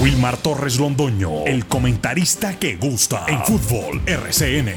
Wilmar 0.00 0.36
Torres 0.36 0.78
Londoño, 0.78 1.44
el 1.44 1.66
comentarista 1.66 2.56
que 2.56 2.76
gusta 2.76 3.26
en 3.26 3.42
fútbol 3.44 4.00
RCN. 4.06 4.74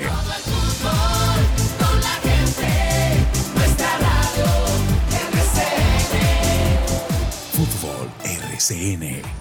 Fútbol 7.53 8.09
RCN. 8.23 9.40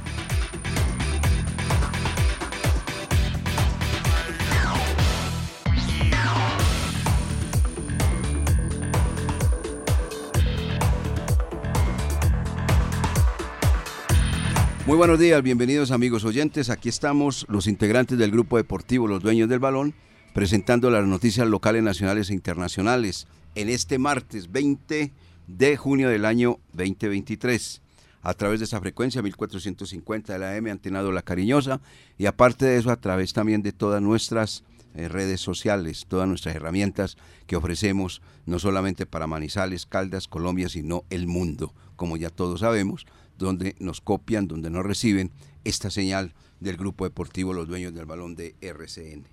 Muy 14.91 14.97
buenos 14.97 15.21
días, 15.21 15.41
bienvenidos 15.41 15.93
amigos 15.93 16.25
oyentes. 16.25 16.69
Aquí 16.69 16.89
estamos 16.89 17.47
los 17.49 17.69
integrantes 17.69 18.19
del 18.19 18.33
grupo 18.33 18.57
deportivo 18.57 19.07
Los 19.07 19.23
Dueños 19.23 19.49
del 19.49 19.61
Balón, 19.61 19.95
presentando 20.35 20.91
las 20.91 21.07
noticias 21.07 21.47
locales, 21.47 21.85
nacionales 21.85 22.29
e 22.29 22.35
internacionales 22.35 23.29
en 23.55 23.69
este 23.69 24.01
martes 24.01 24.51
20 24.51 25.13
de 25.47 25.77
junio 25.77 26.09
del 26.09 26.25
año 26.25 26.59
2023 26.73 27.83
a 28.23 28.35
través 28.35 28.59
de 28.59 28.65
esa 28.65 28.81
frecuencia 28.81 29.23
1450 29.23 30.33
de 30.33 30.39
la 30.41 30.57
AM, 30.57 30.67
antenado 30.67 31.13
La 31.13 31.23
Cariñosa, 31.23 31.81
y 32.19 32.27
aparte 32.27 32.67
de 32.67 32.77
eso 32.77 32.91
a 32.91 33.01
través 33.01 33.33
también 33.33 33.63
de 33.63 33.71
todas 33.71 34.03
nuestras 34.03 34.65
eh, 34.97 35.07
redes 35.07 35.41
sociales, 35.41 36.07
todas 36.09 36.27
nuestras 36.27 36.57
herramientas 36.57 37.17
que 37.47 37.55
ofrecemos, 37.55 38.23
no 38.45 38.59
solamente 38.59 39.07
para 39.07 39.29
Manizales, 39.29 39.87
Caldas, 39.87 40.27
Colombia, 40.27 40.69
sino 40.69 41.05
el 41.11 41.29
mundo, 41.29 41.73
como 41.95 42.17
ya 42.17 42.29
todos 42.29 42.59
sabemos 42.59 43.07
donde 43.41 43.75
nos 43.81 44.01
copian, 44.01 44.47
donde 44.47 44.71
nos 44.71 44.85
reciben 44.85 45.33
esta 45.65 45.91
señal 45.91 46.35
del 46.61 46.77
grupo 46.77 47.05
deportivo 47.05 47.53
Los 47.53 47.67
Dueños 47.67 47.95
del 47.95 48.07
Balón 48.07 48.37
de 48.37 48.55
RCN. 48.61 49.25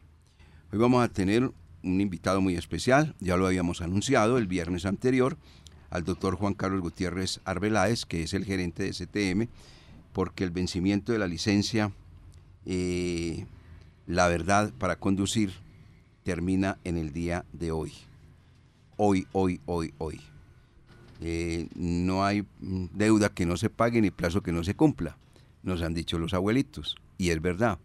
Hoy 0.71 0.79
vamos 0.79 1.03
a 1.03 1.09
tener 1.09 1.51
un 1.83 2.01
invitado 2.01 2.41
muy 2.41 2.55
especial, 2.55 3.15
ya 3.19 3.37
lo 3.37 3.45
habíamos 3.45 3.81
anunciado 3.81 4.37
el 4.37 4.47
viernes 4.47 4.85
anterior, 4.85 5.37
al 5.89 6.03
doctor 6.03 6.35
Juan 6.35 6.53
Carlos 6.53 6.81
Gutiérrez 6.81 7.39
Arbeláez, 7.45 8.05
que 8.05 8.23
es 8.23 8.33
el 8.33 8.45
gerente 8.45 8.83
de 8.83 8.93
STM, 8.93 9.49
porque 10.13 10.43
el 10.43 10.51
vencimiento 10.51 11.11
de 11.11 11.19
la 11.19 11.27
licencia, 11.27 11.91
eh, 12.65 13.45
la 14.05 14.27
verdad, 14.27 14.73
para 14.77 14.97
conducir, 14.97 15.53
termina 16.23 16.77
en 16.83 16.97
el 16.97 17.13
día 17.13 17.45
de 17.53 17.71
hoy. 17.71 17.93
Hoy, 18.97 19.27
hoy, 19.31 19.61
hoy, 19.65 19.93
hoy. 19.97 20.21
Eh, 21.21 21.67
no 21.75 22.23
hay 22.23 22.45
deuda 22.59 23.29
que 23.29 23.45
no 23.45 23.57
se 23.57 23.69
pague 23.69 24.01
ni 24.01 24.11
plazo 24.11 24.43
que 24.43 24.51
no 24.51 24.63
se 24.63 24.75
cumpla, 24.75 25.17
nos 25.63 25.81
han 25.81 25.93
dicho 25.93 26.19
los 26.19 26.33
abuelitos, 26.33 26.95
y 27.17 27.31
es 27.31 27.41
verdad. 27.41 27.79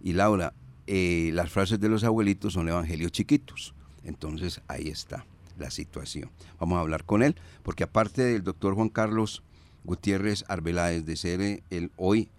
Y 0.00 0.14
Laura, 0.14 0.52
eh, 0.86 1.30
las 1.32 1.50
frases 1.50 1.78
de 1.78 1.88
los 1.88 2.02
abuelitos 2.02 2.54
son 2.54 2.68
evangelios 2.68 3.12
chiquitos, 3.12 3.74
entonces 4.04 4.60
ahí 4.66 4.88
está 4.88 5.24
la 5.58 5.70
situación. 5.70 6.30
Vamos 6.58 6.78
a 6.78 6.80
hablar 6.80 7.04
con 7.04 7.22
él, 7.22 7.36
porque 7.62 7.84
aparte 7.84 8.22
del 8.22 8.42
doctor 8.42 8.74
Juan 8.74 8.88
Carlos 8.88 9.42
Gutiérrez 9.84 10.44
Arbeláez, 10.48 11.04
de 11.04 11.16
ser 11.16 11.40
eh, 11.40 11.62
el, 11.70 11.92
hoy 11.96 12.30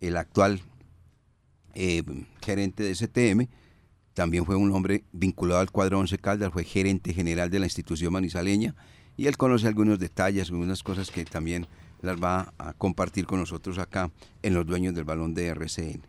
el 0.00 0.16
actual 0.16 0.60
gerente 2.40 2.82
de 2.82 2.94
STM, 2.94 3.48
también 4.18 4.44
fue 4.44 4.56
un 4.56 4.72
hombre 4.72 5.04
vinculado 5.12 5.60
al 5.60 5.70
cuadro 5.70 6.00
11 6.00 6.18
Caldas, 6.18 6.52
fue 6.52 6.64
gerente 6.64 7.14
general 7.14 7.50
de 7.50 7.60
la 7.60 7.66
institución 7.66 8.12
manizaleña, 8.12 8.74
y 9.18 9.26
él 9.26 9.36
conoce 9.36 9.66
algunos 9.66 9.98
detalles, 9.98 10.48
algunas 10.48 10.82
cosas 10.82 11.10
que 11.10 11.24
también 11.24 11.66
las 12.00 12.22
va 12.22 12.54
a 12.56 12.72
compartir 12.72 13.26
con 13.26 13.40
nosotros 13.40 13.76
acá 13.78 14.12
en 14.42 14.54
los 14.54 14.64
dueños 14.64 14.94
del 14.94 15.04
balón 15.04 15.34
de 15.34 15.48
RCN. 15.48 16.02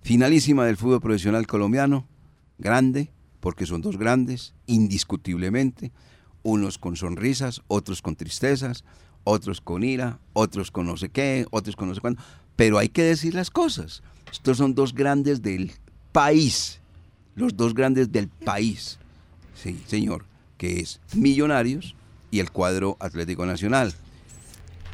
Finalísima 0.00 0.64
del 0.64 0.76
fútbol 0.76 1.00
profesional 1.00 1.48
colombiano, 1.48 2.06
grande, 2.56 3.10
porque 3.40 3.66
son 3.66 3.82
dos 3.82 3.98
grandes, 3.98 4.54
indiscutiblemente, 4.66 5.90
unos 6.44 6.78
con 6.78 6.94
sonrisas, 6.94 7.62
otros 7.66 8.00
con 8.00 8.14
tristezas, 8.14 8.84
otros 9.24 9.60
con 9.60 9.82
ira, 9.82 10.20
otros 10.32 10.70
con 10.70 10.86
no 10.86 10.96
sé 10.96 11.08
qué, 11.08 11.46
otros 11.50 11.74
con 11.74 11.88
no 11.88 11.96
sé 11.96 12.00
cuándo, 12.00 12.22
pero 12.54 12.78
hay 12.78 12.88
que 12.88 13.02
decir 13.02 13.34
las 13.34 13.50
cosas. 13.50 14.04
Estos 14.30 14.58
son 14.58 14.72
dos 14.72 14.94
grandes 14.94 15.42
del 15.42 15.72
país, 16.12 16.78
los 17.34 17.56
dos 17.56 17.74
grandes 17.74 18.12
del 18.12 18.28
país, 18.28 19.00
sí, 19.56 19.80
señor, 19.88 20.24
que 20.56 20.78
es 20.78 21.00
Millonarios 21.12 21.96
y 22.36 22.40
el 22.40 22.50
cuadro 22.50 22.98
Atlético 23.00 23.46
Nacional. 23.46 23.94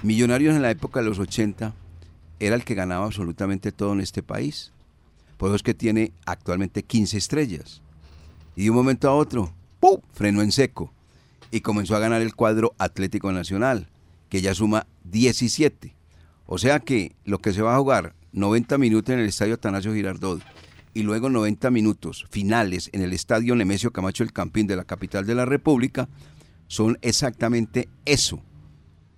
Millonarios 0.05 0.55
en 0.55 0.63
la 0.63 0.71
época 0.71 1.01
de 1.01 1.07
los 1.07 1.19
80 1.19 1.75
era 2.39 2.55
el 2.55 2.65
que 2.65 2.77
ganaba 2.77 3.05
absolutamente 3.05 3.73
todo 3.73 3.93
en 3.93 4.01
este 4.01 4.23
país. 4.23 4.71
Por 5.39 5.49
eso 5.49 5.57
es 5.57 5.65
que 5.65 5.75
tiene 5.75 6.13
actualmente 6.25 6.85
15 6.85 7.19
estrellas. 7.19 7.83
Y 8.55 8.65
de 8.65 8.71
un 8.71 8.77
momento 8.77 9.09
a 9.09 9.15
otro, 9.15 9.53
¡pum! 9.81 10.01
frenó 10.13 10.41
en 10.43 10.53
seco. 10.53 10.93
Y 11.51 11.63
comenzó 11.63 11.97
a 11.97 11.99
ganar 11.99 12.23
el 12.23 12.37
cuadro 12.37 12.75
Atlético 12.79 13.33
Nacional, 13.33 13.89
que 14.29 14.41
ya 14.41 14.55
suma 14.55 14.87
17. 15.03 15.97
O 16.47 16.59
sea 16.59 16.79
que 16.79 17.17
lo 17.25 17.41
que 17.41 17.53
se 17.53 17.63
va 17.63 17.75
a 17.75 17.79
jugar 17.79 18.15
90 18.33 18.79
minutos 18.79 19.13
en 19.13 19.19
el 19.19 19.27
estadio 19.27 19.55
Atanasio 19.55 19.93
Girardot 19.93 20.41
y 20.95 21.03
luego 21.03 21.29
90 21.29 21.73
minutos 21.73 22.25
finales 22.31 22.89
en 22.93 23.03
el 23.03 23.13
estadio 23.13 23.57
Nemesio 23.57 23.91
Camacho 23.91 24.23
el 24.23 24.33
Campín 24.33 24.69
de 24.69 24.77
la 24.77 24.85
capital 24.85 25.27
de 25.27 25.35
la 25.35 25.45
República, 25.45 26.09
son 26.73 26.97
exactamente 27.03 27.91
eso, 28.07 28.41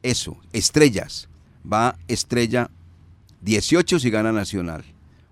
eso, 0.03 0.37
estrellas. 0.53 1.29
Va 1.65 1.97
estrella 2.09 2.69
18 3.43 4.01
si 4.01 4.11
gana 4.11 4.33
Nacional, 4.33 4.85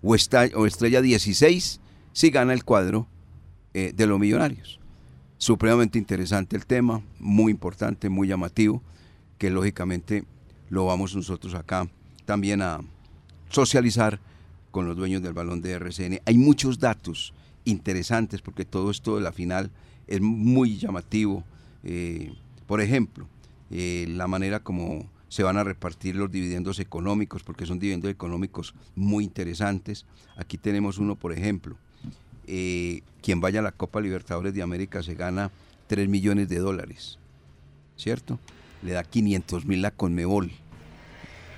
o, 0.03 0.15
estrella 0.15 1.03
16 1.03 1.81
si 2.13 2.31
gana 2.31 2.53
el 2.53 2.63
cuadro 2.63 3.09
eh, 3.75 3.93
de 3.93 4.07
los 4.07 4.21
millonarios. 4.21 4.79
Supremamente 5.37 5.99
interesante 5.99 6.55
el 6.55 6.65
tema, 6.65 7.03
muy 7.19 7.51
importante, 7.51 8.09
muy 8.09 8.29
llamativo, 8.29 8.85
que 9.37 9.51
lógicamente 9.51 10.23
lo 10.71 10.87
vamos 10.87 11.17
nosotros 11.17 11.57
acá 11.57 11.89
también 12.25 12.63
a 12.63 12.83
socializar 13.49 14.21
con 14.71 14.87
los 14.87 14.97
dueños 14.97 15.23
del 15.23 15.33
balón 15.33 15.61
de 15.61 15.73
RCN. 15.73 16.21
Hay 16.25 16.39
muchos 16.39 16.79
datos 16.79 17.35
interesantes 17.65 18.41
porque 18.43 18.65
todo 18.65 18.93
esto 18.93 19.17
de 19.17 19.23
la 19.23 19.33
final 19.33 19.73
es 20.07 20.21
muy 20.21 20.79
llamativo, 20.79 21.43
eh, 21.85 22.33
por 22.67 22.81
ejemplo, 22.81 23.27
eh, 23.71 24.07
la 24.09 24.27
manera 24.27 24.61
como 24.61 25.09
se 25.29 25.43
van 25.43 25.57
a 25.57 25.65
repartir 25.65 26.15
los 26.15 26.31
dividendos 26.31 26.79
económicos, 26.79 27.43
porque 27.43 27.65
son 27.65 27.79
dividendos 27.79 28.11
económicos 28.11 28.75
muy 28.95 29.25
interesantes. 29.25 30.05
Aquí 30.37 30.59
tenemos 30.59 30.99
uno, 30.99 31.17
por 31.17 31.33
ejemplo, 31.33 31.77
eh, 32.47 33.03
quien 33.23 33.41
vaya 33.41 33.61
a 33.61 33.63
la 33.63 33.73
Copa 33.73 34.01
Libertadores 34.01 34.53
de 34.53 34.63
América 34.63 35.03
se 35.03 35.15
gana 35.15 35.51
3 35.87 36.09
millones 36.09 36.51
de 36.51 36.59
dólares, 36.59 37.19
¿cierto? 37.97 38.39
Le 38.83 38.93
da 38.93 39.05
500 39.05 39.65
mil 39.65 39.81
la 39.81 39.91
Conmebol, 39.91 40.53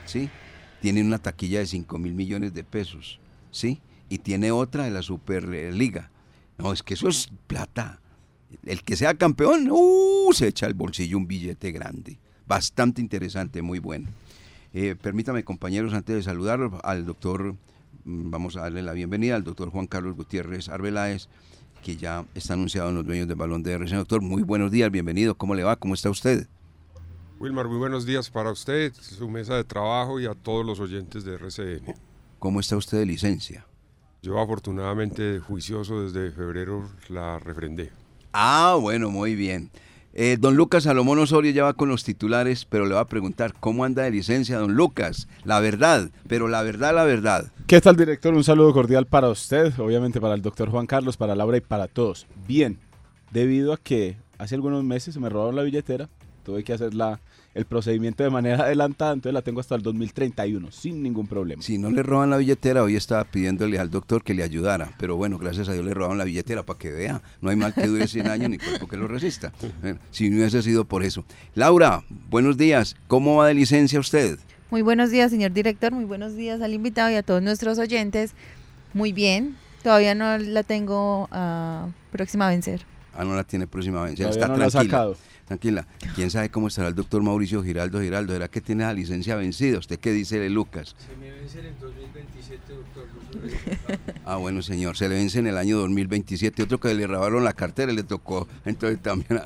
¿sí? 0.06 0.30
Tiene 0.80 1.02
una 1.02 1.18
taquilla 1.18 1.58
de 1.58 1.66
5 1.66 1.98
mil 1.98 2.14
millones 2.14 2.54
de 2.54 2.62
pesos, 2.62 3.18
¿sí? 3.50 3.80
Y 4.08 4.18
tiene 4.18 4.52
otra 4.52 4.84
de 4.84 4.90
la 4.90 5.02
Superliga. 5.02 6.10
No, 6.58 6.72
es 6.72 6.84
que 6.84 6.94
eso 6.94 7.08
es 7.08 7.28
plata 7.48 7.98
el 8.64 8.82
que 8.82 8.96
sea 8.96 9.14
campeón, 9.14 9.68
uh, 9.70 10.32
se 10.32 10.48
echa 10.48 10.66
al 10.66 10.74
bolsillo 10.74 11.16
un 11.16 11.26
billete 11.26 11.72
grande. 11.72 12.18
Bastante 12.46 13.00
interesante, 13.00 13.62
muy 13.62 13.78
bueno. 13.78 14.08
Eh, 14.72 14.96
permítame, 15.00 15.44
compañeros, 15.44 15.94
antes 15.94 16.16
de 16.16 16.22
saludarlos, 16.22 16.72
al 16.82 17.06
doctor, 17.06 17.54
mm, 18.04 18.30
vamos 18.30 18.56
a 18.56 18.62
darle 18.62 18.82
la 18.82 18.92
bienvenida 18.92 19.36
al 19.36 19.44
doctor 19.44 19.70
Juan 19.70 19.86
Carlos 19.86 20.16
Gutiérrez 20.16 20.68
Arbeláez, 20.68 21.28
que 21.82 21.96
ya 21.96 22.24
está 22.34 22.54
anunciado 22.54 22.88
en 22.88 22.96
los 22.96 23.06
dueños 23.06 23.28
del 23.28 23.36
balón 23.36 23.62
de 23.62 23.72
RCN. 23.72 23.98
Doctor, 23.98 24.20
muy 24.22 24.42
buenos 24.42 24.70
días, 24.70 24.90
bienvenido. 24.90 25.36
¿Cómo 25.36 25.54
le 25.54 25.62
va? 25.62 25.76
¿Cómo 25.76 25.94
está 25.94 26.10
usted? 26.10 26.48
Wilmar, 27.38 27.68
muy 27.68 27.78
buenos 27.78 28.06
días 28.06 28.30
para 28.30 28.50
usted, 28.50 28.92
su 28.94 29.28
mesa 29.28 29.56
de 29.56 29.64
trabajo 29.64 30.18
y 30.18 30.26
a 30.26 30.34
todos 30.34 30.64
los 30.64 30.80
oyentes 30.80 31.24
de 31.24 31.34
RCN. 31.34 31.94
¿Cómo 32.38 32.60
está 32.60 32.76
usted 32.76 32.98
de 32.98 33.06
licencia? 33.06 33.66
Yo 34.22 34.40
afortunadamente 34.40 35.40
juicioso 35.40 36.02
desde 36.02 36.30
febrero 36.30 36.88
la 37.08 37.38
refrendé. 37.38 37.92
Ah, 38.36 38.76
bueno, 38.80 39.10
muy 39.10 39.36
bien. 39.36 39.70
Eh, 40.12 40.36
don 40.40 40.56
Lucas 40.56 40.82
Salomón 40.82 41.20
Osorio 41.20 41.52
ya 41.52 41.62
va 41.62 41.74
con 41.74 41.88
los 41.88 42.02
titulares, 42.02 42.64
pero 42.64 42.84
le 42.84 42.96
va 42.96 43.02
a 43.02 43.06
preguntar 43.06 43.54
cómo 43.60 43.84
anda 43.84 44.02
de 44.02 44.10
licencia, 44.10 44.58
don 44.58 44.74
Lucas. 44.74 45.28
La 45.44 45.60
verdad, 45.60 46.10
pero 46.26 46.48
la 46.48 46.64
verdad, 46.64 46.92
la 46.92 47.04
verdad. 47.04 47.52
¿Qué 47.68 47.80
tal, 47.80 47.94
director? 47.94 48.34
Un 48.34 48.42
saludo 48.42 48.72
cordial 48.72 49.06
para 49.06 49.28
usted, 49.28 49.72
obviamente 49.78 50.20
para 50.20 50.34
el 50.34 50.42
doctor 50.42 50.68
Juan 50.68 50.88
Carlos, 50.88 51.16
para 51.16 51.36
Laura 51.36 51.58
y 51.58 51.60
para 51.60 51.86
todos. 51.86 52.26
Bien, 52.48 52.80
debido 53.30 53.72
a 53.72 53.76
que 53.76 54.16
hace 54.36 54.56
algunos 54.56 54.82
meses 54.82 55.14
se 55.14 55.20
me 55.20 55.28
robaron 55.28 55.54
la 55.54 55.62
billetera, 55.62 56.08
tuve 56.42 56.64
que 56.64 56.72
hacer 56.72 56.92
la, 56.92 57.20
el 57.54 57.64
procedimiento 57.64 58.22
de 58.22 58.30
manera 58.30 58.58
adelantada, 58.64 59.12
entonces 59.12 59.34
la 59.34 59.42
tengo 59.42 59.60
hasta 59.60 59.74
el 59.74 59.82
2031, 59.82 60.70
sin 60.70 61.02
ningún 61.02 61.26
problema. 61.26 61.62
Si 61.62 61.78
no 61.78 61.90
le 61.90 62.02
roban 62.02 62.30
la 62.30 62.36
billetera, 62.36 62.82
hoy 62.82 62.96
estaba 62.96 63.24
pidiéndole 63.24 63.78
al 63.78 63.90
doctor 63.90 64.22
que 64.22 64.34
le 64.34 64.42
ayudara, 64.42 64.92
pero 64.98 65.16
bueno, 65.16 65.38
gracias 65.38 65.68
a 65.68 65.72
Dios 65.72 65.84
le 65.84 65.94
robaron 65.94 66.18
la 66.18 66.24
billetera 66.24 66.64
para 66.64 66.78
que 66.78 66.90
vea, 66.90 67.22
no 67.40 67.50
hay 67.50 67.56
mal 67.56 67.72
que 67.74 67.86
dure 67.86 68.06
100 68.06 68.26
años 68.28 68.50
ni 68.50 68.58
cuerpo 68.58 68.88
que 68.88 68.96
lo 68.96 69.08
resista, 69.08 69.52
si 70.10 70.30
no 70.30 70.36
hubiese 70.36 70.62
sido 70.62 70.84
por 70.84 71.02
eso. 71.02 71.24
Laura, 71.54 72.04
buenos 72.30 72.56
días, 72.56 72.96
¿cómo 73.06 73.36
va 73.36 73.48
de 73.48 73.54
licencia 73.54 74.00
usted? 74.00 74.38
Muy 74.70 74.82
buenos 74.82 75.10
días, 75.10 75.30
señor 75.30 75.52
director. 75.52 75.92
Muy 75.92 76.04
buenos 76.04 76.34
días 76.34 76.60
al 76.60 76.74
invitado 76.74 77.08
y 77.10 77.14
a 77.14 77.22
todos 77.22 77.40
nuestros 77.40 77.78
oyentes. 77.78 78.32
Muy 78.92 79.12
bien. 79.12 79.56
Todavía 79.84 80.14
no 80.16 80.36
la 80.38 80.62
tengo 80.64 81.28
ah, 81.30 81.88
próxima 82.10 82.48
a 82.48 82.50
vencer. 82.50 82.84
Ah, 83.16 83.24
no 83.24 83.34
la 83.34 83.44
tiene 83.44 83.66
próxima 83.66 84.02
vez. 84.02 84.14
Todavía 84.14 84.30
está 84.34 84.48
no 84.48 84.56
la 84.56 84.66
ha 84.66 84.70
tranquila. 84.70 84.92
sacado. 84.98 85.16
Tranquila. 85.46 85.86
¿Quién 86.14 86.30
sabe 86.30 86.48
cómo 86.48 86.68
estará 86.68 86.88
el 86.88 86.94
doctor 86.94 87.22
Mauricio 87.22 87.62
Giraldo 87.62 88.00
Giraldo? 88.00 88.32
¿Será 88.32 88.48
que 88.48 88.60
tiene 88.60 88.84
la 88.84 88.92
licencia 88.94 89.36
vencida? 89.36 89.78
¿Usted 89.78 89.98
qué 90.00 90.10
dice 90.12 90.38
de 90.38 90.48
Lucas? 90.50 90.96
Se 90.98 91.16
me 91.16 91.30
vence 91.30 91.60
en 91.60 91.66
el 91.66 91.78
2027, 91.78 92.62
doctor. 92.72 93.04
Ah, 94.24 94.36
bueno, 94.36 94.62
señor. 94.62 94.96
Se 94.96 95.08
le 95.08 95.16
vence 95.16 95.38
en 95.38 95.46
el 95.46 95.58
año 95.58 95.76
2027. 95.78 96.62
Otro 96.62 96.80
que 96.80 96.94
le 96.94 97.06
robaron 97.06 97.44
la 97.44 97.52
cartera 97.52 97.92
y 97.92 97.96
le 97.96 98.04
tocó. 98.04 98.48
Entonces 98.64 99.00
también. 99.02 99.42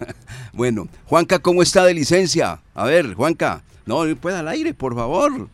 bueno, 0.52 0.86
Juanca, 1.06 1.38
¿cómo 1.38 1.62
está 1.62 1.84
de 1.84 1.94
licencia? 1.94 2.60
A 2.74 2.84
ver, 2.84 3.14
Juanca. 3.14 3.62
No, 3.86 4.02
pueda 4.20 4.40
al 4.40 4.48
aire, 4.48 4.74
por 4.74 4.94
favor. 4.94 5.48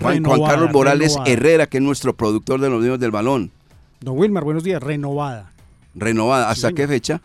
Juan, 0.00 0.22
Carlos 0.22 0.70
Morales 0.72 1.12
renovada. 1.12 1.32
Herrera, 1.32 1.66
que 1.66 1.78
es 1.78 1.82
nuestro 1.82 2.14
productor 2.14 2.60
de 2.60 2.68
los 2.68 2.82
niños 2.82 3.00
del 3.00 3.10
balón. 3.10 3.50
Don 4.00 4.18
Wilmar, 4.18 4.44
buenos 4.44 4.64
días. 4.64 4.82
Renovada. 4.82 5.50
Renovada. 5.94 6.50
¿Hasta 6.50 6.68
Sí, 6.68 6.74
qué 6.74 6.86
fecha? 6.88 7.20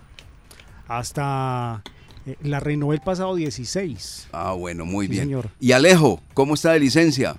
Hasta 0.87 1.81
eh, 2.25 2.35
la 2.43 2.59
renové 2.59 2.95
el 2.95 3.01
pasado 3.01 3.35
16. 3.35 4.27
Ah, 4.31 4.53
bueno, 4.53 4.85
muy 4.85 5.07
Sí, 5.07 5.11
bien. 5.13 5.23
señor. 5.25 5.49
Y 5.59 5.71
Alejo, 5.71 6.21
¿cómo 6.33 6.53
está 6.53 6.71
de 6.73 6.79
licencia? 6.79 7.37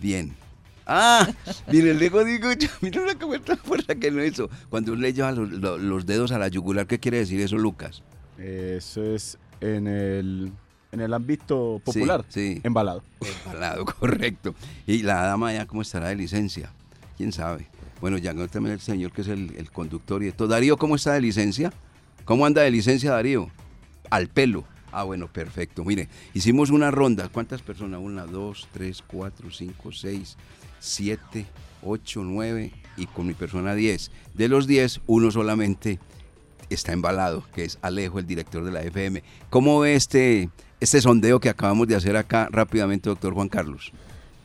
Bien. 0.00 0.34
Ah, 0.86 1.28
mire, 1.70 1.90
el 1.92 1.96
Alejo 1.98 2.24
digo, 2.24 2.48
mira 2.80 3.02
una 3.02 3.14
cuenta 3.18 3.56
fuerza 3.56 3.94
que 3.94 4.10
no 4.10 4.24
hizo. 4.24 4.50
Cuando 4.68 4.94
le 4.96 5.12
lleva 5.12 5.32
los, 5.32 5.48
los- 5.50 5.80
los 5.80 6.06
dedos 6.06 6.32
a 6.32 6.38
la 6.38 6.48
yugular, 6.48 6.86
¿qué 6.86 6.98
quiere 6.98 7.18
decir 7.18 7.40
eso, 7.40 7.56
Lucas? 7.56 8.02
Eso 8.38 9.02
es 9.04 9.38
en 9.60 9.86
el, 9.86 10.52
en 10.90 11.00
el 11.00 11.14
ámbito 11.14 11.80
popular. 11.84 12.24
Sí, 12.28 12.54
sí. 12.54 12.60
Embalado. 12.64 13.02
Embalado, 13.46 13.84
correcto. 14.00 14.54
Y 14.86 15.02
la 15.02 15.22
dama 15.22 15.52
ya, 15.52 15.66
¿cómo 15.66 15.82
estará 15.82 16.08
de 16.08 16.16
licencia? 16.16 16.72
¿Quién 17.16 17.30
sabe? 17.32 17.68
Bueno, 18.02 18.18
ya 18.18 18.34
no 18.34 18.48
también 18.48 18.74
el 18.74 18.80
señor 18.80 19.12
que 19.12 19.20
es 19.20 19.28
el, 19.28 19.70
conductor 19.72 20.24
y 20.24 20.26
esto. 20.26 20.48
Darío, 20.48 20.76
¿cómo 20.76 20.96
está 20.96 21.12
de 21.12 21.20
licencia? 21.20 21.72
¿Cómo 22.24 22.44
anda 22.44 22.62
de 22.62 22.70
licencia, 22.72 23.12
Darío? 23.12 23.48
Al 24.10 24.26
pelo. 24.26 24.64
Ah, 24.90 25.04
bueno, 25.04 25.32
perfecto. 25.32 25.84
Mire, 25.84 26.08
hicimos 26.34 26.70
una 26.70 26.90
ronda. 26.90 27.28
¿Cuántas 27.28 27.62
personas? 27.62 28.00
Una, 28.02 28.26
dos, 28.26 28.66
tres, 28.72 29.04
cuatro, 29.06 29.52
cinco, 29.52 29.92
seis, 29.92 30.36
siete, 30.80 31.46
ocho, 31.80 32.24
nueve 32.24 32.72
y 32.96 33.06
con 33.06 33.28
mi 33.28 33.34
persona 33.34 33.72
diez. 33.76 34.10
De 34.34 34.48
los 34.48 34.66
diez, 34.66 35.00
uno 35.06 35.30
solamente 35.30 36.00
está 36.70 36.92
embalado, 36.92 37.44
que 37.54 37.64
es 37.64 37.78
Alejo, 37.82 38.18
el 38.18 38.26
director 38.26 38.64
de 38.64 38.72
la 38.72 38.82
FM. 38.82 39.22
¿Cómo 39.48 39.78
ve 39.78 39.94
este, 39.94 40.50
este 40.80 41.00
sondeo 41.00 41.38
que 41.38 41.50
acabamos 41.50 41.86
de 41.86 41.94
hacer 41.94 42.16
acá 42.16 42.48
rápidamente, 42.50 43.08
doctor 43.08 43.32
Juan 43.32 43.48
Carlos? 43.48 43.92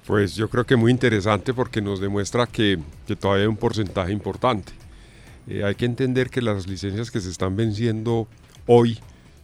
Pues 0.08 0.36
yo 0.36 0.50
creo 0.50 0.66
que 0.66 0.78
muy 0.78 0.90
interesante 0.90 1.54
porque 1.54 1.82
nos 1.82 2.00
demuestra 2.00 2.48
que, 2.48 2.80
que 3.06 3.18
todavía 3.18 3.44
hay 3.44 3.50
un 3.50 3.58
porcentaje 3.58 4.14
importante. 4.14 4.72
Eh, 5.48 5.66
hay 5.66 5.76
que 5.76 5.84
entender 5.84 6.30
que 6.30 6.42
las 6.42 6.66
licencias 6.66 7.12
que 7.12 7.20
se 7.20 7.30
están 7.30 7.58
venciendo 7.58 8.26
hoy 8.68 9.00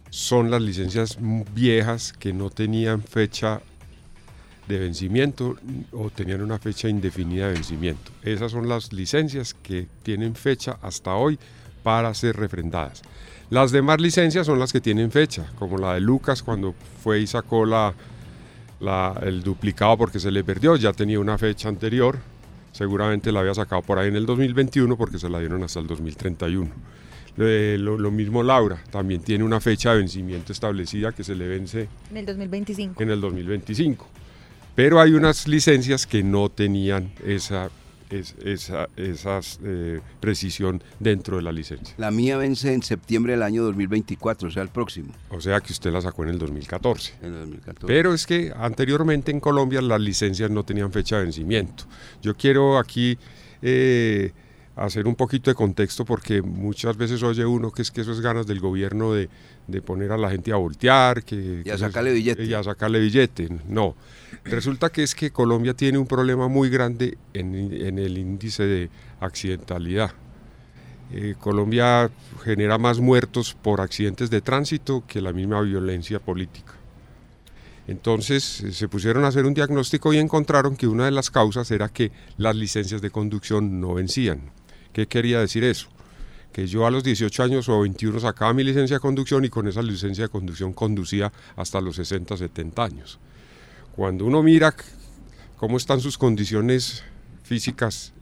son 0.08 0.50
las 0.50 0.62
licencias 0.62 1.18
viejas 1.54 2.14
que 2.14 2.32
no 2.32 2.48
tenían 2.48 3.02
fecha 3.02 3.60
de 4.66 4.78
vencimiento 4.78 5.56
o 5.92 6.08
tenían 6.08 6.40
una 6.40 6.58
fecha 6.58 6.88
indefinida 6.88 7.48
de 7.48 7.54
vencimiento. 7.54 8.10
Esas 8.22 8.52
son 8.52 8.66
las 8.66 8.90
licencias 8.90 9.52
que 9.52 9.86
tienen 10.02 10.34
fecha 10.34 10.78
hasta 10.80 11.14
hoy 11.14 11.38
para 11.82 12.14
ser 12.14 12.36
refrendadas. 12.36 13.02
Las 13.50 13.70
demás 13.70 14.00
licencias 14.00 14.46
son 14.46 14.58
las 14.58 14.72
que 14.72 14.80
tienen 14.80 15.10
fecha, 15.10 15.44
como 15.58 15.76
la 15.76 15.92
de 15.92 16.00
Lucas 16.00 16.42
cuando 16.42 16.74
fue 17.02 17.20
y 17.20 17.26
sacó 17.26 17.66
la, 17.66 17.92
la- 18.84 19.18
el 19.22 19.42
duplicado 19.42 19.96
porque 19.96 20.20
se 20.20 20.30
le 20.30 20.44
perdió, 20.44 20.76
ya 20.76 20.92
tenía 20.92 21.18
una 21.18 21.38
fecha 21.38 21.68
anterior, 21.68 22.18
seguramente 22.72 23.32
la 23.32 23.40
había 23.40 23.54
sacado 23.54 23.82
por 23.82 23.98
ahí 23.98 24.08
en 24.08 24.16
el 24.16 24.26
2021 24.26 24.96
porque 24.96 25.18
se 25.18 25.28
la 25.28 25.38
dieron 25.40 25.62
hasta 25.62 25.80
el 25.80 25.86
2031. 25.86 26.70
Eh, 27.36 27.76
lo, 27.80 27.98
lo 27.98 28.10
mismo 28.12 28.42
Laura, 28.44 28.78
también 28.92 29.20
tiene 29.20 29.42
una 29.42 29.60
fecha 29.60 29.92
de 29.92 29.98
vencimiento 29.98 30.52
establecida 30.52 31.10
que 31.10 31.24
se 31.24 31.34
le 31.34 31.48
vence 31.48 31.88
En 32.10 32.16
el 32.18 32.26
2025. 32.26 33.02
en 33.02 33.10
el 33.10 33.20
2025. 33.20 34.06
Pero 34.76 35.00
hay 35.00 35.12
unas 35.14 35.48
licencias 35.48 36.06
que 36.06 36.22
no 36.22 36.48
tenían 36.48 37.10
esa, 37.26 37.70
es- 38.18 38.34
esa 38.44 38.88
esas, 38.96 39.58
eh, 39.64 40.00
precisión 40.20 40.82
dentro 41.00 41.36
de 41.36 41.42
la 41.42 41.52
licencia. 41.52 41.94
La 41.98 42.10
mía 42.10 42.36
vence 42.36 42.72
en 42.72 42.82
septiembre 42.82 43.32
del 43.32 43.42
año 43.42 43.62
2024, 43.64 44.48
o 44.48 44.50
sea, 44.50 44.62
el 44.62 44.68
próximo, 44.68 45.12
O 45.30 45.40
sea 45.40 45.60
que 45.60 45.72
usted 45.72 45.90
la 45.92 46.00
sacó 46.00 46.22
en 46.24 46.30
el 46.30 46.38
2014. 46.38 47.14
en 47.22 47.34
el 47.34 47.40
2014. 47.40 47.86
Pero 47.86 48.14
es 48.14 48.26
que 48.26 48.52
anteriormente 48.56 49.30
en 49.30 49.40
Colombia 49.40 49.80
las 49.82 50.00
licencias 50.00 50.50
no 50.50 50.64
tenían 50.64 50.92
fecha 50.92 51.16
de 51.18 51.24
vencimiento. 51.24 51.84
Yo 52.22 52.34
quiero 52.36 52.78
aquí 52.78 53.18
eh, 53.66 54.32
hacer 54.76 55.06
un 55.06 55.14
poquito 55.14 55.50
de 55.50 55.54
contexto 55.54 56.04
porque 56.04 56.42
muchas 56.42 56.96
veces 56.96 57.22
oye 57.22 57.46
uno 57.46 57.70
que 57.70 57.82
es 57.82 57.90
que 57.90 58.00
eso 58.00 58.12
es 58.12 58.20
ganas 58.20 58.46
del 58.46 58.60
gobierno 58.60 59.12
de, 59.12 59.28
de 59.68 59.82
poner 59.82 60.12
a 60.12 60.18
la 60.18 60.30
gente 60.30 60.52
a 60.52 60.56
voltear, 60.56 61.22
que, 61.22 61.62
Y 61.64 61.70
a 61.70 61.74
que 61.74 61.78
sacarle 61.78 62.12
billete. 62.12 62.44
Y 62.44 62.54
a 62.54 62.62
sacarle 62.62 62.98
billete. 62.98 63.48
No. 63.68 63.94
Resulta 64.44 64.90
que 64.90 65.02
es 65.02 65.14
que 65.14 65.30
Colombia 65.30 65.74
tiene 65.74 65.98
un 65.98 66.06
problema 66.06 66.48
muy 66.48 66.68
grande 66.70 67.16
en, 67.32 67.54
en 67.54 67.98
el 67.98 68.18
índice 68.18 68.64
de 68.64 68.90
accidentalidad. 69.20 70.12
Eh, 71.12 71.34
Colombia 71.38 72.10
genera 72.42 72.78
más 72.78 72.98
muertos 72.98 73.54
por 73.54 73.80
accidentes 73.80 74.30
de 74.30 74.40
tránsito 74.40 75.04
que 75.06 75.20
la 75.20 75.32
misma 75.32 75.60
violencia 75.60 76.18
política. 76.18 76.72
Entonces 77.86 78.62
eh, 78.62 78.72
se 78.72 78.88
pusieron 78.88 79.24
a 79.24 79.28
hacer 79.28 79.44
un 79.44 79.54
diagnóstico 79.54 80.12
y 80.12 80.18
encontraron 80.18 80.76
que 80.76 80.86
una 80.86 81.04
de 81.04 81.10
las 81.10 81.30
causas 81.30 81.70
era 81.70 81.88
que 81.88 82.10
las 82.38 82.56
licencias 82.56 83.02
de 83.02 83.10
conducción 83.10 83.80
no 83.80 83.94
vencían. 83.94 84.40
¿Qué 84.94 85.08
quería 85.08 85.40
decir 85.40 85.64
eso? 85.64 85.88
Que 86.52 86.68
yo 86.68 86.86
a 86.86 86.90
los 86.92 87.02
18 87.02 87.42
años 87.42 87.68
o 87.68 87.80
21 87.80 88.20
sacaba 88.20 88.54
mi 88.54 88.62
licencia 88.62 88.96
de 88.96 89.00
conducción 89.00 89.44
y 89.44 89.48
con 89.48 89.66
esa 89.66 89.82
licencia 89.82 90.26
de 90.26 90.28
conducción 90.28 90.72
conducía 90.72 91.32
hasta 91.56 91.80
los 91.80 91.96
60, 91.96 92.36
70 92.36 92.84
años. 92.84 93.18
Cuando 93.96 94.24
uno 94.24 94.40
mira 94.40 94.72
cómo 95.56 95.78
están 95.78 96.00
sus 96.00 96.16
condiciones 96.16 97.02
físicas 97.42 98.12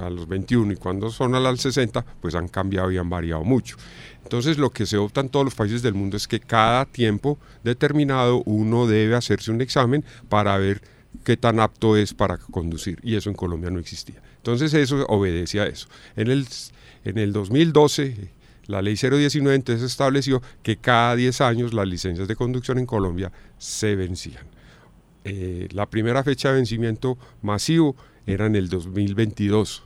a 0.00 0.10
los 0.10 0.26
21 0.26 0.72
y 0.72 0.76
cuando 0.76 1.10
son 1.10 1.36
a 1.36 1.40
las 1.40 1.60
60, 1.60 2.04
pues 2.20 2.34
han 2.34 2.48
cambiado 2.48 2.90
y 2.90 2.98
han 2.98 3.08
variado 3.08 3.44
mucho. 3.44 3.76
Entonces 4.24 4.58
lo 4.58 4.70
que 4.70 4.86
se 4.86 4.96
opta 4.96 5.20
en 5.20 5.28
todos 5.28 5.44
los 5.44 5.54
países 5.54 5.80
del 5.80 5.94
mundo 5.94 6.16
es 6.16 6.26
que 6.26 6.40
cada 6.40 6.86
tiempo 6.86 7.38
determinado 7.62 8.42
uno 8.46 8.88
debe 8.88 9.14
hacerse 9.14 9.52
un 9.52 9.60
examen 9.60 10.04
para 10.28 10.58
ver 10.58 10.82
qué 11.22 11.36
tan 11.36 11.60
apto 11.60 11.96
es 11.96 12.14
para 12.14 12.36
conducir 12.36 12.98
y 13.04 13.14
eso 13.14 13.30
en 13.30 13.36
Colombia 13.36 13.70
no 13.70 13.78
existía. 13.78 14.20
Entonces 14.40 14.74
eso 14.74 15.04
obedece 15.06 15.60
a 15.60 15.66
eso. 15.66 15.88
En 16.16 16.30
el, 16.30 16.46
en 17.04 17.18
el 17.18 17.32
2012 17.32 18.32
la 18.66 18.82
ley 18.82 18.94
019 18.94 19.54
entonces 19.54 19.84
estableció 19.84 20.42
que 20.62 20.76
cada 20.76 21.16
10 21.16 21.40
años 21.40 21.74
las 21.74 21.88
licencias 21.88 22.28
de 22.28 22.36
conducción 22.36 22.78
en 22.78 22.86
Colombia 22.86 23.32
se 23.58 23.96
vencían. 23.96 24.46
Eh, 25.24 25.68
la 25.72 25.90
primera 25.90 26.22
fecha 26.22 26.48
de 26.48 26.54
vencimiento 26.56 27.18
masivo 27.42 27.96
era 28.26 28.46
en 28.46 28.56
el 28.56 28.68
2022 28.68 29.82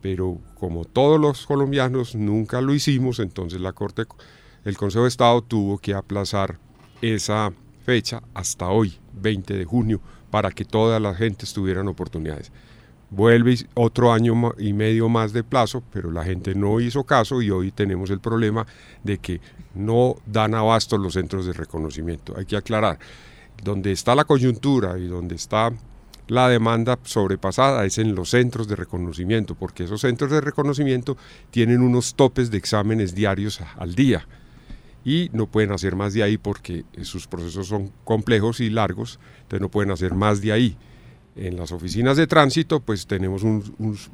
pero 0.00 0.38
como 0.54 0.84
todos 0.84 1.20
los 1.20 1.46
colombianos 1.46 2.14
nunca 2.14 2.60
lo 2.60 2.74
hicimos, 2.74 3.18
entonces 3.18 3.60
la 3.60 3.72
Corte, 3.72 4.04
el 4.64 4.76
Consejo 4.76 5.04
de 5.04 5.08
Estado 5.08 5.42
tuvo 5.42 5.78
que 5.78 5.94
aplazar 5.94 6.58
esa 7.02 7.52
fecha 7.84 8.22
hasta 8.34 8.68
hoy, 8.68 8.98
20 9.14 9.54
de 9.54 9.64
junio, 9.64 10.00
para 10.30 10.50
que 10.50 10.64
toda 10.64 11.00
la 11.00 11.14
gente 11.14 11.46
tuvieran 11.52 11.88
oportunidades. 11.88 12.52
Vuelve 13.10 13.56
otro 13.74 14.12
año 14.12 14.52
y 14.58 14.72
medio 14.74 15.08
más 15.08 15.32
de 15.32 15.42
plazo, 15.42 15.82
pero 15.92 16.10
la 16.10 16.24
gente 16.24 16.54
no 16.54 16.78
hizo 16.78 17.04
caso 17.04 17.40
y 17.40 17.50
hoy 17.50 17.72
tenemos 17.72 18.10
el 18.10 18.20
problema 18.20 18.66
de 19.02 19.18
que 19.18 19.40
no 19.74 20.16
dan 20.26 20.54
abasto 20.54 20.98
los 20.98 21.14
centros 21.14 21.46
de 21.46 21.54
reconocimiento. 21.54 22.34
Hay 22.36 22.44
que 22.44 22.56
aclarar, 22.56 22.98
donde 23.62 23.92
está 23.92 24.14
la 24.14 24.24
coyuntura 24.24 24.98
y 24.98 25.06
donde 25.06 25.36
está 25.36 25.72
la 26.28 26.48
demanda 26.50 26.98
sobrepasada 27.04 27.86
es 27.86 27.96
en 27.96 28.14
los 28.14 28.30
centros 28.30 28.68
de 28.68 28.76
reconocimiento, 28.76 29.54
porque 29.54 29.84
esos 29.84 30.02
centros 30.02 30.30
de 30.30 30.42
reconocimiento 30.42 31.16
tienen 31.50 31.80
unos 31.80 32.14
topes 32.14 32.50
de 32.50 32.58
exámenes 32.58 33.14
diarios 33.14 33.60
al 33.78 33.94
día 33.94 34.26
y 35.04 35.30
no 35.32 35.46
pueden 35.46 35.72
hacer 35.72 35.96
más 35.96 36.12
de 36.12 36.22
ahí 36.22 36.36
porque 36.36 36.84
sus 37.00 37.26
procesos 37.26 37.68
son 37.68 37.90
complejos 38.04 38.60
y 38.60 38.68
largos, 38.68 39.18
entonces 39.40 39.62
no 39.62 39.70
pueden 39.70 39.90
hacer 39.90 40.14
más 40.14 40.42
de 40.42 40.52
ahí. 40.52 40.76
En 41.38 41.56
las 41.56 41.72
oficinas 41.72 42.16
de 42.16 42.26
tránsito 42.26 42.80
pues 42.80 43.06
tenemos 43.06 43.42
un, 43.42 43.62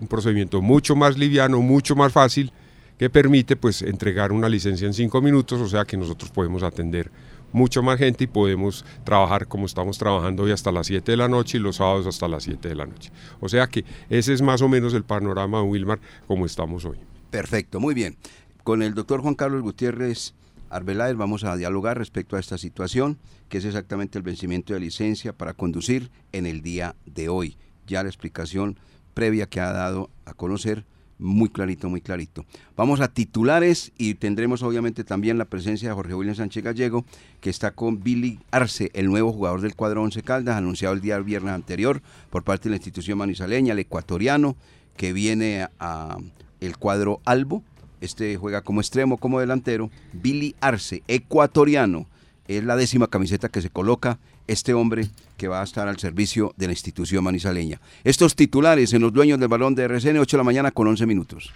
procedimiento 0.09 0.61
mucho 0.61 0.95
más 0.95 1.17
liviano, 1.17 1.61
mucho 1.61 1.97
más 1.97 2.13
fácil, 2.13 2.53
que 2.99 3.09
permite 3.11 3.57
pues 3.57 3.83
entregar 3.83 4.31
una 4.31 4.49
licencia 4.49 4.87
en 4.87 4.95
cinco 4.95 5.21
minutos, 5.23 5.61
o 5.61 5.69
sea 5.69 5.85
que 5.85 5.97
nosotros 5.97 6.31
podemos 6.31 6.63
atender 6.63 7.11
mucho 7.53 7.83
más 7.83 7.99
gente 7.99 8.25
y 8.25 8.27
podemos 8.27 8.85
trabajar 9.05 9.47
como 9.47 9.67
estamos 9.67 9.97
trabajando 9.97 10.43
hoy 10.43 10.51
hasta 10.51 10.73
las 10.73 10.89
7 10.89 11.13
de 11.13 11.17
la 11.17 11.29
noche 11.29 11.59
y 11.59 11.61
los 11.61 11.77
sábados 11.77 12.07
hasta 12.07 12.27
las 12.27 12.43
7 12.43 12.69
de 12.69 12.75
la 12.75 12.85
noche. 12.85 13.13
O 13.41 13.49
sea 13.49 13.69
que 13.69 13.85
ese 14.11 14.33
es 14.33 14.43
más 14.43 14.61
o 14.61 14.69
menos 14.69 14.93
el 14.93 15.05
panorama, 15.05 15.63
Wilmar, 15.63 16.01
como 16.27 16.47
estamos 16.47 16.85
hoy. 16.85 16.99
Perfecto, 17.31 17.79
muy 17.79 17.95
bien. 17.95 18.17
Con 18.65 18.83
el 18.83 18.95
doctor 18.95 19.21
Juan 19.21 19.37
Carlos 19.37 19.63
Gutiérrez 19.63 20.35
Arbeláez 20.71 21.17
vamos 21.17 21.45
a 21.45 21.57
dialogar 21.57 21.99
respecto 21.99 22.37
a 22.37 22.41
esta 22.41 22.59
situación, 22.59 23.19
que 23.49 23.59
es 23.59 23.65
exactamente 23.65 24.19
el 24.19 24.25
vencimiento 24.25 24.75
de 24.75 24.81
licencia 24.81 25.33
para 25.33 25.55
conducir 25.55 26.11
en 26.33 26.47
el 26.47 26.63
día 26.63 26.97
de 27.07 27.29
hoy. 27.29 27.57
Ya 27.87 28.03
la 28.03 28.09
explicación 28.09 28.79
previa 29.15 29.47
que 29.47 29.61
ha 29.61 29.73
dado 29.73 30.11
a 30.25 30.35
conocer 30.35 30.85
muy 31.19 31.49
clarito, 31.49 31.89
muy 31.89 32.01
clarito. 32.01 32.45
Vamos 32.77 33.01
a 33.01 33.09
titulares 33.09 33.93
y 33.97 34.15
tendremos 34.15 34.63
obviamente 34.63 35.05
también 35.05 35.39
la 35.39 35.45
presencia 35.45 35.89
de 35.89 35.95
Jorge 35.95 36.15
William 36.15 36.35
Sánchez 36.35 36.65
Gallego, 36.65 37.05
que 37.41 37.51
está 37.51 37.71
con 37.71 38.03
Billy 38.03 38.41
Arce, 38.51 38.91
el 38.95 39.07
nuevo 39.07 39.33
jugador 39.33 39.61
del 39.61 39.77
cuadro 39.77 40.03
Once 40.03 40.23
Caldas, 40.23 40.57
anunciado 40.57 40.95
el 40.95 41.01
día 41.01 41.19
viernes 41.21 41.55
anterior 41.55 42.03
por 42.31 42.43
parte 42.43 42.65
de 42.65 42.71
la 42.71 42.77
institución 42.77 43.19
manizaleña, 43.19 43.73
el 43.73 43.79
ecuatoriano, 43.79 44.57
que 44.97 45.13
viene 45.13 45.69
a 45.79 46.19
el 46.61 46.77
cuadro 46.77 47.21
Albo. 47.25 47.63
Este 48.05 48.37
juega 48.37 48.61
como 48.61 48.83
extremo, 48.83 49.17
como 49.17 49.41
delantero. 49.41 49.91
Billy 50.13 50.55
Arce, 50.61 51.03
ecuatoriano. 51.09 52.07
Es 52.47 52.63
la 52.63 52.77
décima 52.77 53.07
camiseta 53.07 53.49
que 53.49 53.63
se 53.63 53.71
coloca 53.71 54.19
este 54.47 54.75
hombre 54.75 55.09
que 55.39 55.49
va 55.49 55.63
a 55.63 55.65
estar 55.65 55.89
al 55.89 55.99
servicio 55.99 56.53
de 56.59 56.67
la 56.67 56.75
institución 56.75 57.25
manizaleña. 57.25 57.81
Estos 58.05 58.37
titulares 58.37 58.93
en 58.93 59.01
los 59.01 59.13
dueños 59.15 59.41
del 59.41 59.49
balón 59.49 59.75
de 59.75 59.85
RCN, 59.85 60.19
8 60.19 60.37
de 60.37 60.39
la 60.39 60.45
mañana 60.45 60.71
con 60.71 60.87
11 60.87 61.07
minutos. 61.07 61.51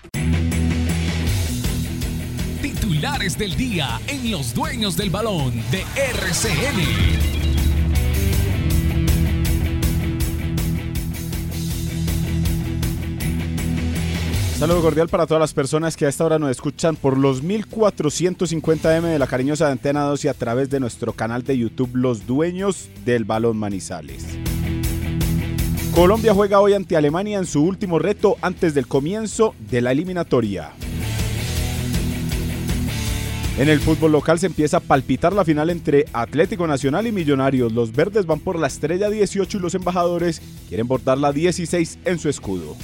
Titulares 2.62 3.36
del 3.36 3.54
día 3.54 4.00
en 4.06 4.30
los 4.30 4.54
dueños 4.54 4.96
del 4.96 5.10
balón 5.10 5.52
de 5.70 5.84
RCN. 6.14 7.47
Saludo 14.58 14.82
cordial 14.82 15.08
para 15.08 15.24
todas 15.24 15.40
las 15.40 15.54
personas 15.54 15.96
que 15.96 16.04
a 16.04 16.08
esta 16.08 16.24
hora 16.24 16.40
nos 16.40 16.50
escuchan 16.50 16.96
por 16.96 17.16
los 17.16 17.44
1450M 17.44 19.02
de 19.02 19.18
la 19.20 19.28
cariñosa 19.28 19.70
Antena 19.70 20.02
2 20.02 20.24
y 20.24 20.28
a 20.28 20.34
través 20.34 20.68
de 20.68 20.80
nuestro 20.80 21.12
canal 21.12 21.44
de 21.44 21.56
YouTube 21.56 21.90
Los 21.94 22.26
Dueños 22.26 22.88
del 23.04 23.24
Balón 23.24 23.56
Manizales. 23.56 24.26
Colombia 25.94 26.34
juega 26.34 26.58
hoy 26.58 26.74
ante 26.74 26.96
Alemania 26.96 27.38
en 27.38 27.46
su 27.46 27.62
último 27.62 28.00
reto 28.00 28.36
antes 28.42 28.74
del 28.74 28.88
comienzo 28.88 29.54
de 29.70 29.80
la 29.80 29.92
eliminatoria. 29.92 30.72
En 33.58 33.68
el 33.68 33.78
fútbol 33.78 34.10
local 34.10 34.40
se 34.40 34.46
empieza 34.46 34.78
a 34.78 34.80
palpitar 34.80 35.32
la 35.32 35.44
final 35.44 35.70
entre 35.70 36.06
Atlético 36.12 36.66
Nacional 36.66 37.06
y 37.06 37.12
Millonarios. 37.12 37.72
Los 37.72 37.92
verdes 37.92 38.26
van 38.26 38.40
por 38.40 38.58
la 38.58 38.66
estrella 38.66 39.08
18 39.08 39.56
y 39.56 39.60
los 39.60 39.76
embajadores 39.76 40.42
quieren 40.68 40.88
bordar 40.88 41.16
la 41.18 41.32
16 41.32 42.00
en 42.04 42.18
su 42.18 42.28
escudo. 42.28 42.74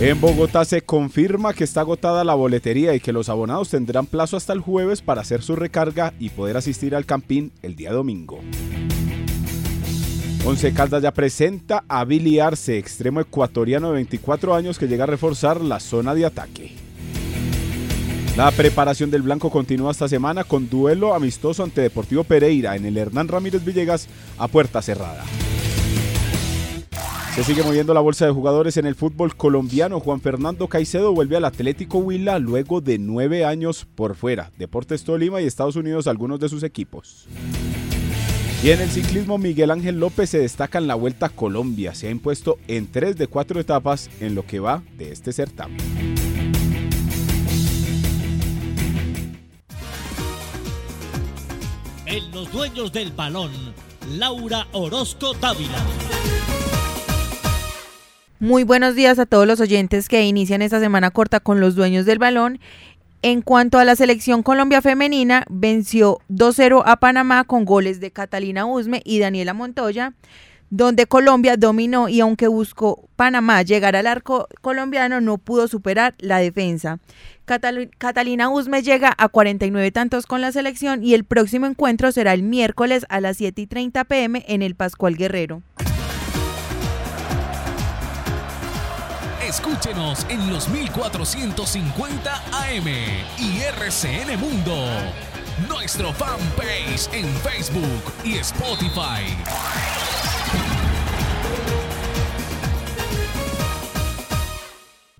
En 0.00 0.20
Bogotá 0.20 0.64
se 0.64 0.80
confirma 0.82 1.52
que 1.52 1.64
está 1.64 1.80
agotada 1.80 2.22
la 2.22 2.34
boletería 2.34 2.94
y 2.94 3.00
que 3.00 3.12
los 3.12 3.28
abonados 3.28 3.70
tendrán 3.70 4.06
plazo 4.06 4.36
hasta 4.36 4.52
el 4.52 4.60
jueves 4.60 5.02
para 5.02 5.22
hacer 5.22 5.42
su 5.42 5.56
recarga 5.56 6.14
y 6.20 6.28
poder 6.28 6.56
asistir 6.56 6.94
al 6.94 7.04
campín 7.04 7.50
el 7.62 7.74
día 7.74 7.92
domingo. 7.92 8.38
Once 10.44 10.72
Caldas 10.72 11.02
ya 11.02 11.10
presenta 11.12 11.82
a 11.88 12.04
Billy 12.04 12.38
Arce, 12.38 12.78
extremo 12.78 13.20
ecuatoriano 13.20 13.88
de 13.88 13.94
24 13.94 14.54
años 14.54 14.78
que 14.78 14.86
llega 14.86 15.02
a 15.02 15.08
reforzar 15.08 15.60
la 15.60 15.80
zona 15.80 16.14
de 16.14 16.26
ataque. 16.26 16.76
La 18.36 18.52
preparación 18.52 19.10
del 19.10 19.22
Blanco 19.22 19.50
continúa 19.50 19.90
esta 19.90 20.06
semana 20.06 20.44
con 20.44 20.70
duelo 20.70 21.12
amistoso 21.12 21.64
ante 21.64 21.80
Deportivo 21.80 22.22
Pereira 22.22 22.76
en 22.76 22.86
el 22.86 22.96
Hernán 22.96 23.26
Ramírez 23.26 23.64
Villegas 23.64 24.06
a 24.38 24.46
puerta 24.46 24.80
cerrada. 24.80 25.24
Se 27.38 27.44
sigue 27.44 27.62
moviendo 27.62 27.94
la 27.94 28.00
bolsa 28.00 28.26
de 28.26 28.32
jugadores 28.32 28.78
en 28.78 28.86
el 28.86 28.96
fútbol 28.96 29.36
colombiano. 29.36 30.00
Juan 30.00 30.20
Fernando 30.20 30.66
Caicedo 30.66 31.14
vuelve 31.14 31.36
al 31.36 31.44
Atlético 31.44 31.98
Huila 31.98 32.40
luego 32.40 32.80
de 32.80 32.98
nueve 32.98 33.44
años 33.44 33.86
por 33.94 34.16
fuera. 34.16 34.50
Deportes 34.58 35.04
Tolima 35.04 35.40
y 35.40 35.46
Estados 35.46 35.76
Unidos 35.76 36.08
algunos 36.08 36.40
de 36.40 36.48
sus 36.48 36.64
equipos. 36.64 37.28
Y 38.60 38.70
en 38.70 38.80
el 38.80 38.90
ciclismo 38.90 39.38
Miguel 39.38 39.70
Ángel 39.70 40.00
López 40.00 40.30
se 40.30 40.40
destaca 40.40 40.78
en 40.78 40.88
la 40.88 40.96
Vuelta 40.96 41.26
a 41.26 41.28
Colombia. 41.28 41.94
Se 41.94 42.08
ha 42.08 42.10
impuesto 42.10 42.58
en 42.66 42.90
tres 42.90 43.16
de 43.16 43.28
cuatro 43.28 43.60
etapas 43.60 44.10
en 44.18 44.34
lo 44.34 44.44
que 44.44 44.58
va 44.58 44.82
de 44.96 45.12
este 45.12 45.32
certamen. 45.32 45.78
En 52.04 52.32
los 52.32 52.50
dueños 52.50 52.90
del 52.92 53.12
balón, 53.12 53.52
Laura 54.10 54.66
Orozco 54.72 55.34
Dávila. 55.34 55.86
Muy 58.40 58.62
buenos 58.62 58.94
días 58.94 59.18
a 59.18 59.26
todos 59.26 59.48
los 59.48 59.58
oyentes 59.58 60.08
que 60.08 60.22
inician 60.22 60.62
esta 60.62 60.78
semana 60.78 61.10
corta 61.10 61.40
con 61.40 61.60
los 61.60 61.74
dueños 61.74 62.06
del 62.06 62.20
balón. 62.20 62.60
En 63.20 63.42
cuanto 63.42 63.80
a 63.80 63.84
la 63.84 63.96
selección 63.96 64.44
Colombia 64.44 64.80
femenina, 64.80 65.44
venció 65.50 66.20
2-0 66.30 66.84
a 66.86 66.96
Panamá 66.98 67.42
con 67.42 67.64
goles 67.64 67.98
de 67.98 68.12
Catalina 68.12 68.64
Usme 68.64 69.02
y 69.04 69.18
Daniela 69.18 69.54
Montoya, 69.54 70.14
donde 70.70 71.06
Colombia 71.06 71.56
dominó 71.56 72.08
y 72.08 72.20
aunque 72.20 72.46
buscó 72.46 73.08
Panamá 73.16 73.62
llegar 73.62 73.96
al 73.96 74.06
arco 74.06 74.46
colombiano, 74.60 75.20
no 75.20 75.38
pudo 75.38 75.66
superar 75.66 76.14
la 76.18 76.38
defensa. 76.38 77.00
Catalina 77.44 78.50
Usme 78.50 78.82
llega 78.84 79.12
a 79.18 79.28
49 79.28 79.90
tantos 79.90 80.26
con 80.26 80.40
la 80.40 80.52
selección 80.52 81.02
y 81.02 81.14
el 81.14 81.24
próximo 81.24 81.66
encuentro 81.66 82.12
será 82.12 82.34
el 82.34 82.44
miércoles 82.44 83.04
a 83.08 83.20
las 83.20 83.38
7 83.38 83.62
y 83.62 83.66
30 83.66 84.04
pm 84.04 84.44
en 84.46 84.62
el 84.62 84.76
Pascual 84.76 85.16
Guerrero. 85.16 85.60
Escúchenos 89.58 90.24
en 90.28 90.52
los 90.52 90.68
1450 90.68 92.32
AM 92.62 92.86
y 93.40 93.58
RCN 93.58 94.38
Mundo. 94.38 94.86
Nuestro 95.68 96.12
fanpage 96.12 97.12
en 97.12 97.26
Facebook 97.38 98.12
y 98.24 98.34
Spotify. 98.34 99.34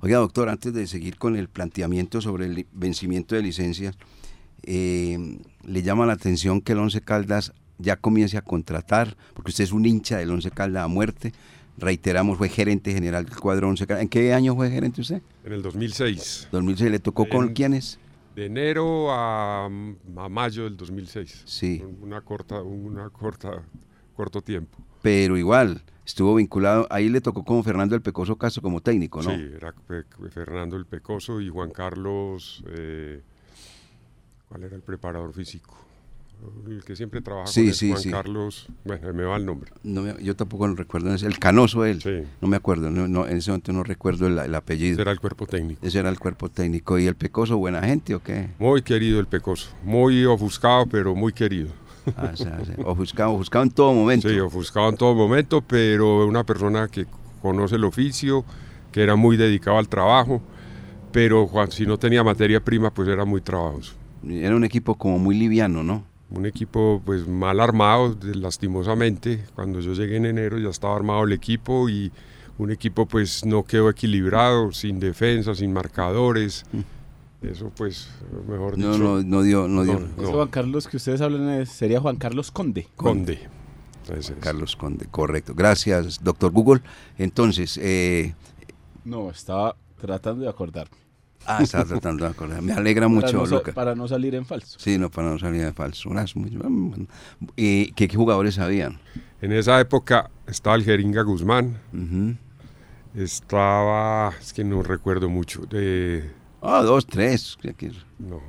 Oiga, 0.00 0.18
doctor, 0.18 0.48
antes 0.50 0.72
de 0.72 0.86
seguir 0.86 1.18
con 1.18 1.34
el 1.34 1.48
planteamiento 1.48 2.20
sobre 2.20 2.46
el 2.46 2.68
vencimiento 2.70 3.34
de 3.34 3.42
licencias, 3.42 3.96
eh, 4.62 5.18
le 5.64 5.82
llama 5.82 6.06
la 6.06 6.12
atención 6.12 6.60
que 6.60 6.74
el 6.74 6.78
Once 6.78 7.00
Caldas 7.00 7.52
ya 7.78 7.96
comience 7.96 8.38
a 8.38 8.42
contratar, 8.42 9.16
porque 9.34 9.50
usted 9.50 9.64
es 9.64 9.72
un 9.72 9.84
hincha 9.84 10.18
del 10.18 10.30
Once 10.30 10.48
Caldas 10.52 10.84
a 10.84 10.88
muerte. 10.88 11.32
Reiteramos, 11.78 12.38
fue 12.38 12.48
gerente 12.48 12.92
general 12.92 13.24
del 13.24 13.38
cuadro. 13.38 13.72
¿En 13.88 14.08
qué 14.08 14.34
año 14.34 14.54
fue 14.56 14.70
gerente 14.70 15.00
usted? 15.00 15.22
En 15.44 15.52
el 15.52 15.62
2006. 15.62 16.48
2006. 16.50 16.90
¿Le 16.90 16.98
tocó 16.98 17.28
con 17.28 17.48
En- 17.48 17.54
quiénes? 17.54 17.98
De 18.34 18.46
enero 18.46 19.10
a, 19.12 19.66
a 19.66 20.28
mayo 20.28 20.64
del 20.64 20.76
2006. 20.76 21.42
Sí. 21.44 21.82
Una 22.00 22.20
corta, 22.20 22.62
una 22.62 23.10
corta, 23.10 23.62
corto 24.14 24.40
tiempo. 24.42 24.78
Pero 25.02 25.36
igual, 25.36 25.82
estuvo 26.04 26.34
vinculado, 26.34 26.86
ahí 26.90 27.08
le 27.08 27.20
tocó 27.20 27.44
con 27.44 27.62
Fernando 27.64 27.94
el 27.94 28.02
Pecoso 28.02 28.36
Castro 28.36 28.62
como 28.62 28.80
técnico, 28.80 29.22
¿no? 29.22 29.30
Sí, 29.30 29.50
era 29.56 29.74
Fernando 30.30 30.76
el 30.76 30.86
Pecoso 30.86 31.40
y 31.40 31.48
Juan 31.48 31.70
Carlos, 31.70 32.62
eh, 32.70 33.22
¿cuál 34.48 34.64
era 34.64 34.74
el 34.76 34.82
preparador 34.82 35.32
físico? 35.32 35.76
El 36.66 36.84
que 36.84 36.94
siempre 36.94 37.20
trabaja 37.20 37.46
Sí, 37.48 37.60
con 37.62 37.68
él, 37.68 37.74
sí, 37.74 37.90
Juan 37.90 38.02
sí. 38.02 38.10
Carlos, 38.10 38.66
bueno, 38.84 39.12
me 39.12 39.24
va 39.24 39.36
el 39.36 39.46
nombre. 39.46 39.72
No 39.82 40.02
me- 40.02 40.22
yo 40.22 40.36
tampoco 40.36 40.66
lo 40.68 40.74
recuerdo, 40.74 41.12
es 41.14 41.22
el 41.22 41.38
canoso 41.38 41.84
él. 41.84 42.00
Sí. 42.02 42.22
No 42.40 42.48
me 42.48 42.56
acuerdo, 42.56 42.90
no, 42.90 43.08
no, 43.08 43.26
en 43.26 43.38
ese 43.38 43.50
momento 43.50 43.72
no 43.72 43.82
recuerdo 43.82 44.26
el, 44.28 44.38
el 44.38 44.54
apellido. 44.54 44.92
Ese 44.94 45.02
era 45.02 45.10
el 45.12 45.18
cuerpo 45.20 45.46
técnico. 45.46 45.84
Ese 45.84 45.98
era 45.98 46.10
el 46.10 46.18
cuerpo 46.18 46.48
técnico. 46.48 46.98
¿Y 46.98 47.06
el 47.06 47.16
Pecoso, 47.16 47.56
buena 47.56 47.82
gente 47.82 48.14
o 48.14 48.22
qué? 48.22 48.50
Muy 48.58 48.82
querido 48.82 49.18
el 49.18 49.26
Pecoso, 49.26 49.70
muy 49.82 50.24
ofuscado, 50.26 50.86
pero 50.86 51.14
muy 51.14 51.32
querido. 51.32 51.70
Ah, 52.16 52.30
o 52.32 52.36
sea, 52.36 52.58
ofuscado, 52.84 53.32
ofuscado 53.32 53.64
en 53.64 53.70
todo 53.70 53.92
momento. 53.92 54.28
Sí, 54.28 54.38
ofuscado 54.38 54.88
en 54.90 54.96
todo 54.96 55.14
momento, 55.14 55.60
pero 55.62 56.26
una 56.26 56.44
persona 56.44 56.88
que 56.88 57.06
conoce 57.42 57.74
el 57.76 57.84
oficio, 57.84 58.44
que 58.92 59.02
era 59.02 59.16
muy 59.16 59.36
dedicado 59.36 59.78
al 59.78 59.88
trabajo, 59.88 60.40
pero 61.12 61.46
Juan, 61.46 61.70
si 61.72 61.84
no 61.86 61.98
tenía 61.98 62.22
materia 62.22 62.60
prima, 62.64 62.90
pues 62.92 63.08
era 63.08 63.24
muy 63.24 63.40
trabajoso. 63.40 63.94
Era 64.26 64.54
un 64.56 64.64
equipo 64.64 64.94
como 64.96 65.18
muy 65.18 65.36
liviano, 65.38 65.82
¿no? 65.82 66.04
Un 66.30 66.44
equipo 66.46 67.00
pues 67.04 67.26
mal 67.26 67.58
armado, 67.60 68.16
lastimosamente. 68.22 69.44
Cuando 69.54 69.80
yo 69.80 69.94
llegué 69.94 70.16
en 70.16 70.26
enero 70.26 70.58
ya 70.58 70.68
estaba 70.68 70.94
armado 70.94 71.24
el 71.24 71.32
equipo 71.32 71.88
y 71.88 72.12
un 72.58 72.70
equipo 72.70 73.06
pues 73.06 73.44
no 73.46 73.62
quedó 73.64 73.88
equilibrado, 73.88 74.72
sin 74.72 75.00
defensa, 75.00 75.54
sin 75.54 75.72
marcadores. 75.72 76.64
Eso 77.40 77.70
pues, 77.76 78.10
mejor 78.48 78.76
No, 78.76 78.92
dicho, 78.92 79.02
no, 79.04 79.22
no 79.22 79.42
dio, 79.42 79.68
no 79.68 79.84
dio. 79.84 80.00
no. 80.00 80.22
Ese 80.22 80.32
Juan 80.32 80.48
Carlos 80.48 80.86
que 80.88 80.96
ustedes 80.98 81.20
hablan 81.20 81.48
es- 81.50 81.70
sería 81.70 82.00
Juan 82.00 82.16
Carlos 82.16 82.50
Conde. 82.50 82.88
Conde. 82.96 83.38
Es. 84.14 84.32
Carlos 84.40 84.74
Conde, 84.74 85.06
correcto. 85.06 85.54
Gracias, 85.54 86.22
doctor 86.24 86.50
Google. 86.50 86.80
Entonces, 87.18 87.78
eh, 87.80 88.34
No, 89.04 89.30
estaba 89.30 89.76
tratando 90.00 90.44
de 90.44 90.50
acordar. 90.50 90.88
Ah, 91.46 91.62
estaba 91.62 91.84
tratando 91.84 92.24
de 92.24 92.30
acordar. 92.30 92.60
Me 92.62 92.72
alegra 92.72 93.06
Para 93.06 93.08
mucho, 93.14 93.46
no 93.46 93.62
para 93.74 93.94
no 93.94 94.06
salir 94.08 94.34
en 94.34 94.44
falso. 94.44 94.78
Sí, 94.78 94.98
no, 94.98 95.10
para 95.10 95.30
no 95.30 95.38
salir 95.38 95.64
de 95.64 95.72
falso. 95.72 96.08
Unas 96.10 96.34
muy- 96.36 96.50
¿Y 97.56 97.92
qué, 97.92 98.08
qué 98.08 98.16
jugadores 98.16 98.58
habían? 98.58 99.00
En 99.40 99.52
esa 99.52 99.78
época 99.80 100.30
estaba 100.46 100.76
el 100.76 100.84
Jeringa 100.84 101.22
Guzmán, 101.22 101.78
estaba, 103.14 104.32
es 104.40 104.52
que 104.52 104.64
no 104.64 104.82
recuerdo 104.82 105.28
mucho, 105.28 105.62
de, 105.66 106.30
Ah, 106.60 106.82
dos, 106.82 107.06
tres. 107.06 107.56
no, 108.18 108.40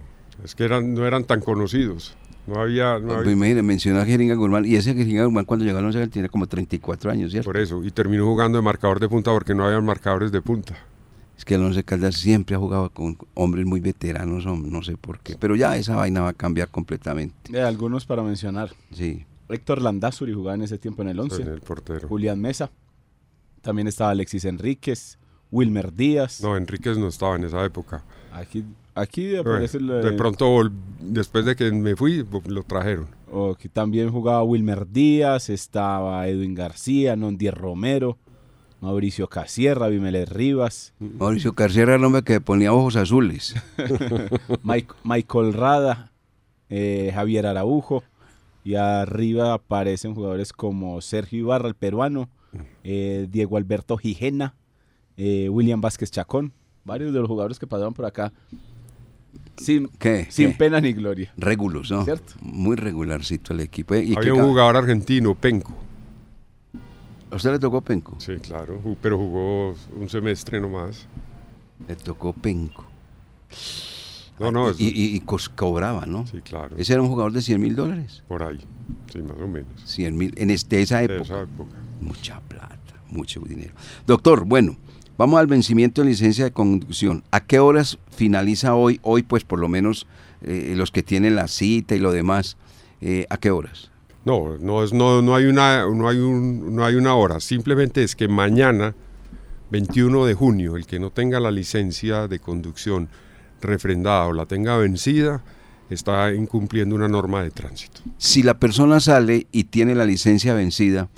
Es 0.43 0.55
que 0.55 0.63
eran, 0.63 0.93
no 0.93 1.05
eran 1.05 1.23
tan 1.25 1.41
conocidos. 1.41 2.15
No 2.47 2.59
había... 2.61 2.97
No 2.97 3.07
Pues 3.07 3.17
había 3.19 3.31
imagínate, 3.33 3.61
mencionó 3.61 3.99
a 3.99 4.05
Jeringa 4.05 4.33
Guzmán, 4.33 4.65
y 4.65 4.75
ese 4.75 4.95
Jeringa 4.95 5.25
Guzmán 5.25 5.45
cuando 5.45 5.65
llegó 5.65 5.77
al 5.77 5.85
Once 5.85 6.07
tiene 6.07 6.29
como 6.29 6.47
34 6.47 7.11
años, 7.11 7.31
¿cierto? 7.31 7.45
por 7.47 7.57
eso. 7.57 7.83
Y 7.83 7.91
terminó 7.91 8.25
jugando 8.25 8.57
de 8.57 8.63
marcador 8.63 8.99
de 8.99 9.07
punta 9.07 9.31
porque 9.31 9.53
no 9.53 9.65
había 9.65 9.79
marcadores 9.81 10.31
de 10.31 10.41
punta. 10.41 10.75
Es 11.39 11.45
que 11.45 11.55
el 11.55 11.63
Once 11.63 11.81
Caldas 11.85 12.15
siempre 12.15 12.57
ha 12.57 12.59
jugado 12.59 12.89
con 12.89 13.17
hombres 13.33 13.65
muy 13.65 13.79
veteranos, 13.79 14.45
no 14.45 14.83
sé 14.83 14.97
por 14.97 15.19
qué. 15.21 15.37
Pero 15.39 15.55
ya 15.55 15.77
esa 15.77 15.95
vaina 15.95 16.19
va 16.19 16.29
a 16.31 16.33
cambiar 16.33 16.67
completamente. 16.67 17.33
Eh, 17.57 17.61
algunos 17.61 18.05
para 18.05 18.21
mencionar. 18.23 18.71
Sí. 18.91 19.25
Héctor 19.47 19.81
Landazuri 19.81 20.33
jugaba 20.33 20.55
en 20.55 20.63
ese 20.63 20.77
tiempo 20.77 21.01
en 21.01 21.07
el 21.07 21.19
11. 21.21 21.41
En 21.41 21.47
el 21.47 21.61
portero. 21.61 22.09
Julián 22.09 22.41
Mesa. 22.41 22.69
También 23.61 23.87
estaba 23.87 24.11
Alexis 24.11 24.43
Enríquez. 24.43 25.17
Wilmer 25.49 25.93
Díaz. 25.93 26.41
No, 26.43 26.57
Enríquez 26.57 26.97
no 26.97 27.07
estaba 27.07 27.37
en 27.37 27.45
esa 27.45 27.63
época. 27.63 28.03
Aquí, 28.33 28.65
aquí 28.93 29.29
Bueno, 29.29 29.51
aparece 29.51 29.77
el, 29.77 29.87
de 29.87 30.09
eh, 30.09 30.17
pronto, 30.17 30.69
después 30.99 31.45
de 31.45 31.55
que 31.55 31.71
me 31.71 31.95
fui, 31.95 32.25
lo 32.47 32.63
trajeron. 32.63 33.07
o 33.31 33.55
que 33.55 33.69
también 33.69 34.11
jugaba 34.11 34.43
Wilmer 34.43 34.85
Díaz, 34.91 35.49
estaba 35.49 36.27
Edwin 36.27 36.53
García, 36.53 37.15
Nondier 37.15 37.55
Romero, 37.55 38.17
Mauricio 38.81 39.27
Casierra, 39.27 39.87
Vimeles 39.89 40.29
Rivas, 40.29 40.93
Mauricio 40.99 41.53
era 41.57 41.95
el 41.95 42.03
hombre 42.03 42.23
que 42.23 42.39
ponía 42.39 42.71
ojos 42.73 42.95
azules. 42.95 43.55
Mike- 44.63 44.93
Michael 45.03 45.53
Rada, 45.53 46.11
eh, 46.69 47.11
Javier 47.13 47.45
Araujo, 47.47 48.03
y 48.63 48.75
arriba 48.75 49.53
aparecen 49.53 50.15
jugadores 50.15 50.53
como 50.53 51.01
Sergio 51.01 51.39
Ibarra, 51.39 51.67
el 51.67 51.75
peruano, 51.75 52.29
eh, 52.83 53.27
Diego 53.29 53.57
Alberto 53.57 53.97
Gijena, 53.97 54.55
eh, 55.17 55.49
William 55.49 55.81
Vázquez 55.81 56.11
Chacón, 56.11 56.53
varios 56.85 57.13
de 57.13 57.19
los 57.19 57.27
jugadores 57.27 57.59
que 57.59 57.67
pasaban 57.67 57.93
por 57.93 58.05
acá 58.05 58.31
sin, 59.57 59.87
¿Qué? 59.99 60.25
sin 60.29 60.51
¿Qué? 60.51 60.57
pena 60.57 60.79
ni 60.79 60.93
gloria. 60.93 61.33
Regulos, 61.37 61.91
¿no? 61.91 62.05
¿Cierto? 62.05 62.33
Muy 62.41 62.77
regularcito 62.77 63.53
el 63.53 63.59
equipo. 63.59 63.93
¿Y 63.95 64.15
Había 64.15 64.33
un 64.33 64.43
jugador 64.43 64.77
argentino, 64.77 65.35
Penco. 65.35 65.75
¿A 67.31 67.35
usted 67.35 67.51
le 67.51 67.59
tocó 67.59 67.81
Penco? 67.81 68.15
Sí, 68.19 68.33
claro, 68.37 68.81
pero 69.01 69.17
jugó 69.17 69.75
un 69.95 70.09
semestre 70.09 70.59
nomás. 70.59 71.05
Le 71.87 71.95
tocó 71.95 72.33
Penco. 72.33 72.85
No, 74.39 74.51
no, 74.51 74.69
es- 74.69 74.79
Y, 74.79 74.87
y- 75.15 75.19
cobraba, 75.55 76.05
¿no? 76.05 76.25
sí, 76.25 76.39
claro, 76.41 76.75
Ese 76.77 76.93
era 76.93 77.01
un 77.01 77.09
jugador 77.09 77.33
de 77.33 77.41
100 77.41 77.59
mil 77.61 77.75
dólares. 77.75 78.23
por 78.27 78.41
ahí, 78.43 78.59
sí, 79.11 79.19
más 79.21 79.37
o 79.37 79.47
menos. 79.47 79.69
100 79.85 80.17
mil, 80.17 80.33
en 80.37 80.49
este, 80.49 80.81
esa 80.81 80.99
De 80.99 81.05
época. 81.05 81.21
esa 81.21 81.41
época. 81.41 81.75
Mucha 82.01 82.39
plata, 82.41 82.77
mucho 83.09 83.41
dinero. 83.41 83.73
Doctor, 84.07 84.45
bueno, 84.45 84.77
vamos 85.17 85.39
al 85.39 85.47
vencimiento 85.47 86.01
de 86.01 86.07
licencia 86.09 86.45
de 86.45 86.51
conducción. 86.51 87.23
¿A 87.31 87.41
qué 87.41 87.59
horas 87.59 87.99
finaliza 88.11 88.75
hoy? 88.75 88.99
Hoy, 89.03 89.23
pues, 89.23 89.43
por 89.43 89.59
lo 89.59 89.67
menos, 89.67 90.07
eh, 90.41 90.73
los 90.77 90.91
que 90.91 91.03
tienen 91.03 91.35
la 91.35 91.47
cita 91.49 91.95
y 91.95 91.99
lo 91.99 92.11
demás. 92.13 92.55
eh, 93.01 93.25
¿A 93.29 93.37
qué 93.37 93.49
horas? 93.51 93.88
No, 94.29 94.59
no, 94.59 94.83
es, 94.83 94.93
no, 94.93 95.23
no, 95.23 95.35
hay 95.35 95.45
una, 95.45 95.87
no, 95.87 96.07
hay 96.07 96.19
un, 96.19 96.75
no 96.75 96.85
hay 96.85 96.93
una 96.93 97.15
hora, 97.15 97.39
simplemente 97.39 98.03
es 98.03 98.15
que 98.15 98.27
mañana, 98.27 98.93
21 99.71 100.23
de 100.27 100.35
junio, 100.35 100.75
el 100.75 100.85
que 100.85 100.99
no 100.99 101.09
tenga 101.09 101.39
la 101.39 101.49
licencia 101.49 102.27
de 102.27 102.37
conducción 102.37 103.09
refrendada 103.59 104.27
o 104.27 104.33
la 104.33 104.45
tenga 104.45 104.77
vencida, 104.77 105.41
está 105.89 106.31
incumpliendo 106.31 106.93
una 106.93 107.07
norma 107.07 107.41
de 107.41 107.49
tránsito. 107.49 108.01
Si 108.19 108.43
la 108.43 108.59
persona 108.59 108.99
sale 108.99 109.47
y 109.51 109.63
tiene 109.63 109.95
la 109.95 110.05
licencia 110.05 110.53
vencida, 110.53 111.09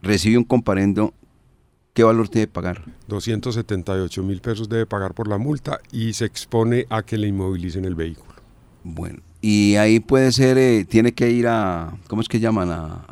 recibe 0.00 0.38
un 0.38 0.44
comparendo, 0.44 1.14
¿qué 1.94 2.04
valor 2.04 2.28
tiene 2.28 2.46
que 2.46 2.52
pagar? 2.52 2.84
278 3.08 4.22
mil 4.22 4.40
pesos 4.40 4.68
debe 4.68 4.86
pagar 4.86 5.14
por 5.14 5.26
la 5.26 5.38
multa 5.38 5.80
y 5.90 6.12
se 6.12 6.26
expone 6.26 6.86
a 6.90 7.02
que 7.02 7.18
le 7.18 7.26
inmovilicen 7.26 7.84
el 7.86 7.96
vehículo. 7.96 8.31
Bueno, 8.84 9.20
y 9.40 9.76
ahí 9.76 10.00
puede 10.00 10.32
ser, 10.32 10.58
eh, 10.58 10.84
tiene 10.88 11.12
que 11.12 11.30
ir 11.30 11.46
a, 11.48 11.92
¿cómo 12.08 12.20
es 12.22 12.28
que 12.28 12.40
llaman? 12.40 12.70
A, 12.70 13.04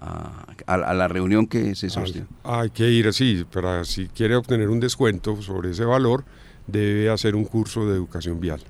a- 0.66 0.94
la 0.94 1.08
reunión 1.08 1.46
que 1.46 1.74
se 1.74 1.90
sostiene. 1.90 2.26
Ah, 2.44 2.60
Hay 2.60 2.70
que 2.70 2.88
ir 2.90 3.08
así, 3.08 3.44
pero 3.52 3.84
si 3.84 4.06
quiere 4.08 4.36
obtener 4.36 4.68
un 4.68 4.78
descuento 4.80 5.40
sobre 5.42 5.70
ese 5.70 5.84
valor, 5.84 6.24
debe 6.68 7.11
hacer 7.11 7.35
un 7.35 7.44
curso 7.44 7.87
de 7.88 7.94
educación 7.96 8.38
vial. 8.40 8.61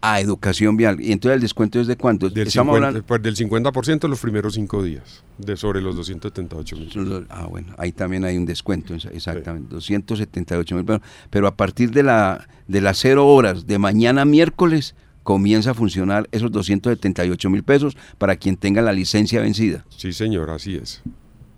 A 0.00 0.20
educación 0.20 0.76
vial. 0.76 1.00
¿Y 1.00 1.12
entonces 1.12 1.36
el 1.36 1.40
descuento 1.42 1.80
es 1.80 1.86
de 1.86 1.96
cuánto? 1.96 2.28
Del 2.28 2.48
Estamos 2.48 2.74
50%, 2.74 2.76
hablando- 2.76 3.02
pues 3.06 3.22
del 3.22 3.36
50% 3.36 4.08
los 4.08 4.20
primeros 4.20 4.54
cinco 4.54 4.82
días, 4.82 5.22
de 5.38 5.56
sobre 5.56 5.80
los 5.80 5.94
278 5.96 6.76
mil. 6.76 7.26
Ah, 7.30 7.46
bueno, 7.46 7.72
ahí 7.78 7.92
también 7.92 8.24
hay 8.24 8.36
un 8.36 8.44
descuento, 8.46 8.94
exa- 8.94 9.10
exactamente, 9.12 9.68
278 9.74 10.74
mil 10.74 10.84
pesos. 10.84 11.02
Pero 11.30 11.46
a 11.46 11.56
partir 11.56 11.90
de, 11.92 12.02
la, 12.02 12.46
de 12.68 12.80
las 12.80 12.98
cero 12.98 13.26
horas 13.28 13.66
de 13.66 13.78
mañana 13.78 14.24
miércoles 14.24 14.94
comienza 15.24 15.72
a 15.72 15.74
funcionar 15.74 16.28
esos 16.30 16.52
278 16.52 17.50
mil 17.50 17.64
pesos 17.64 17.96
para 18.18 18.36
quien 18.36 18.56
tenga 18.56 18.80
la 18.82 18.92
licencia 18.92 19.40
vencida. 19.40 19.84
Sí, 19.88 20.12
señor, 20.12 20.50
así 20.50 20.76
es. 20.76 21.02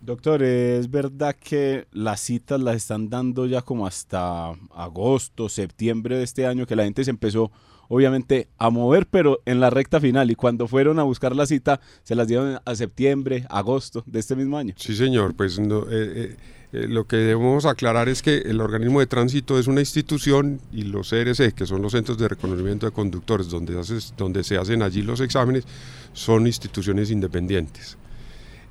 Doctor, 0.00 0.44
¿es 0.44 0.88
verdad 0.88 1.34
que 1.34 1.88
las 1.90 2.20
citas 2.20 2.60
las 2.60 2.76
están 2.76 3.10
dando 3.10 3.44
ya 3.44 3.60
como 3.60 3.88
hasta 3.88 4.52
agosto, 4.72 5.48
septiembre 5.48 6.16
de 6.16 6.22
este 6.22 6.46
año, 6.46 6.64
que 6.64 6.76
la 6.76 6.84
gente 6.84 7.04
se 7.04 7.10
empezó 7.10 7.50
obviamente 7.88 8.48
a 8.58 8.70
mover, 8.70 9.06
pero 9.06 9.40
en 9.44 9.60
la 9.60 9.70
recta 9.70 10.00
final, 10.00 10.30
y 10.30 10.36
cuando 10.36 10.68
fueron 10.68 10.98
a 10.98 11.02
buscar 11.02 11.34
la 11.34 11.46
cita, 11.46 11.80
se 12.04 12.14
las 12.14 12.28
dieron 12.28 12.60
a 12.64 12.74
septiembre, 12.74 13.46
agosto 13.48 14.04
de 14.06 14.20
este 14.20 14.36
mismo 14.36 14.56
año? 14.56 14.74
Sí, 14.76 14.94
señor, 14.94 15.34
pues 15.34 15.58
no, 15.58 15.82
eh, 15.82 15.86
eh, 15.90 16.36
eh, 16.72 16.86
lo 16.88 17.06
que 17.06 17.16
debemos 17.16 17.64
aclarar 17.64 18.08
es 18.08 18.22
que 18.22 18.38
el 18.38 18.60
organismo 18.60 19.00
de 19.00 19.06
tránsito 19.06 19.58
es 19.58 19.66
una 19.66 19.80
institución 19.80 20.60
y 20.72 20.82
los 20.82 21.10
CRC, 21.10 21.52
que 21.52 21.66
son 21.66 21.82
los 21.82 21.92
centros 21.92 22.18
de 22.18 22.28
reconocimiento 22.28 22.86
de 22.86 22.92
conductores, 22.92 23.48
donde 23.48 24.44
se 24.44 24.56
hacen 24.56 24.82
allí 24.82 25.02
los 25.02 25.20
exámenes, 25.20 25.64
son 26.12 26.46
instituciones 26.46 27.10
independientes. 27.10 27.96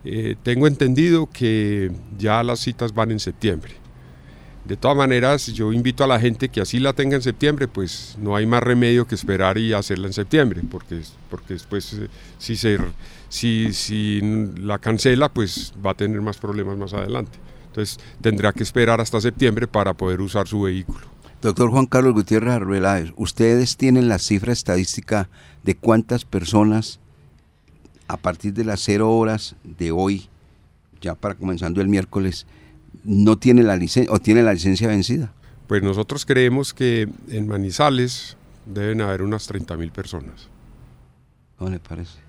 Eh, 0.04 0.36
tengo 0.44 0.68
entendido 0.68 1.28
que 1.28 1.92
ya 2.18 2.44
las 2.44 2.60
citas 2.60 2.94
van 2.94 3.12
en 3.12 3.20
septiembre. 3.20 3.74
De 4.64 4.78
todas 4.78 4.98
maneras, 4.98 5.48
yo 5.48 5.74
invito 5.74 6.04
a 6.04 6.08
la 6.08 6.20
gente 6.20 6.50
que 6.50 6.62
así 6.62 6.80
la 6.80 6.94
tenga 6.94 7.16
en 7.16 7.22
septiembre, 7.22 7.68
pues 7.68 8.16
no 8.20 8.36
hay 8.36 8.46
más 8.46 8.62
remedio 8.62 9.06
que 9.06 9.16
esperar 9.16 9.58
y 9.58 9.74
hacerla 9.74 10.08
en 10.08 10.14
septiembre, 10.14 10.62
porque, 10.70 11.02
porque 11.30 11.54
después 11.54 11.94
eh, 11.94 12.08
si, 12.38 12.56
se, 12.56 12.78
si, 13.30 13.74
si 13.74 14.22
la 14.60 14.78
cancela, 14.80 15.30
pues 15.30 15.74
va 15.84 15.92
a 15.92 15.94
tener 15.96 16.22
más 16.22 16.38
problemas 16.38 16.78
más 16.78 16.94
adelante. 16.94 17.45
Entonces 17.76 18.00
tendrá 18.22 18.54
que 18.54 18.64
esperar 18.64 19.02
hasta 19.02 19.20
septiembre 19.20 19.68
para 19.68 19.94
poder 19.94 20.22
usar 20.22 20.48
su 20.48 20.62
vehículo. 20.62 21.02
Doctor 21.42 21.70
Juan 21.70 21.88
Carlos 21.88 22.14
Gutiérrez 22.14 22.54
Arbeláez, 22.54 23.12
¿ustedes 23.18 23.76
tienen 23.76 24.08
la 24.08 24.18
cifra 24.18 24.54
estadística 24.54 25.28
de 25.64 25.76
cuántas 25.76 26.24
personas 26.24 27.02
a 28.08 28.16
partir 28.16 28.54
de 28.54 28.64
las 28.64 28.80
cero 28.80 29.12
horas 29.12 29.58
de 29.66 29.92
hoy, 29.92 30.30
ya 31.02 31.16
para 31.16 31.36
comenzando 31.36 31.82
el 31.82 31.90
miércoles, 31.90 32.48
no 33.04 33.38
tienen 33.38 33.68
la 33.68 33.76
licencia 33.76 34.14
o 34.14 34.20
tienen 34.20 34.46
la 34.46 34.54
licencia 34.54 34.88
vencida? 34.88 35.34
Pues 35.68 35.84
nosotros 35.84 36.26
creemos 36.26 36.74
que 36.74 37.10
en 37.28 37.46
Manizales 37.46 38.38
deben 38.66 39.02
haber 39.02 39.22
unas 39.22 39.48
30 39.48 39.76
mil 39.76 39.92
personas. 39.92 40.48
¿Cómo 41.58 41.72
le 41.72 41.80
parece? 41.80 42.20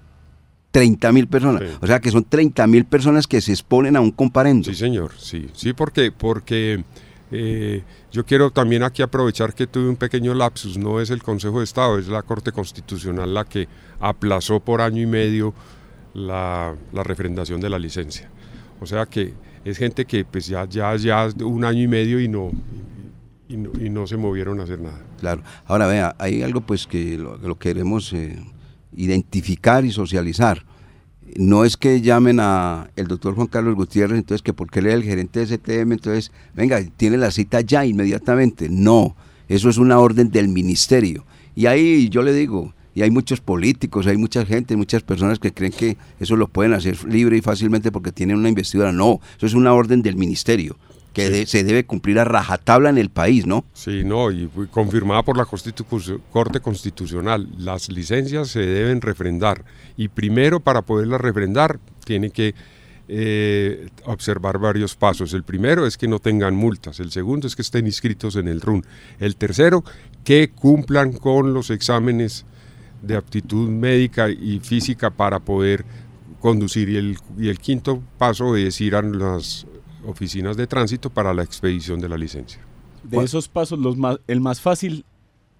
30 0.77 1.13
mil 1.13 1.27
personas. 1.27 1.63
Sí. 1.63 1.77
O 1.81 1.87
sea 1.87 2.01
que 2.01 2.11
son 2.11 2.25
30 2.25 2.67
mil 2.67 2.85
personas 2.85 3.27
que 3.27 3.41
se 3.41 3.51
exponen 3.51 3.97
a 3.97 4.01
un 4.03 4.11
comparendo. 4.11 4.69
Sí, 4.69 4.75
señor, 4.75 5.13
sí, 5.17 5.49
sí, 5.55 5.73
porque, 5.73 6.13
porque 6.13 6.85
eh, 7.31 7.83
yo 8.13 8.27
quiero 8.27 8.51
también 8.51 8.83
aquí 8.83 9.01
aprovechar 9.01 9.55
que 9.55 9.67
tuve 9.67 9.89
un 9.89 9.97
pequeño 9.97 10.35
lapsus, 10.35 10.77
no 10.77 11.01
es 11.01 11.09
el 11.09 11.23
Consejo 11.23 11.61
de 11.61 11.65
Estado, 11.65 11.99
es 11.99 12.09
la 12.09 12.23
Corte 12.23 12.53
Constitucional 12.53 13.33
la 13.33 13.47
que 13.47 13.69
aplazó 14.01 14.61
por 14.61 14.83
año 14.83 15.01
y 15.01 15.07
medio 15.07 15.55
la, 16.13 16.75
la 16.93 17.03
refrendación 17.03 17.59
de 17.63 17.71
la 17.71 17.79
licencia. 17.79 18.29
O 18.79 18.85
sea 18.85 19.07
que 19.07 19.33
es 19.65 19.79
gente 19.79 20.05
que 20.05 20.27
pues 20.27 20.47
ya, 20.47 20.67
ya, 20.69 20.95
ya 20.97 21.27
un 21.43 21.65
año 21.65 21.81
y 21.81 21.89
medio 21.89 22.21
y 22.21 22.29
no, 22.29 22.51
y, 23.49 23.57
no, 23.57 23.71
y 23.81 23.89
no 23.89 24.07
se 24.07 24.19
movieron 24.19 24.61
a 24.61 24.65
hacer 24.65 24.79
nada. 24.79 25.01
Claro. 25.21 25.43
Ahora 25.65 25.87
vea, 25.87 26.15
hay 26.19 26.43
algo 26.43 26.61
pues 26.61 26.87
que 26.87 27.17
lo, 27.17 27.39
lo 27.39 27.59
queremos 27.59 28.13
eh, 28.13 28.39
identificar 28.97 29.85
y 29.85 29.93
socializar. 29.93 30.65
No 31.37 31.65
es 31.65 31.77
que 31.77 32.01
llamen 32.01 32.39
a 32.41 32.91
el 32.97 33.09
doctor 33.09 33.35
Juan 33.35 33.47
Carlos 33.49 33.75
Gutiérrez, 33.75 34.19
entonces 34.19 34.43
que 34.43 34.53
porque 34.53 34.79
él 34.79 34.87
es 34.87 34.95
el 34.95 35.03
gerente 35.03 35.45
de 35.45 35.47
STM, 35.47 35.93
entonces, 35.93 36.33
venga, 36.55 36.83
tiene 36.97 37.19
la 37.19 37.31
cita 37.31 37.61
ya 37.61 37.85
inmediatamente. 37.85 38.69
No, 38.71 39.17
eso 39.49 39.69
es 39.69 39.77
una 39.77 39.99
orden 39.99 40.31
del 40.31 40.49
ministerio. 40.49 41.27
Y 41.55 41.67
ahí 41.67 42.09
yo 42.09 42.23
le 42.23 42.33
digo, 42.33 42.75
y 42.95 43.03
hay 43.03 43.11
muchos 43.11 43.41
políticos, 43.41 44.07
hay 44.07 44.17
mucha 44.17 44.47
gente, 44.47 44.77
muchas 44.77 45.03
personas 45.03 45.39
que 45.39 45.53
creen 45.53 45.73
que 45.73 45.97
eso 46.19 46.37
lo 46.37 46.49
pueden 46.49 46.73
hacer 46.73 47.05
libre 47.05 47.37
y 47.37 47.43
fácilmente 47.43 47.93
porque 47.93 48.13
tienen 48.13 48.39
una 48.39 48.49
investidura. 48.49 48.93
No, 48.93 49.21
eso 49.37 49.47
es 49.47 49.55
una 49.55 49.75
orden 49.75 50.03
del 50.03 50.17
ministerio 50.17 50.77
que 51.17 51.31
de- 51.31 51.47
se 51.47 51.65
debe 51.65 51.87
cumplir 51.87 52.19
a 52.19 52.25
rajatabla 52.25 52.91
en 52.91 52.99
el 52.99 53.09
país, 53.09 53.47
¿no? 53.47 53.65
Sí, 53.73 54.03
no, 54.05 54.31
y 54.31 54.51
confirmada 54.71 55.23
por 55.23 55.39
la 55.39 55.45
Constitu- 55.47 56.21
Corte 56.31 56.61
Constitucional. 56.61 57.49
Las 57.57 57.89
licencias 57.89 58.49
se 58.49 58.61
deben 58.61 59.01
refrendar 59.01 59.65
y 59.97 60.09
primero 60.09 60.61
para 60.61 60.83
poderlas 60.83 61.21
refrendar 61.23 61.81
tiene 62.05 62.29
que 62.31 62.55
eh, 63.09 63.89
observar 64.05 64.59
varios 64.59 64.95
pasos. 64.95 65.33
El 65.33 65.43
primero 65.45 65.87
es 65.87 65.97
que 65.97 66.07
no 66.07 66.19
tengan 66.19 66.55
multas, 66.55 67.01
el 67.01 67.11
segundo 67.13 67.47
es 67.47 67.57
que 67.57 67.63
estén 67.63 67.87
inscritos 67.87 68.37
en 68.37 68.49
el 68.49 68.61
RUN, 68.61 68.85
el 69.19 69.37
tercero 69.37 69.85
que 70.25 70.51
cumplan 70.51 71.13
con 71.13 71.55
los 71.55 71.71
exámenes 71.71 72.45
de 73.01 73.17
aptitud 73.17 73.69
médica 73.71 74.29
y 74.29 74.61
física 74.61 75.11
para 75.11 75.39
poder 75.41 75.85
conducir. 76.41 76.89
Y 76.91 76.97
el, 76.97 77.17
y 77.39 77.49
el 77.49 77.59
quinto 77.59 78.03
paso 78.19 78.55
es 78.57 78.81
ir 78.81 78.97
a 78.97 79.03
las 79.03 79.67
oficinas 80.07 80.57
de 80.57 80.67
tránsito 80.67 81.11
para 81.11 81.35
la 81.35 81.43
expedición 81.43 82.01
de 82.01 82.09
la 82.09 82.17
licencia. 82.17 82.61
De 83.03 83.19
esos 83.19 83.49
pasos, 83.49 83.79
los 83.79 83.97
más, 83.97 84.19
el 84.27 84.41
más 84.41 84.61
fácil 84.61 85.05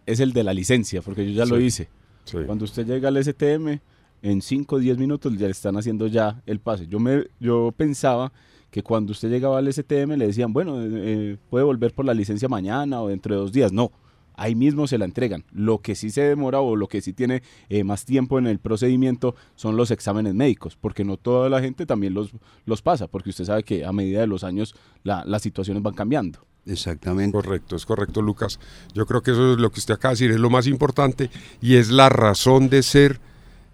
es 0.07 0.21
el 0.21 0.33
de 0.33 0.45
la 0.45 0.55
licencia, 0.55 1.03
porque 1.03 1.27
yo 1.27 1.33
ya 1.33 1.45
lo 1.45 1.61
hice. 1.61 1.89
Sí. 2.25 2.39
Cuando 2.47 2.65
usted 2.65 2.87
llega 2.87 3.09
al 3.09 3.23
STM, 3.23 3.81
en 4.23 4.43
5 4.43 4.77
o 4.77 4.79
10 4.79 4.99
minutos 4.99 5.33
ya 5.37 5.47
le 5.47 5.53
están 5.53 5.77
haciendo 5.77 6.07
ya 6.07 6.43
el 6.47 6.59
pase. 6.61 6.87
Yo, 6.87 6.99
me, 6.99 7.27
yo 7.39 7.73
pensaba 7.77 8.33
que 8.71 8.83
cuando 8.83 9.13
usted 9.13 9.31
llegaba 9.31 9.59
al 9.59 9.73
STM 9.73 10.17
le 10.17 10.27
decían, 10.27 10.53
bueno, 10.53 10.83
eh, 10.83 10.89
eh, 10.93 11.37
puede 11.51 11.65
volver 11.65 11.93
por 11.95 12.05
la 12.05 12.15
licencia 12.15 12.49
mañana 12.49 13.01
o 13.01 13.09
dentro 13.09 13.35
de 13.35 13.41
dos 13.41 13.53
días. 13.53 13.73
No, 13.73 13.93
ahí 14.37 14.55
mismo 14.55 14.87
se 14.87 14.99
la 14.99 15.05
entregan. 15.05 15.45
Lo 15.53 15.79
que 15.79 15.95
sí 15.95 16.11
se 16.11 16.23
demora 16.23 16.61
o 16.61 16.77
lo 16.77 16.89
que 16.89 17.01
sí 17.01 17.13
tiene 17.13 17.43
eh, 17.69 17.85
más 17.85 18.05
tiempo 18.05 18.39
en 18.39 18.47
el 18.47 18.59
procedimiento 18.59 19.35
son 19.55 19.77
los 19.77 19.91
exámenes 19.91 20.35
médicos, 20.35 20.77
porque 20.81 21.05
no 21.05 21.17
toda 21.17 21.49
la 21.49 21.61
gente 21.61 21.87
también 21.87 22.15
los, 22.15 22.31
los 22.65 22.83
pasa, 22.83 23.07
porque 23.09 23.31
usted 23.31 23.45
sabe 23.45 23.63
que 23.63 23.85
a 23.85 23.93
medida 23.93 24.21
de 24.21 24.27
los 24.27 24.45
años 24.45 24.75
la- 25.03 25.25
las 25.25 25.43
situaciones 25.43 25.83
van 25.83 25.95
cambiando. 25.95 26.41
Exactamente. 26.67 27.33
Correcto, 27.33 27.77
es 27.77 27.87
correcto, 27.87 28.21
Lucas. 28.23 28.59
Yo 28.93 29.07
creo 29.07 29.23
que 29.23 29.31
eso 29.31 29.53
es 29.53 29.59
lo 29.59 29.71
que 29.71 29.79
usted 29.81 29.95
acaba 29.95 30.11
de 30.15 30.15
decir, 30.21 30.31
es 30.33 30.41
lo 30.41 30.51
más 30.51 30.67
importante 30.67 31.31
y 31.61 31.77
es 31.77 31.91
la 31.91 32.09
razón 32.09 32.69
de 32.69 32.83
ser 32.83 33.21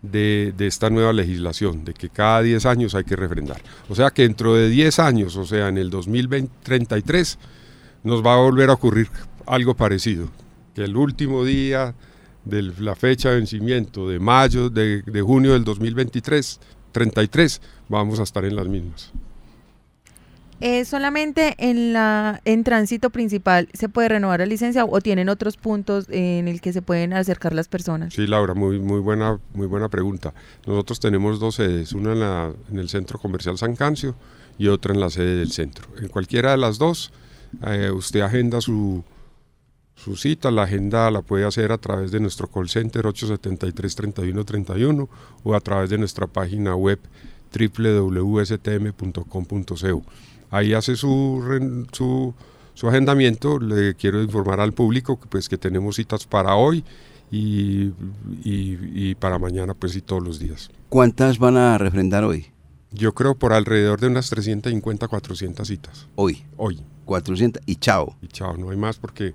de, 0.02 0.52
de 0.56 0.66
esta 0.66 0.90
nueva 0.90 1.12
legislación, 1.12 1.84
de 1.84 1.94
que 1.94 2.08
cada 2.10 2.42
10 2.42 2.66
años 2.66 2.94
hay 2.94 3.04
que 3.04 3.16
refrendar. 3.16 3.62
O 3.88 3.94
sea 3.94 4.10
que 4.10 4.22
dentro 4.22 4.54
de 4.54 4.68
10 4.68 4.98
años, 4.98 5.36
o 5.36 5.46
sea, 5.46 5.68
en 5.68 5.78
el 5.78 5.88
2033, 5.90 7.38
nos 8.04 8.24
va 8.24 8.34
a 8.34 8.38
volver 8.38 8.68
a 8.70 8.74
ocurrir 8.74 9.08
algo 9.46 9.74
parecido, 9.74 10.28
que 10.74 10.84
el 10.84 10.96
último 10.96 11.44
día 11.44 11.94
de 12.44 12.62
la 12.62 12.94
fecha 12.96 13.30
de 13.30 13.36
vencimiento 13.36 14.08
de 14.08 14.18
mayo, 14.18 14.68
de, 14.70 15.02
de 15.02 15.22
junio 15.22 15.52
del 15.52 15.64
2023, 15.64 16.60
33, 16.92 17.60
vamos 17.88 18.18
a 18.20 18.24
estar 18.24 18.44
en 18.44 18.56
las 18.56 18.66
mismas. 18.68 19.12
Eh, 20.64 20.84
solamente 20.84 21.56
en 21.58 21.92
la 21.92 22.40
en 22.44 22.62
tránsito 22.62 23.10
principal 23.10 23.68
se 23.72 23.88
puede 23.88 24.10
renovar 24.10 24.38
la 24.38 24.46
licencia 24.46 24.84
o 24.84 25.00
tienen 25.00 25.28
otros 25.28 25.56
puntos 25.56 26.06
en 26.08 26.46
el 26.46 26.60
que 26.60 26.72
se 26.72 26.82
pueden 26.82 27.12
acercar 27.14 27.52
las 27.52 27.66
personas. 27.66 28.14
Sí, 28.14 28.28
Laura, 28.28 28.54
muy, 28.54 28.78
muy, 28.78 29.00
buena, 29.00 29.40
muy 29.54 29.66
buena 29.66 29.88
pregunta. 29.88 30.34
Nosotros 30.64 31.00
tenemos 31.00 31.40
dos 31.40 31.56
sedes, 31.56 31.92
una 31.94 32.12
en, 32.12 32.20
la- 32.20 32.52
en 32.70 32.78
el 32.78 32.88
Centro 32.88 33.18
Comercial 33.18 33.58
San 33.58 33.74
Cancio 33.74 34.14
y 34.56 34.68
otra 34.68 34.94
en 34.94 35.00
la 35.00 35.10
sede 35.10 35.34
del 35.36 35.50
centro. 35.50 35.88
En 36.00 36.06
cualquiera 36.06 36.52
de 36.52 36.58
las 36.58 36.78
dos, 36.78 37.12
eh, 37.66 37.90
usted 37.90 38.20
agenda 38.20 38.60
su, 38.60 39.02
su 40.02 40.16
cita, 40.16 40.50
la 40.50 40.64
agenda 40.64 41.10
la 41.10 41.22
puede 41.22 41.44
hacer 41.44 41.70
a 41.72 41.78
través 41.78 42.10
de 42.10 42.20
nuestro 42.20 42.48
call 42.48 42.68
center 42.68 43.04
873-3131 43.04 45.08
o 45.44 45.54
a 45.54 45.60
través 45.60 45.90
de 45.90 45.98
nuestra 45.98 46.26
página 46.26 46.74
web 46.74 46.98
www.stm.com.co. 48.72 50.02
Ahí 50.50 50.74
hace 50.74 50.96
su, 50.96 51.86
su, 51.92 52.34
su 52.74 52.88
agendamiento. 52.88 53.58
Le 53.58 53.94
quiero 53.94 54.22
informar 54.22 54.60
al 54.60 54.72
público 54.72 55.18
que, 55.20 55.26
pues, 55.26 55.48
que 55.48 55.58
tenemos 55.58 55.96
citas 55.96 56.26
para 56.26 56.54
hoy 56.56 56.84
y, 57.30 57.92
y- 58.44 58.78
y 59.10 59.14
para 59.14 59.38
mañana, 59.38 59.74
pues, 59.74 59.96
y 59.96 60.02
todos 60.02 60.22
los 60.22 60.38
días. 60.38 60.70
¿Cuántas 60.88 61.38
van 61.38 61.56
a 61.56 61.78
refrendar 61.78 62.24
hoy? 62.24 62.46
Yo 62.90 63.14
creo 63.14 63.34
por 63.34 63.54
alrededor 63.54 64.00
de 64.00 64.08
unas 64.08 64.28
350, 64.28 65.08
400 65.08 65.66
citas. 65.66 66.06
Hoy. 66.14 66.44
Hoy. 66.58 66.80
400 67.06 67.62
y 67.66 67.76
chao. 67.76 68.16
Y 68.20 68.28
chao, 68.28 68.56
no 68.58 68.70
hay 68.70 68.76
más 68.76 68.98
porque 68.98 69.32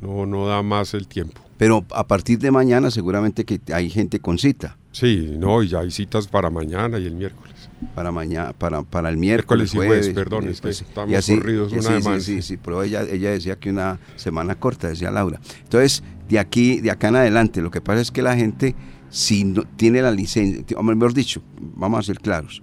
no, 0.00 0.26
no 0.26 0.46
da 0.46 0.62
más 0.62 0.94
el 0.94 1.06
tiempo. 1.08 1.40
Pero 1.56 1.84
a 1.90 2.06
partir 2.06 2.38
de 2.38 2.50
mañana 2.50 2.90
seguramente 2.90 3.44
que 3.44 3.60
hay 3.72 3.90
gente 3.90 4.20
con 4.20 4.38
cita. 4.38 4.76
Sí, 4.92 5.36
no, 5.38 5.62
y 5.62 5.68
ya 5.68 5.80
hay 5.80 5.90
citas 5.90 6.26
para 6.26 6.50
mañana 6.50 6.98
y 6.98 7.06
el 7.06 7.14
miércoles. 7.14 7.68
Para 7.94 8.10
mañana, 8.10 8.52
para, 8.52 8.82
para 8.82 9.08
el 9.08 9.16
miércoles, 9.16 9.72
Miércoles 9.72 9.74
y 9.74 9.76
jueves, 9.76 10.06
jueves, 10.06 10.14
perdón, 10.14 10.48
es 10.48 10.60
que 10.60 10.70
estamos 10.70 11.10
y 11.10 11.14
así, 11.14 11.36
corridos 11.36 11.72
y 11.72 11.78
una 11.78 12.00
sí, 12.00 12.20
sí, 12.20 12.42
sí, 12.42 12.56
pero 12.56 12.82
ella, 12.82 13.02
ella 13.02 13.30
decía 13.30 13.56
que 13.58 13.70
una 13.70 14.00
semana 14.16 14.54
corta, 14.54 14.88
decía 14.88 15.10
Laura. 15.10 15.40
Entonces, 15.62 16.02
de 16.28 16.38
aquí, 16.38 16.80
de 16.80 16.90
acá 16.90 17.08
en 17.08 17.16
adelante, 17.16 17.62
lo 17.62 17.70
que 17.70 17.80
pasa 17.80 18.00
es 18.00 18.10
que 18.10 18.22
la 18.22 18.36
gente, 18.36 18.74
si 19.10 19.44
no 19.44 19.62
tiene 19.76 20.02
la 20.02 20.10
licencia, 20.10 20.76
o 20.76 20.82
mejor 20.82 21.14
dicho, 21.14 21.42
vamos 21.58 22.00
a 22.00 22.02
ser 22.02 22.20
claros, 22.20 22.62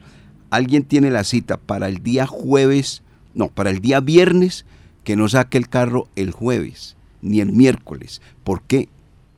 alguien 0.50 0.84
tiene 0.84 1.12
la 1.12 1.24
cita 1.24 1.58
para 1.58 1.88
el 1.88 2.04
día 2.04 2.28
jueves, 2.28 3.04
no, 3.34 3.48
para 3.48 3.70
el 3.70 3.80
día 3.80 4.00
viernes, 4.02 4.66
que 5.04 5.16
no 5.16 5.30
saque 5.30 5.58
el 5.58 5.70
carro 5.70 6.10
el 6.18 6.32
jueves, 6.32 6.97
ni 7.28 7.40
el 7.40 7.52
miércoles. 7.52 8.22
¿Por 8.44 8.62
qué? 8.64 8.90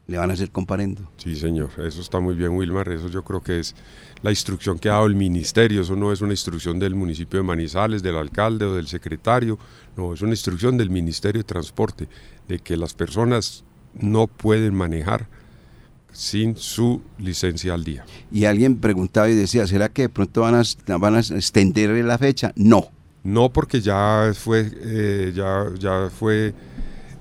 Le 0.08 0.18
van 0.18 0.32
a 0.32 0.34
hacer 0.34 0.50
comparendo. 0.50 1.12
Sí, 1.18 1.36
señor, 1.36 1.70
eso 1.86 2.02
está 2.02 2.20
muy 2.20 2.34
bien, 2.34 2.52
Wilmar. 2.52 2.90
Eso 2.90 3.10
yo 3.10 3.24
creo 3.24 3.42
que 3.42 3.60
es 3.60 3.76
la 4.24 4.32
instrucción 4.32 4.80
que 4.80 4.90
ha 4.90 4.94
dado 4.94 5.06
el 5.06 5.16
ministerio. 5.16 5.82
Eso 5.82 5.96
no 5.96 6.12
es 6.12 6.22
una 6.22 6.34
instrucción 6.34 6.80
del 6.80 6.96
municipio 6.96 7.40
de 7.40 7.44
Manizales, 7.44 8.02
del 8.02 8.18
alcalde 8.18 8.66
o 8.66 8.74
del 8.76 8.88
secretario. 8.88 9.60
No, 9.96 10.14
es 10.14 10.22
una 10.22 10.32
instrucción 10.32 10.78
del 10.78 10.90
Ministerio 10.90 11.40
de 11.40 11.44
Transporte 11.44 12.08
de 12.48 12.60
que 12.60 12.76
las 12.76 12.94
personas 12.94 13.64
no 13.94 14.28
pueden 14.28 14.74
manejar 14.74 15.28
sin 16.12 16.56
su 16.56 17.02
licencia 17.18 17.74
al 17.74 17.84
día. 17.84 18.06
Y 18.32 18.46
alguien 18.46 18.78
preguntaba 18.78 19.30
y 19.30 19.36
decía, 19.36 19.68
¿será 19.68 19.90
que 19.90 20.04
de 20.04 20.10
pronto 20.10 20.42
van 20.42 20.56
a, 20.56 20.98
van 20.98 21.16
a 21.16 21.20
extender 21.20 21.92
la 22.04 22.18
fecha? 22.18 22.52
No. 22.56 22.90
No 23.24 23.50
porque 23.50 23.82
ya 23.82 24.32
fue, 24.34 24.72
eh, 24.82 25.34
ya, 25.36 25.66
ya 25.78 26.10
fue 26.10 26.54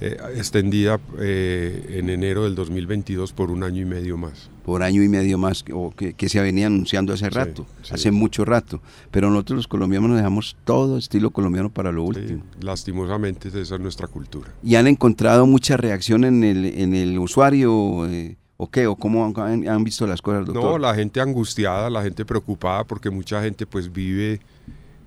eh, 0.01 0.17
extendida 0.37 1.01
eh, 1.19 1.97
en 1.99 2.09
enero 2.11 2.45
del 2.45 2.55
2022 2.55 3.33
por 3.33 3.51
un 3.51 3.63
año 3.65 3.83
y 3.83 3.85
medio 3.85 4.17
más. 4.17 4.49
por 4.65 4.83
año 4.83 5.03
y 5.03 5.09
medio 5.09 5.39
más 5.39 5.65
o 5.73 5.91
que, 5.91 6.13
que 6.15 6.29
se 6.29 6.41
venía 6.41 6.67
anunciando 6.67 7.13
hace 7.13 7.31
rato, 7.31 7.67
sí. 7.83 7.95
hace 7.95 8.11
mucho 8.11 8.45
rato. 8.45 8.81
Pero 9.11 9.31
nosotros 9.31 9.57
los 9.57 9.69
colombianos 9.69 10.11
nos 10.11 10.19
dejamos 10.19 10.57
todo 10.65 10.99
estilo 10.99 11.31
colombiano 11.31 11.71
para 11.71 11.91
lo 11.91 12.03
Sí, 12.03 12.09
último. 12.21 12.43
lastimosamente 12.61 13.49
esa 13.49 13.75
es 13.75 13.81
nuestra 13.81 14.07
cultura. 14.09 14.53
¿Y 14.63 14.75
han 14.77 14.87
encontrado 14.87 15.47
mucha 15.47 15.77
reacción 15.77 16.25
en 16.25 16.45
el, 16.45 16.65
en 16.65 16.95
el 16.95 17.19
usuario? 17.19 18.07
eh, 18.09 18.37
¿O 18.61 18.69
qué? 18.71 18.87
¿O 18.89 18.97
cómo 18.97 19.25
han, 19.37 19.69
han 19.69 19.85
visto 19.85 20.07
las 20.07 20.21
cosas, 20.21 20.45
doctor? 20.47 20.65
No, 20.65 20.79
la 20.79 20.95
gente 20.95 21.21
angustiada, 21.21 21.89
la 21.91 22.03
gente 22.03 22.25
preocupada 22.25 22.83
porque 22.85 23.09
mucha 23.09 23.41
gente 23.41 23.67
pues 23.67 23.93
vive 23.93 24.41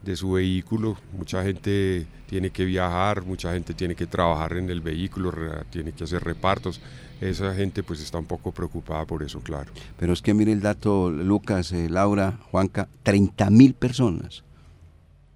de 0.03 0.15
su 0.15 0.31
vehículo, 0.31 0.97
mucha 1.17 1.43
gente 1.43 2.05
tiene 2.27 2.49
que 2.49 2.65
viajar, 2.65 3.23
mucha 3.23 3.53
gente 3.53 3.73
tiene 3.73 3.95
que 3.95 4.07
trabajar 4.07 4.53
en 4.53 4.69
el 4.69 4.81
vehículo, 4.81 5.31
tiene 5.69 5.91
que 5.91 6.03
hacer 6.03 6.23
repartos. 6.23 6.81
Esa 7.19 7.53
gente 7.53 7.83
pues 7.83 8.01
está 8.01 8.17
un 8.17 8.25
poco 8.25 8.51
preocupada 8.51 9.05
por 9.05 9.21
eso, 9.21 9.41
claro. 9.41 9.71
Pero 9.99 10.13
es 10.13 10.21
que 10.21 10.33
mire 10.33 10.51
el 10.51 10.61
dato, 10.61 11.11
Lucas, 11.11 11.71
eh, 11.71 11.87
Laura, 11.89 12.39
Juanca, 12.49 12.87
30 13.03 13.49
mil 13.51 13.73
personas 13.75 14.43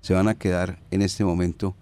se 0.02 0.14
van 0.14 0.28
a 0.28 0.36
quedar 0.36 0.80
en 0.92 1.02
este 1.02 1.24
momento 1.26 1.76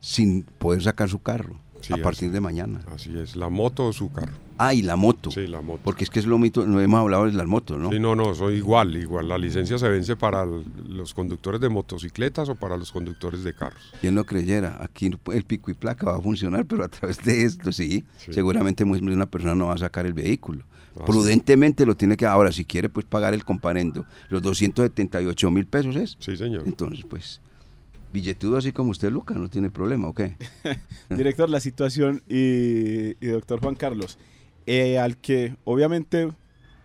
sin 0.00 0.42
poder 0.42 0.82
sacar 0.82 1.08
su 1.08 1.20
carro 1.20 1.58
Sí, 1.80 1.92
a 1.92 1.96
así- 1.96 2.02
partir 2.02 2.30
de 2.32 2.40
mañana. 2.40 2.80
Así 2.94 3.16
es, 3.18 3.36
la 3.36 3.48
moto 3.48 3.86
o 3.86 3.92
su 3.92 4.10
carro. 4.12 4.32
Ah, 4.58 4.72
y 4.72 4.80
la 4.82 4.96
moto. 4.96 5.30
Sí, 5.30 5.46
la 5.46 5.60
moto. 5.60 5.80
Porque 5.84 6.04
es 6.04 6.10
que 6.10 6.18
es 6.18 6.24
lo 6.26 6.38
mito, 6.38 6.66
no 6.66 6.80
hemos 6.80 6.98
hablado 7.00 7.26
de 7.26 7.32
las 7.32 7.46
motos, 7.46 7.78
¿no? 7.78 7.90
Sí, 7.90 7.98
no, 8.00 8.16
no, 8.16 8.34
soy 8.34 8.54
igual, 8.56 8.96
igual. 8.96 9.28
La 9.28 9.36
licencia 9.36 9.76
se 9.78 9.86
vence 9.88 10.16
para 10.16 10.46
los 10.88 11.12
conductores 11.12 11.60
de 11.60 11.68
motocicletas 11.68 12.48
o 12.48 12.54
para 12.54 12.76
los 12.78 12.90
conductores 12.90 13.44
de 13.44 13.52
carros. 13.54 13.92
Quien 14.00 14.14
lo 14.14 14.24
creyera, 14.24 14.78
aquí 14.80 15.10
el 15.32 15.44
pico 15.44 15.70
y 15.70 15.74
placa 15.74 16.06
va 16.10 16.16
a 16.16 16.20
funcionar, 16.22 16.64
pero 16.64 16.84
a 16.84 16.88
través 16.88 17.18
de 17.22 17.42
esto 17.44 17.70
sí, 17.70 18.04
Sí. 18.16 18.32
seguramente 18.32 18.82
una 18.84 19.26
persona 19.26 19.54
no 19.54 19.66
va 19.66 19.74
a 19.74 19.78
sacar 19.78 20.06
el 20.06 20.14
vehículo. 20.14 20.64
Ah, 20.98 21.04
Prudentemente 21.04 21.84
lo 21.84 21.94
tiene 21.94 22.16
que, 22.16 22.24
ahora 22.24 22.50
si 22.50 22.64
quiere 22.64 22.88
pues 22.88 23.04
pagar 23.04 23.34
el 23.34 23.44
comparendo, 23.44 24.06
los 24.30 24.40
278 24.40 25.50
mil 25.50 25.66
pesos 25.66 25.94
es. 25.96 26.16
Sí, 26.18 26.34
señor. 26.38 26.62
Entonces 26.64 27.04
pues, 27.06 27.42
billetudo 28.12 28.56
así 28.56 28.72
como 28.72 28.90
usted, 28.90 29.10
Luca, 29.10 29.34
no 29.34 29.48
tiene 29.48 29.70
problema, 29.70 30.08
¿ok? 30.08 30.22
Director, 31.10 31.50
la 31.50 31.60
situación 31.60 32.22
y, 32.28 33.10
y 33.24 33.28
doctor 33.28 33.60
Juan 33.60 33.74
Carlos, 33.74 34.18
eh, 34.66 34.98
al 34.98 35.16
que 35.16 35.56
obviamente 35.64 36.30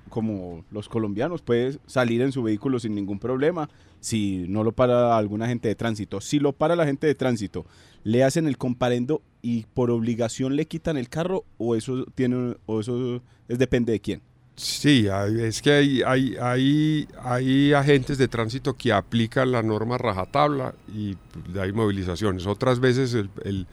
como 0.09 0.65
los 0.71 0.89
colombianos 0.89 1.41
puede 1.41 1.79
salir 1.87 2.21
en 2.21 2.31
su 2.31 2.43
vehículo 2.43 2.79
sin 2.79 2.93
ningún 2.93 3.17
problema 3.17 3.69
si 4.01 4.45
no 4.49 4.63
lo 4.63 4.73
para 4.73 5.17
alguna 5.17 5.47
gente 5.47 5.67
de 5.67 5.75
tránsito. 5.75 6.21
Si 6.21 6.39
lo 6.39 6.53
para 6.53 6.75
la 6.75 6.85
gente 6.85 7.07
de 7.07 7.15
tránsito, 7.15 7.65
le 8.03 8.23
hacen 8.23 8.47
el 8.47 8.57
comparendo 8.57 9.21
y 9.41 9.65
por 9.73 9.89
obligación 9.89 10.55
le 10.55 10.65
quitan 10.65 10.97
el 10.97 11.07
carro 11.07 11.45
o 11.57 11.75
eso 11.75 12.05
tiene 12.13 12.57
o 12.65 12.79
eso 12.81 13.21
es 13.47 13.57
depende 13.57 13.93
de 13.93 13.99
quién. 13.99 14.21
Sí, 14.55 15.07
hay- 15.07 15.41
es 15.41 15.61
que 15.61 15.71
hay, 15.71 16.01
hay, 16.03 16.35
hay, 16.39 17.07
hay 17.23 17.73
agentes 17.73 18.17
de 18.17 18.27
tránsito 18.27 18.75
que 18.75 18.91
aplican 18.93 19.51
la 19.51 19.63
norma 19.63 19.97
rajatabla 19.97 20.75
y 20.93 21.17
hay 21.59 21.71
movilizaciones. 21.71 22.45
Otras 22.45 22.79
veces 22.79 23.13
el, 23.13 23.29
el- 23.43 23.67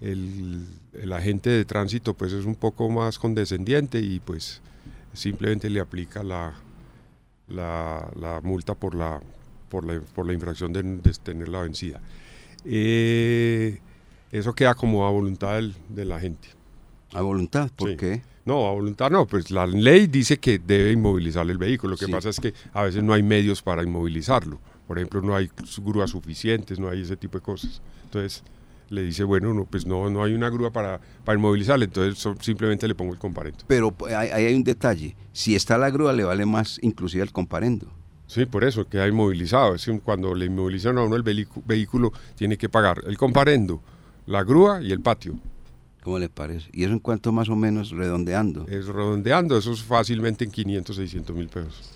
el- 0.00 0.66
el 0.92 1.12
agente 1.12 1.50
de 1.50 1.64
tránsito 1.64 2.14
pues 2.14 2.32
es 2.32 2.44
un 2.44 2.54
poco 2.54 2.88
más 2.90 3.18
condescendiente 3.18 3.98
y 3.98 4.20
pues 4.20 4.60
simplemente 5.12 5.68
le 5.70 5.80
aplica 5.80 6.22
la, 6.22 6.54
la, 7.48 8.08
la 8.20 8.40
multa 8.42 8.74
por 8.74 8.94
la, 8.94 9.20
por 9.68 9.84
la, 9.84 10.00
por 10.14 10.26
la 10.26 10.32
infracción 10.34 10.72
de, 10.72 10.82
de 10.82 11.12
tenerla 11.22 11.62
vencida. 11.62 12.00
Eh, 12.64 13.80
eso 14.30 14.52
queda 14.54 14.74
como 14.74 15.06
a 15.06 15.10
voluntad 15.10 15.54
del- 15.54 15.74
de 15.88 16.04
la 16.04 16.20
gente. 16.20 16.48
A 17.12 17.20
voluntad, 17.22 17.70
¿por 17.74 17.90
Sí. 17.90 17.96
qué? 17.96 18.22
No, 18.44 18.66
a 18.68 18.72
voluntad 18.72 19.10
no, 19.10 19.26
pues 19.26 19.50
la 19.50 19.66
ley 19.66 20.06
dice 20.06 20.38
que 20.38 20.58
debe 20.58 20.92
inmovilizar 20.92 21.48
el 21.48 21.56
vehículo. 21.58 21.92
Lo 21.92 21.96
que 21.96 22.06
Sí. 22.06 22.12
pasa 22.12 22.28
es 22.28 22.38
que 22.40 22.52
a 22.72 22.82
veces 22.82 23.02
no 23.02 23.12
hay 23.14 23.22
medios 23.22 23.62
para 23.62 23.82
inmovilizarlo. 23.82 24.58
Por 24.86 24.98
ejemplo, 24.98 25.22
no 25.22 25.34
hay 25.34 25.50
grúas 25.82 26.10
suficientes, 26.10 26.78
no 26.78 26.90
hay 26.90 27.00
ese 27.02 27.16
tipo 27.16 27.38
de 27.38 27.42
cosas. 27.42 27.80
Entonces 28.04 28.42
le 28.90 29.02
dice, 29.02 29.24
bueno, 29.24 29.54
no, 29.54 29.64
pues 29.64 29.86
no, 29.86 30.10
no 30.10 30.22
hay 30.22 30.34
una 30.34 30.50
grúa 30.50 30.70
para, 30.70 31.00
para 31.24 31.38
inmovilizarle, 31.38 31.86
entonces 31.86 32.18
so- 32.18 32.36
simplemente 32.40 32.86
le 32.86 32.94
pongo 32.94 33.14
el 33.14 33.18
comparendo. 33.18 33.60
Pero 33.66 33.90
pues, 33.92 34.12
ahí 34.12 34.28
ahí 34.28 34.44
hay 34.44 34.54
un 34.54 34.62
detalle. 34.62 35.16
Si 35.32 35.54
está 35.56 35.78
la 35.78 35.88
grúa, 35.88 36.12
le 36.12 36.22
vale 36.24 36.44
más 36.44 36.78
inclusive 36.82 37.22
el 37.22 37.32
comparendo. 37.32 37.86
Sí, 38.26 38.44
por 38.44 38.62
eso 38.62 38.86
queda 38.86 39.08
inmovilizado. 39.08 39.74
Es 39.74 39.88
un- 39.88 40.00
cuando 40.00 40.34
le 40.34 40.44
inmovilizan 40.46 40.98
a 40.98 41.02
uno 41.02 41.16
el 41.16 41.22
vehículo, 41.22 42.12
tiene 42.36 42.58
que 42.58 42.68
pagar 42.68 43.00
el 43.06 43.16
comparendo, 43.16 43.80
la 44.26 44.42
grúa 44.44 44.82
y 44.82 44.92
el 44.92 45.00
patio. 45.00 45.34
¿Cómo 46.04 46.18
le 46.18 46.28
parece? 46.28 46.68
Y 46.70 46.84
eso 46.84 46.92
en 46.92 46.98
cuanto 46.98 47.32
más 47.32 47.48
o 47.48 47.56
menos 47.56 47.90
redondeando. 47.90 48.66
Es 48.68 48.86
redondeando, 48.86 49.56
eso 49.56 49.72
es 49.72 49.82
fácilmente 49.82 50.44
en 50.44 50.50
500, 50.50 50.96
600 50.96 51.34
mil 51.34 51.48
pesos. 51.48 51.90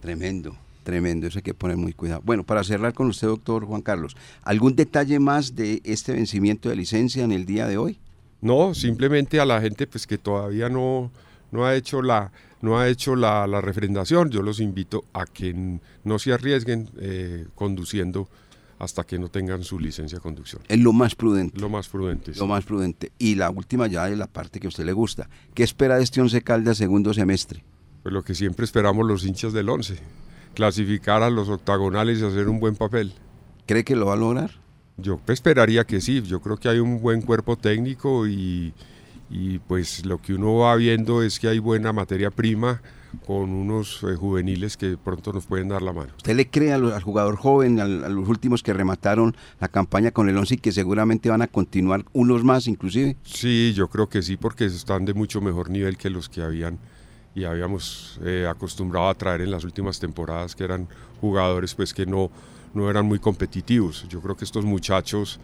Tremendo, 0.00 0.56
tremendo. 0.82 1.26
Eso 1.26 1.40
hay 1.40 1.42
que 1.42 1.52
poner 1.52 1.76
muy 1.76 1.92
cuidado. 1.92 2.22
Bueno, 2.24 2.44
para 2.44 2.64
cerrar 2.64 2.94
con 2.94 3.08
usted, 3.08 3.28
doctor 3.28 3.66
Juan 3.66 3.82
Carlos, 3.82 4.16
¿algún 4.42 4.74
detalle 4.74 5.18
más 5.18 5.54
de 5.54 5.82
este 5.84 6.14
vencimiento 6.14 6.70
de 6.70 6.76
licencia 6.76 7.24
en 7.24 7.32
el 7.32 7.44
día 7.44 7.66
de 7.66 7.76
hoy? 7.76 7.98
No, 8.40 8.72
simplemente 8.72 9.38
a 9.38 9.44
la 9.44 9.60
gente 9.60 9.86
pues 9.86 10.06
que 10.06 10.16
todavía 10.16 10.70
no, 10.70 11.10
no 11.52 11.66
ha 11.66 11.76
hecho 11.76 12.00
la 12.00 12.32
no 12.62 12.78
ha 12.78 12.88
hecho 12.88 13.16
la, 13.16 13.46
la 13.46 13.60
refrendación, 13.60 14.30
yo 14.30 14.40
los 14.40 14.60
invito 14.60 15.04
a 15.12 15.26
que 15.26 15.78
no 16.04 16.18
se 16.18 16.32
arriesguen 16.32 16.88
eh, 16.98 17.46
conduciendo 17.54 18.28
hasta 18.78 19.04
que 19.04 19.18
no 19.18 19.28
tengan 19.28 19.62
su 19.64 19.78
licencia 19.78 20.18
de 20.18 20.22
conducción. 20.22 20.62
Es 20.68 20.78
lo 20.78 20.92
más 20.92 21.14
prudente. 21.14 21.58
Lo 21.60 21.68
más 21.68 21.88
prudente. 21.88 22.34
sí. 22.34 22.40
Lo 22.40 22.46
más 22.46 22.64
prudente. 22.64 23.12
Y 23.18 23.34
la 23.34 23.50
última 23.50 23.86
ya 23.86 24.06
de 24.06 24.16
la 24.16 24.26
parte 24.26 24.60
que 24.60 24.66
a 24.66 24.68
usted 24.68 24.84
le 24.84 24.92
gusta. 24.92 25.28
¿Qué 25.54 25.62
espera 25.62 25.96
de 25.96 26.04
este 26.04 26.20
Once 26.20 26.40
Caldas 26.42 26.78
segundo 26.78 27.14
semestre? 27.14 27.64
Pues 28.02 28.12
lo 28.12 28.22
que 28.22 28.34
siempre 28.34 28.64
esperamos 28.64 29.06
los 29.06 29.24
hinchas 29.24 29.52
del 29.52 29.68
11, 29.68 29.98
clasificar 30.54 31.22
a 31.22 31.30
los 31.30 31.48
octagonales 31.48 32.20
y 32.20 32.24
hacer 32.24 32.48
un 32.48 32.60
buen 32.60 32.76
papel. 32.76 33.12
¿Cree 33.66 33.84
que 33.84 33.96
lo 33.96 34.06
va 34.06 34.12
a 34.12 34.16
lograr? 34.16 34.52
Yo 34.96 35.20
esperaría 35.26 35.84
que 35.84 36.00
sí, 36.00 36.22
yo 36.22 36.40
creo 36.40 36.56
que 36.56 36.68
hay 36.68 36.78
un 36.78 37.00
buen 37.00 37.20
cuerpo 37.20 37.56
técnico 37.56 38.26
y, 38.26 38.72
y 39.28 39.58
pues 39.58 40.06
lo 40.06 40.22
que 40.22 40.34
uno 40.34 40.54
va 40.56 40.76
viendo 40.76 41.22
es 41.22 41.40
que 41.40 41.48
hay 41.48 41.58
buena 41.58 41.92
materia 41.92 42.30
prima 42.30 42.80
con 43.24 43.50
unos 43.50 44.02
eh, 44.02 44.14
juveniles 44.16 44.76
que 44.76 44.96
pronto 44.96 45.32
nos 45.32 45.46
pueden 45.46 45.68
dar 45.68 45.82
la 45.82 45.92
mano. 45.92 46.12
¿Usted 46.16 46.36
le 46.36 46.48
cree 46.50 46.72
al 46.72 47.02
jugador 47.02 47.36
joven, 47.36 47.80
al- 47.80 48.04
a 48.04 48.08
los 48.08 48.28
últimos 48.28 48.62
que 48.62 48.72
remataron 48.72 49.36
la 49.60 49.68
campaña 49.68 50.10
con 50.10 50.28
el 50.28 50.36
Once 50.36 50.54
y 50.54 50.58
que 50.58 50.72
seguramente 50.72 51.28
van 51.30 51.42
a 51.42 51.46
continuar 51.46 52.04
unos 52.12 52.44
más 52.44 52.66
inclusive? 52.66 53.16
Sí, 53.24 53.72
yo 53.74 53.88
creo 53.88 54.08
que 54.08 54.22
sí, 54.22 54.36
porque 54.36 54.64
están 54.66 55.04
de 55.04 55.14
mucho 55.14 55.40
mejor 55.40 55.70
nivel 55.70 55.96
que 55.96 56.10
los 56.10 56.28
que 56.28 56.42
habían 56.42 56.78
y 57.34 57.44
habíamos 57.44 58.18
eh, 58.24 58.46
acostumbrado 58.48 59.08
a 59.08 59.14
traer 59.14 59.42
en 59.42 59.50
las 59.50 59.62
últimas 59.64 59.98
temporadas, 60.00 60.54
que 60.56 60.64
eran 60.64 60.88
jugadores 61.20 61.74
pues 61.74 61.92
que 61.92 62.06
no, 62.06 62.30
no 62.72 62.88
eran 62.90 63.04
muy 63.06 63.18
competitivos. 63.18 64.06
Yo 64.08 64.20
creo 64.22 64.36
que 64.36 64.44
estos 64.44 64.64
muchachos 64.64 65.38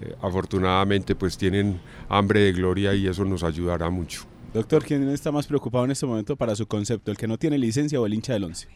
eh, 0.00 0.14
afortunadamente 0.22 1.14
pues 1.14 1.38
tienen 1.38 1.80
hambre 2.08 2.40
de 2.40 2.52
gloria 2.52 2.94
y 2.94 3.06
eso 3.06 3.24
nos 3.24 3.42
ayudará 3.44 3.90
mucho. 3.90 4.22
Doctor, 4.56 4.82
¿quién 4.84 5.08
está 5.10 5.30
más 5.30 5.46
preocupado 5.46 5.84
en 5.84 5.90
este 5.90 6.06
momento 6.06 6.34
para 6.36 6.56
su 6.56 6.66
concepto? 6.66 7.10
¿El 7.10 7.16
que 7.18 7.28
no 7.28 7.36
tiene 7.38 7.58
licencia 7.58 8.00
o 8.00 8.06
el 8.06 8.14
hincha 8.14 8.32
del 8.32 8.44
11? 8.44 8.68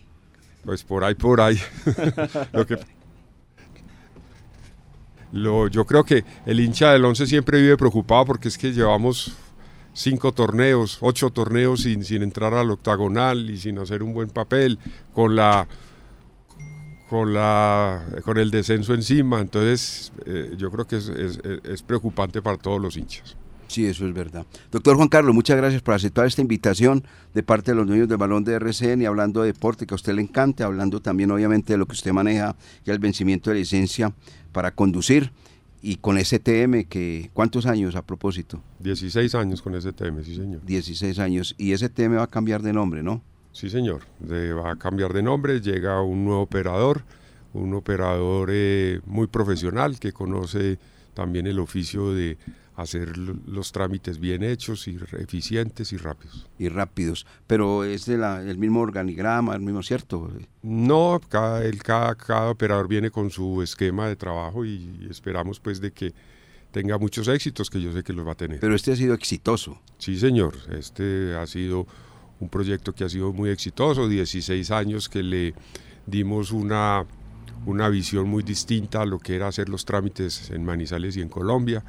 Pues 0.65 0.85
por 0.85 1.03
ahí, 1.05 1.15
por 1.15 1.41
ahí. 1.41 1.59
Lo 2.53 2.67
que- 2.67 2.77
Lo- 5.33 5.69
yo 5.69 5.87
creo 5.87 6.05
que 6.05 6.25
el 6.45 6.61
hincha 6.61 6.93
del 6.93 7.05
11 7.05 7.27
siempre 7.27 7.61
vive 7.63 7.77
preocupado 7.77 8.25
porque 8.27 8.49
es 8.49 8.59
que 8.59 8.73
llevamos 8.73 9.33
cinco 9.95 10.33
torneos, 10.33 10.99
ocho 11.01 11.31
torneos 11.31 11.83
sin, 11.83 12.05
sin 12.05 12.23
entrar 12.23 12.53
al 12.53 12.71
octagonal 12.71 13.49
y 13.49 13.57
sin 13.57 13.79
hacer 13.79 14.03
un 14.03 14.13
buen 14.13 14.29
papel, 14.29 14.79
con 15.15 15.35
la 15.37 15.67
con 17.09 17.33
la 17.33 18.05
con 18.25 18.39
el 18.39 18.51
descenso 18.51 18.93
encima. 18.95 19.41
Entonces, 19.41 20.13
eh, 20.27 20.55
yo 20.57 20.71
creo 20.71 20.87
que 20.87 20.97
es, 20.97 21.09
es- 21.09 21.39
es 21.65 21.83
preocupante 21.83 22.43
para 22.43 22.57
todos 22.59 22.81
los 22.81 22.97
hinchas. 22.97 23.37
Sí, 23.71 23.87
eso 23.87 24.05
es 24.05 24.13
verdad. 24.13 24.45
Doctor 24.73 24.97
Juan 24.97 25.07
Carlos, 25.07 25.33
muchas 25.33 25.57
gracias 25.57 25.81
por 25.81 25.95
aceptar 25.95 26.27
esta 26.27 26.41
invitación 26.43 27.05
de 27.35 27.45
parte 27.45 27.71
de 27.71 27.77
los 27.77 27.87
dueños 27.87 28.09
del 28.09 28.17
balón 28.19 28.43
de 28.43 28.55
RCN 28.55 29.03
y 29.03 29.05
hablando 29.05 29.43
de 29.43 29.53
deporte 29.53 29.87
que 29.87 29.95
a 29.95 29.97
usted 29.97 30.13
le 30.13 30.23
encanta, 30.23 30.65
hablando 30.65 31.01
también 31.01 31.31
obviamente 31.31 31.75
de 31.75 31.79
lo 31.79 31.87
que 31.87 31.93
usted 31.93 32.11
maneja, 32.11 32.57
ya 32.85 32.93
el 32.93 32.99
vencimiento 32.99 33.51
de 33.51 33.57
licencia 33.61 34.13
para 34.51 34.75
conducir 34.75 35.31
y 35.83 35.99
con 35.99 36.19
STM, 36.19 36.83
que 36.89 37.31
¿cuántos 37.33 37.65
años 37.67 37.95
a 37.95 38.03
propósito? 38.03 38.61
16 38.81 39.37
años 39.37 39.63
con 39.63 39.73
tema, 39.95 40.21
sí 40.25 40.35
señor. 40.35 40.63
16 40.67 41.21
años. 41.21 41.55
Y 41.57 41.73
STM 41.77 42.17
va 42.17 42.25
a 42.25 42.27
cambiar 42.27 42.63
de 42.63 42.73
nombre, 42.73 43.05
¿no? 43.05 43.23
Sí, 43.53 43.71
señor. 43.71 44.01
De- 44.19 44.53
va 44.53 44.73
a 44.73 44.77
cambiar 44.77 45.13
de 45.13 45.23
nombre, 45.23 45.61
llega 45.61 46.03
un 46.03 46.25
nuevo 46.25 46.43
operador, 46.43 47.05
un 47.55 47.73
operador 47.75 48.49
eh, 48.53 48.99
muy 49.07 49.29
profesional 49.29 50.01
que 50.01 50.13
conoce 50.13 50.79
también 51.15 51.47
el 51.47 51.61
oficio 51.61 52.13
de 52.13 52.37
hacer 52.81 53.17
los 53.19 53.73
trámites 53.73 54.19
bien 54.19 54.43
hechos 54.43 54.89
y 54.89 54.99
eficientes 55.19 55.93
y 55.93 55.97
rápidos. 55.97 56.49
Y 56.59 56.69
rápidos. 56.69 57.27
Pero 57.47 57.85
es 57.85 58.07
de 58.07 58.19
la- 58.19 58.43
el 58.43 58.59
mismo 58.59 58.81
organigrama, 58.81 59.55
el 59.55 59.61
mismo, 59.61 59.83
¿cierto? 59.83 60.31
No, 60.63 61.21
cada, 61.29 61.65
el, 61.65 61.83
cada, 61.83 62.15
cada 62.15 62.51
operador 62.51 62.89
viene 62.89 63.11
con 63.11 63.31
su 63.31 63.63
esquema 63.63 64.09
de 64.09 64.17
trabajo 64.17 64.65
y 64.65 65.07
esperamos 65.11 65.61
pues 65.61 65.81
de 65.81 65.93
que 65.93 66.13
tenga 66.73 66.99
muchos 66.99 67.27
éxitos, 67.29 67.69
que 67.69 67.81
yo 67.81 67.93
sé 67.93 68.03
que 68.05 68.13
los 68.13 68.27
va 68.27 68.33
a 68.33 68.37
tener. 68.37 68.61
Pero 68.61 68.75
este 68.75 68.93
ha 68.93 68.97
sido 68.97 69.15
exitoso. 69.15 69.79
Sí, 69.99 70.19
señor. 70.19 70.55
Este 70.73 71.35
ha 71.37 71.47
sido 71.47 71.87
un 72.39 72.49
proyecto 72.49 72.95
que 72.95 73.05
ha 73.05 73.09
sido 73.09 73.33
muy 73.33 73.51
exitoso, 73.51 74.09
16 74.09 74.71
años 74.71 75.09
que 75.09 75.23
le 75.23 75.55
dimos 76.07 76.53
una, 76.53 77.05
una 77.67 77.89
visión 77.89 78.29
muy 78.29 78.43
distinta 78.43 79.03
a 79.03 79.05
lo 79.05 79.19
que 79.19 79.35
era 79.37 79.49
hacer 79.49 79.69
los 79.69 79.85
trámites 79.85 80.51
en 80.51 80.65
Manizales 80.65 81.17
y 81.17 81.21
en 81.23 81.29
Colombia. 81.29 81.85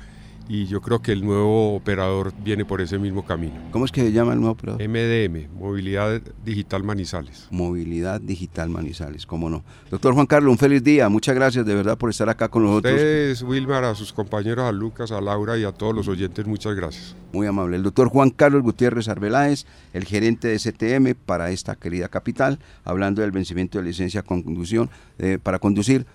Y 0.54 0.66
yo 0.66 0.82
creo 0.82 1.02
que 1.02 1.14
el 1.14 1.24
nuevo 1.24 1.78
operador 1.78 2.34
viene 2.44 2.66
por 2.66 2.82
ese 2.82 3.00
mismo 3.00 3.26
camino. 3.26 3.54
¿Cómo 3.72 3.86
es 3.86 3.92
que 3.94 4.02
se 4.02 4.12
llama 4.12 4.34
el 4.34 4.42
nuevo 4.42 4.52
operador? 4.52 4.86
MDM, 4.86 5.48
Movilidad 5.58 6.22
Digital 6.44 6.84
Manizales. 6.84 7.48
Movilidad 7.52 8.20
Digital 8.20 8.70
Manizales, 8.70 9.26
cómo 9.26 9.50
no. 9.50 9.64
Doctor 9.90 10.14
Juan 10.14 10.26
Carlos, 10.26 10.52
un 10.52 10.58
feliz 10.58 10.84
día. 10.84 11.08
Muchas 11.08 11.36
gracias 11.36 11.66
de 11.66 11.74
verdad 11.74 11.98
por 11.98 12.10
estar 12.10 12.28
acá 12.28 12.50
con 12.50 12.64
nosotros. 12.64 12.96
Ustedes, 12.96 13.44
Wilmar, 13.44 13.86
a 13.86 13.96
sus 13.96 14.12
compañeros, 14.12 14.66
a 14.66 14.74
Lucas, 14.74 15.14
a 15.14 15.22
Laura 15.22 15.58
y 15.58 15.64
a 15.64 15.72
todos 15.72 15.96
los 15.96 16.10
oyentes, 16.10 16.46
muchas 16.46 16.76
gracias. 16.76 17.16
Muy 17.32 17.48
amable. 17.48 17.78
El 17.78 17.84
doctor 17.84 18.10
Juan 18.10 18.30
Carlos 18.30 18.62
Gutiérrez 18.62 19.08
Arbeláez, 19.08 19.66
el 19.94 20.04
gerente 20.04 20.50
de 20.50 20.60
STM 20.60 21.16
para 21.26 21.52
esta 21.52 21.78
querida 21.78 22.10
capital, 22.10 22.60
hablando 22.84 23.22
del 23.22 23.32
vencimiento 23.32 23.78
de 23.78 23.86
licencia 23.86 24.22
con 24.22 24.44
conducción, 24.44 24.90
eh, 25.18 25.40
para 25.42 25.60
conducir 25.60 26.06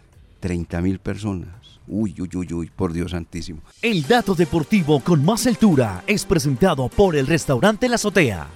30 0.40 0.82
mil 0.82 0.98
personas. 0.98 1.75
Uy, 1.88 2.14
uy, 2.18 2.28
uy, 2.34 2.52
uy, 2.52 2.70
por 2.74 2.92
Dios 2.92 3.12
santísimo. 3.12 3.60
El 3.82 4.06
dato 4.06 4.34
deportivo 4.34 5.00
con 5.00 5.24
más 5.24 5.46
altura 5.46 6.02
es 6.06 6.24
presentado 6.24 6.88
por 6.88 7.16
el 7.16 7.26
restaurante 7.26 7.88
La 7.88 7.94
Azotea. 7.94 8.48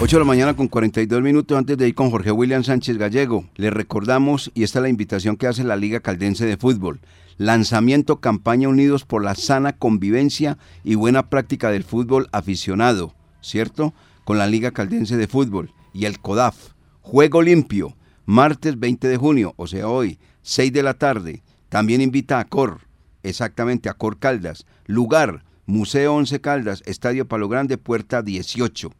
8 0.00 0.16
de 0.16 0.20
la 0.20 0.26
mañana 0.26 0.56
con 0.56 0.66
42 0.66 1.22
minutos 1.22 1.56
antes 1.56 1.78
de 1.78 1.86
ir 1.86 1.94
con 1.94 2.10
Jorge 2.10 2.32
William 2.32 2.64
Sánchez 2.64 2.98
Gallego. 2.98 3.46
Le 3.54 3.70
recordamos, 3.70 4.50
y 4.52 4.64
esta 4.64 4.80
es 4.80 4.82
la 4.82 4.88
invitación 4.88 5.36
que 5.36 5.46
hace 5.46 5.62
la 5.62 5.76
Liga 5.76 6.00
Caldense 6.00 6.44
de 6.46 6.56
Fútbol. 6.56 7.00
Lanzamiento 7.38 8.20
campaña 8.20 8.68
Unidos 8.68 9.04
por 9.04 9.22
la 9.22 9.36
sana 9.36 9.72
convivencia 9.72 10.58
y 10.82 10.96
buena 10.96 11.30
práctica 11.30 11.70
del 11.70 11.84
fútbol 11.84 12.28
aficionado, 12.32 13.14
¿cierto? 13.40 13.94
Con 14.24 14.36
la 14.36 14.48
Liga 14.48 14.72
Caldense 14.72 15.16
de 15.16 15.28
Fútbol 15.28 15.72
y 15.92 16.06
el 16.06 16.18
CODAF. 16.18 16.72
Juego 17.00 17.40
limpio, 17.40 17.96
martes 18.26 18.78
20 18.78 19.06
de 19.06 19.16
junio, 19.16 19.54
o 19.56 19.68
sea 19.68 19.88
hoy, 19.88 20.18
6 20.42 20.72
de 20.72 20.82
la 20.82 20.94
tarde. 20.94 21.43
También 21.74 22.00
invita 22.00 22.38
a 22.38 22.44
Cor, 22.44 22.82
exactamente 23.24 23.88
a 23.88 23.94
Cor 23.94 24.20
Caldas. 24.20 24.64
Lugar, 24.86 25.42
Museo 25.66 26.14
11 26.14 26.40
Caldas, 26.40 26.84
Estadio 26.86 27.26
Palo 27.26 27.48
Grande, 27.48 27.78
puerta 27.78 28.22
18. 28.22 28.92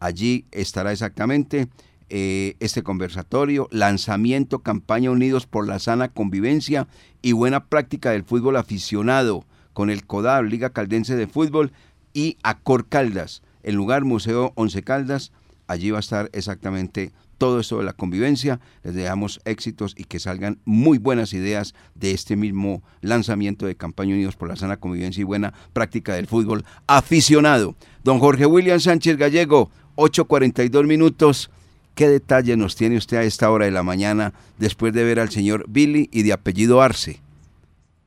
Allí 0.00 0.44
estará 0.50 0.90
exactamente 0.90 1.68
eh, 2.08 2.56
este 2.58 2.82
conversatorio, 2.82 3.68
lanzamiento, 3.70 4.58
campaña 4.58 5.12
Unidos 5.12 5.46
por 5.46 5.68
la 5.68 5.78
sana 5.78 6.08
convivencia 6.08 6.88
y 7.22 7.30
buena 7.30 7.66
práctica 7.66 8.10
del 8.10 8.24
fútbol 8.24 8.56
aficionado 8.56 9.44
con 9.72 9.88
el 9.88 10.04
CODAB, 10.04 10.46
Liga 10.46 10.70
Caldense 10.70 11.14
de 11.14 11.28
Fútbol 11.28 11.70
y 12.12 12.38
Acor 12.42 12.88
Caldas, 12.88 13.44
el 13.62 13.76
lugar 13.76 14.04
Museo 14.04 14.50
Once 14.56 14.82
Caldas. 14.82 15.30
Allí 15.66 15.90
va 15.90 15.98
a 15.98 16.00
estar 16.00 16.30
exactamente 16.32 17.12
todo 17.38 17.60
esto 17.60 17.78
de 17.78 17.84
la 17.84 17.92
convivencia. 17.92 18.60
Les 18.82 18.94
dejamos 18.94 19.40
éxitos 19.44 19.94
y 19.96 20.04
que 20.04 20.18
salgan 20.18 20.58
muy 20.64 20.98
buenas 20.98 21.32
ideas 21.32 21.74
de 21.94 22.12
este 22.12 22.36
mismo 22.36 22.82
lanzamiento 23.00 23.66
de 23.66 23.76
campaña 23.76 24.14
Unidos 24.14 24.36
por 24.36 24.48
la 24.48 24.56
sana 24.56 24.78
convivencia 24.78 25.20
y 25.20 25.24
buena 25.24 25.52
práctica 25.72 26.14
del 26.14 26.26
fútbol 26.26 26.64
aficionado. 26.86 27.74
Don 28.04 28.18
Jorge 28.18 28.46
William 28.46 28.80
Sánchez 28.80 29.16
Gallego, 29.16 29.70
8.42 29.96 30.86
minutos. 30.86 31.50
¿Qué 31.94 32.08
detalle 32.08 32.56
nos 32.56 32.76
tiene 32.76 32.96
usted 32.96 33.16
a 33.16 33.22
esta 33.22 33.50
hora 33.50 33.64
de 33.64 33.70
la 33.70 33.82
mañana 33.82 34.34
después 34.58 34.92
de 34.92 35.02
ver 35.02 35.18
al 35.18 35.30
señor 35.30 35.64
Billy 35.68 36.10
y 36.12 36.22
de 36.22 36.32
apellido 36.32 36.82
Arce? 36.82 37.20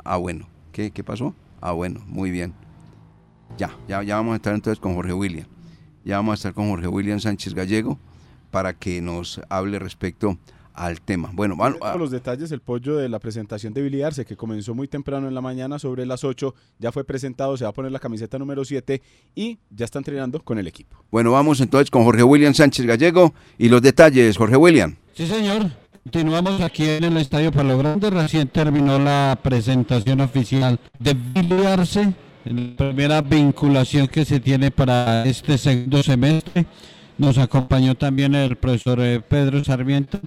Ah, 0.04 0.17
bueno. 0.17 0.48
¿Qué, 0.72 0.91
qué 0.91 1.04
pasó? 1.04 1.34
Ah, 1.60 1.72
bueno, 1.72 2.02
muy 2.06 2.32
bien. 2.32 2.54
Ya, 3.58 3.76
ya, 3.88 4.04
ya 4.04 4.15
vamos 4.15 4.34
a 4.34 4.36
estar 4.38 4.54
entonces 4.54 4.80
con 4.80 4.93
Jorge 4.93 5.13
William. 5.13 5.48
Ya 6.06 6.18
vamos 6.18 6.34
a 6.34 6.36
estar 6.36 6.54
con 6.54 6.70
Jorge 6.70 6.88
William 6.88 7.20
Sánchez 7.20 7.54
Gallego 7.54 7.98
para 8.52 8.74
que 8.74 9.02
nos 9.02 9.40
hable 9.50 9.78
respecto 9.80 10.38
al 10.74 11.02
tema. 11.02 11.30
Bueno, 11.34 11.58
van- 11.58 11.78
Con 11.78 12.00
los 12.00 12.10
detalles, 12.10 12.52
el 12.54 12.62
pollo 12.62 12.96
de 12.96 13.10
la 13.10 13.20
presentación 13.20 13.74
de 13.74 13.82
Billy 13.82 14.02
Arce, 14.02 14.24
que 14.24 14.38
comenzó 14.38 14.74
muy 14.74 14.88
temprano 14.88 15.28
en 15.28 15.36
la 15.36 15.42
mañana, 15.42 15.78
sobre 15.78 16.06
las 16.06 16.24
8, 16.24 16.56
ya 16.80 16.92
fue 16.94 17.04
presentado, 17.04 17.58
se 17.58 17.66
va 17.66 17.72
a 17.72 17.74
poner 17.74 17.92
la 17.92 18.00
camiseta 18.00 18.40
número 18.40 18.64
7 18.64 19.02
y 19.36 19.58
ya 19.70 19.84
está 19.86 20.00
entrenando 20.00 20.40
con 20.42 20.58
el 20.58 20.68
equipo. 20.68 20.96
bueno, 21.12 21.32
vamos 21.34 21.60
entonces 21.60 21.92
con 21.92 22.06
Jorge 22.06 22.24
William 22.24 22.54
Sánchez 22.54 22.86
Gallego 22.86 23.34
y 23.58 23.68
los 23.68 23.82
detalles, 23.82 24.38
Jorge 24.38 24.56
William. 24.56 24.96
Sí, 25.14 25.28
señor. 25.28 25.70
Continuamos 26.04 26.62
aquí 26.62 26.86
en 26.88 27.04
el 27.04 27.18
Estadio 27.18 27.52
Palo 27.52 27.78
Grande. 27.78 28.10
Recién 28.10 28.48
terminó 28.48 28.98
la 28.98 29.38
presentación 29.44 30.22
oficial 30.22 30.80
de 30.98 31.14
Billy 31.14 31.66
Arce, 31.66 32.14
la 32.45 32.75
primera 32.75 33.21
vinculación 33.21 34.08
que 34.08 34.25
se 34.25 34.39
tiene 34.39 34.71
para 34.71 35.25
este 35.25 35.58
segundo 35.58 36.02
semestre. 36.04 36.65
Nos 37.17 37.38
acompañó 37.38 37.95
también 37.95 38.34
el 38.34 38.56
profesor 38.56 38.99
eh, 39.02 39.19
Pedro 39.19 39.63
Sarmiento. 39.63 40.19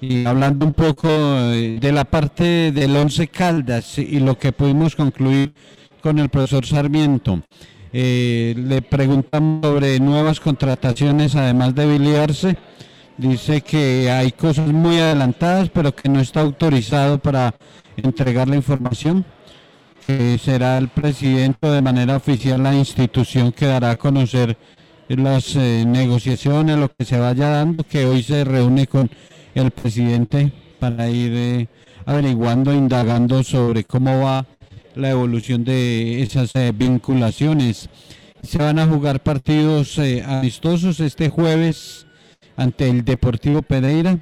Y 0.00 0.26
hablando 0.26 0.66
un 0.66 0.74
poco 0.74 1.08
eh, 1.08 1.78
de 1.80 1.92
la 1.92 2.04
parte 2.04 2.72
del 2.72 2.96
Once 2.96 3.28
Caldas 3.28 3.98
y 3.98 4.20
lo 4.20 4.38
que 4.38 4.52
pudimos 4.52 4.94
concluir 4.94 5.52
con 6.00 6.18
el 6.18 6.28
profesor 6.28 6.66
Sarmiento. 6.66 7.42
Eh, 7.92 8.54
le 8.56 8.82
preguntamos 8.82 9.62
sobre 9.62 9.98
nuevas 9.98 10.40
contrataciones 10.40 11.34
además 11.34 11.74
de 11.74 11.86
Billy 11.86 12.16
Arce. 12.16 12.56
Dice 13.16 13.62
que 13.62 14.10
hay 14.10 14.30
cosas 14.30 14.68
muy 14.68 14.98
adelantadas, 14.98 15.70
pero 15.70 15.94
que 15.94 16.08
no 16.08 16.20
está 16.20 16.40
autorizado 16.40 17.18
para 17.18 17.54
entregar 17.96 18.48
la 18.48 18.56
información. 18.56 19.24
Que 20.08 20.38
será 20.38 20.78
el 20.78 20.88
presidente 20.88 21.68
de 21.68 21.82
manera 21.82 22.16
oficial 22.16 22.62
la 22.62 22.74
institución 22.74 23.52
que 23.52 23.66
dará 23.66 23.90
a 23.90 23.96
conocer 23.96 24.56
las 25.06 25.54
eh, 25.54 25.84
negociaciones, 25.86 26.78
lo 26.78 26.88
que 26.88 27.04
se 27.04 27.20
vaya 27.20 27.50
dando, 27.50 27.84
que 27.84 28.06
hoy 28.06 28.22
se 28.22 28.42
reúne 28.42 28.86
con 28.86 29.10
el 29.54 29.70
presidente 29.70 30.50
para 30.80 31.10
ir 31.10 31.32
eh, 31.34 31.68
averiguando, 32.06 32.72
indagando 32.72 33.42
sobre 33.42 33.84
cómo 33.84 34.22
va 34.22 34.46
la 34.98 35.10
evolución 35.10 35.64
de 35.64 36.22
esas 36.22 36.54
eh, 36.56 36.72
vinculaciones. 36.74 37.88
Se 38.42 38.58
van 38.58 38.78
a 38.78 38.86
jugar 38.86 39.22
partidos 39.22 39.98
eh, 39.98 40.24
amistosos 40.26 41.00
este 41.00 41.28
jueves 41.28 42.06
ante 42.56 42.88
el 42.88 43.04
Deportivo 43.04 43.62
Pereira. 43.62 44.18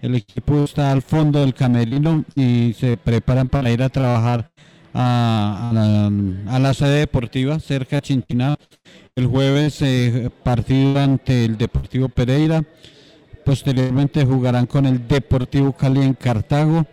El 0.00 0.14
equipo 0.14 0.64
está 0.64 0.92
al 0.92 1.02
fondo 1.02 1.40
del 1.40 1.54
camerino 1.54 2.24
y 2.34 2.74
se 2.78 2.96
preparan 2.96 3.48
para 3.48 3.70
ir 3.70 3.82
a 3.82 3.88
trabajar 3.88 4.50
a, 4.94 5.70
a 5.70 5.72
la, 5.72 6.54
a 6.54 6.58
la 6.58 6.74
sede 6.74 7.00
deportiva 7.00 7.58
cerca 7.60 7.96
de 7.96 8.02
Chinchiná. 8.02 8.56
El 9.14 9.26
jueves 9.26 9.82
eh, 9.82 10.30
partido 10.42 10.98
ante 11.00 11.44
el 11.44 11.58
Deportivo 11.58 12.08
Pereira. 12.08 12.62
Posteriormente 13.44 14.24
jugarán 14.24 14.66
con 14.66 14.86
el 14.86 15.08
Deportivo 15.08 15.72
Cali 15.72 16.02
en 16.02 16.14
Cartago. 16.14 16.86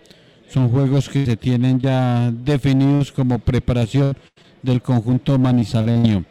Son 0.50 0.70
juegos 0.70 1.10
que 1.10 1.26
se 1.26 1.38
tienen 1.38 1.80
ya 1.80 2.32
definidos 2.32 3.12
como 3.12 3.40
preparación 3.40 4.16
del 4.62 4.82
conjunto 4.82 5.38
manizaleño. 5.38 6.26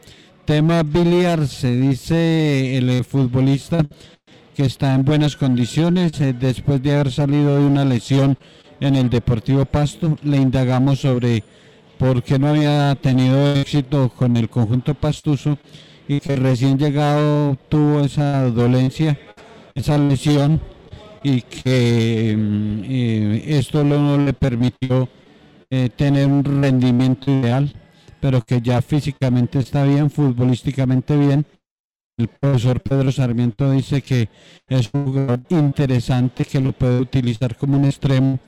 Tema 0.45 0.83
biliar, 0.83 1.47
se 1.47 1.75
dice 1.75 2.77
el 2.77 3.05
futbolista 3.05 3.85
que 4.55 4.65
está 4.65 4.95
en 4.95 5.05
buenas 5.05 5.37
condiciones 5.37 6.21
eh, 6.21 6.33
después 6.33 6.83
de 6.83 6.95
haber 6.95 7.11
salido 7.11 7.59
de 7.59 7.65
una 7.65 7.85
lesión 7.85 8.39
en 8.81 8.97
el 8.97 9.11
Deportivo 9.11 9.65
Pasto. 9.65 10.17
Le 10.23 10.37
indagamos 10.37 11.01
sobre 11.01 11.43
por 11.99 12.23
qué 12.23 12.39
no 12.39 12.49
había 12.49 12.95
tenido 12.97 13.55
éxito 13.55 14.11
con 14.11 14.37
el 14.37 14.49
conjunto 14.49 14.95
pastuso 14.95 15.59
y 16.09 16.21
que 16.21 16.37
recién 16.37 16.79
llegado 16.79 17.57
tuvo 17.69 18.01
esa 18.01 18.51
dolencia, 18.51 19.19
esa 19.75 19.97
lesión 19.97 20.61
y 21.23 21.41
que 21.41 22.35
mm, 22.37 22.83
eh, 22.85 23.45
esto 23.59 23.83
no 23.83 24.19
le 24.19 24.33
permitió 24.33 25.09
eh, 25.71 25.89
tener 25.97 26.27
un 26.27 26.45
rendimiento 26.45 27.31
ideal, 27.31 27.73
pero 28.21 28.43
que 28.43 28.61
ya 28.61 28.83
físicamente 28.83 29.59
está 29.59 29.85
bien, 29.85 30.11
futbolísticamente 30.11 31.17
bien. 31.17 31.47
El 32.17 32.29
profesor 32.29 32.81
Pedro 32.81 33.11
Sarmiento 33.11 33.73
dice 33.73 34.01
que 34.01 34.29
es 34.69 34.89
un 34.93 35.07
jugador 35.07 35.41
interesante 35.51 36.45
que 36.45 36.61
lo 36.61 36.71
puede 36.71 37.01
utilizar 37.01 37.57
como 37.57 37.77
un 37.77 37.87
extremo 37.87 38.39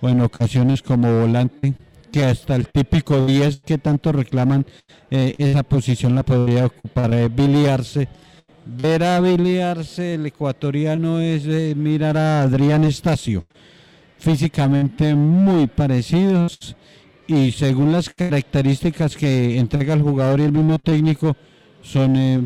o 0.00 0.08
en 0.08 0.22
ocasiones 0.22 0.80
como 0.80 1.20
volante, 1.20 1.74
que 2.10 2.24
hasta 2.24 2.56
el 2.56 2.66
típico 2.68 3.26
10 3.26 3.60
que 3.60 3.76
tanto 3.76 4.12
reclaman 4.12 4.64
eh, 5.10 5.34
esa 5.36 5.62
posición 5.62 6.14
la 6.14 6.22
podría 6.22 6.64
ocupar 6.64 7.12
eh. 7.12 7.28
Ver 8.64 9.04
a 9.04 9.20
Billy 9.20 9.58
el 9.58 10.24
ecuatoriano, 10.24 11.20
es 11.20 11.44
mirar 11.76 12.16
a 12.16 12.42
Adrián 12.42 12.84
Estacio, 12.84 13.44
físicamente 14.16 15.14
muy 15.14 15.66
parecidos 15.66 16.74
y 17.26 17.52
según 17.52 17.92
las 17.92 18.08
características 18.08 19.14
que 19.14 19.58
entrega 19.58 19.92
el 19.92 20.00
jugador 20.00 20.40
y 20.40 20.44
el 20.44 20.52
mismo 20.52 20.78
técnico, 20.78 21.36
son, 21.82 22.16
eh, 22.16 22.40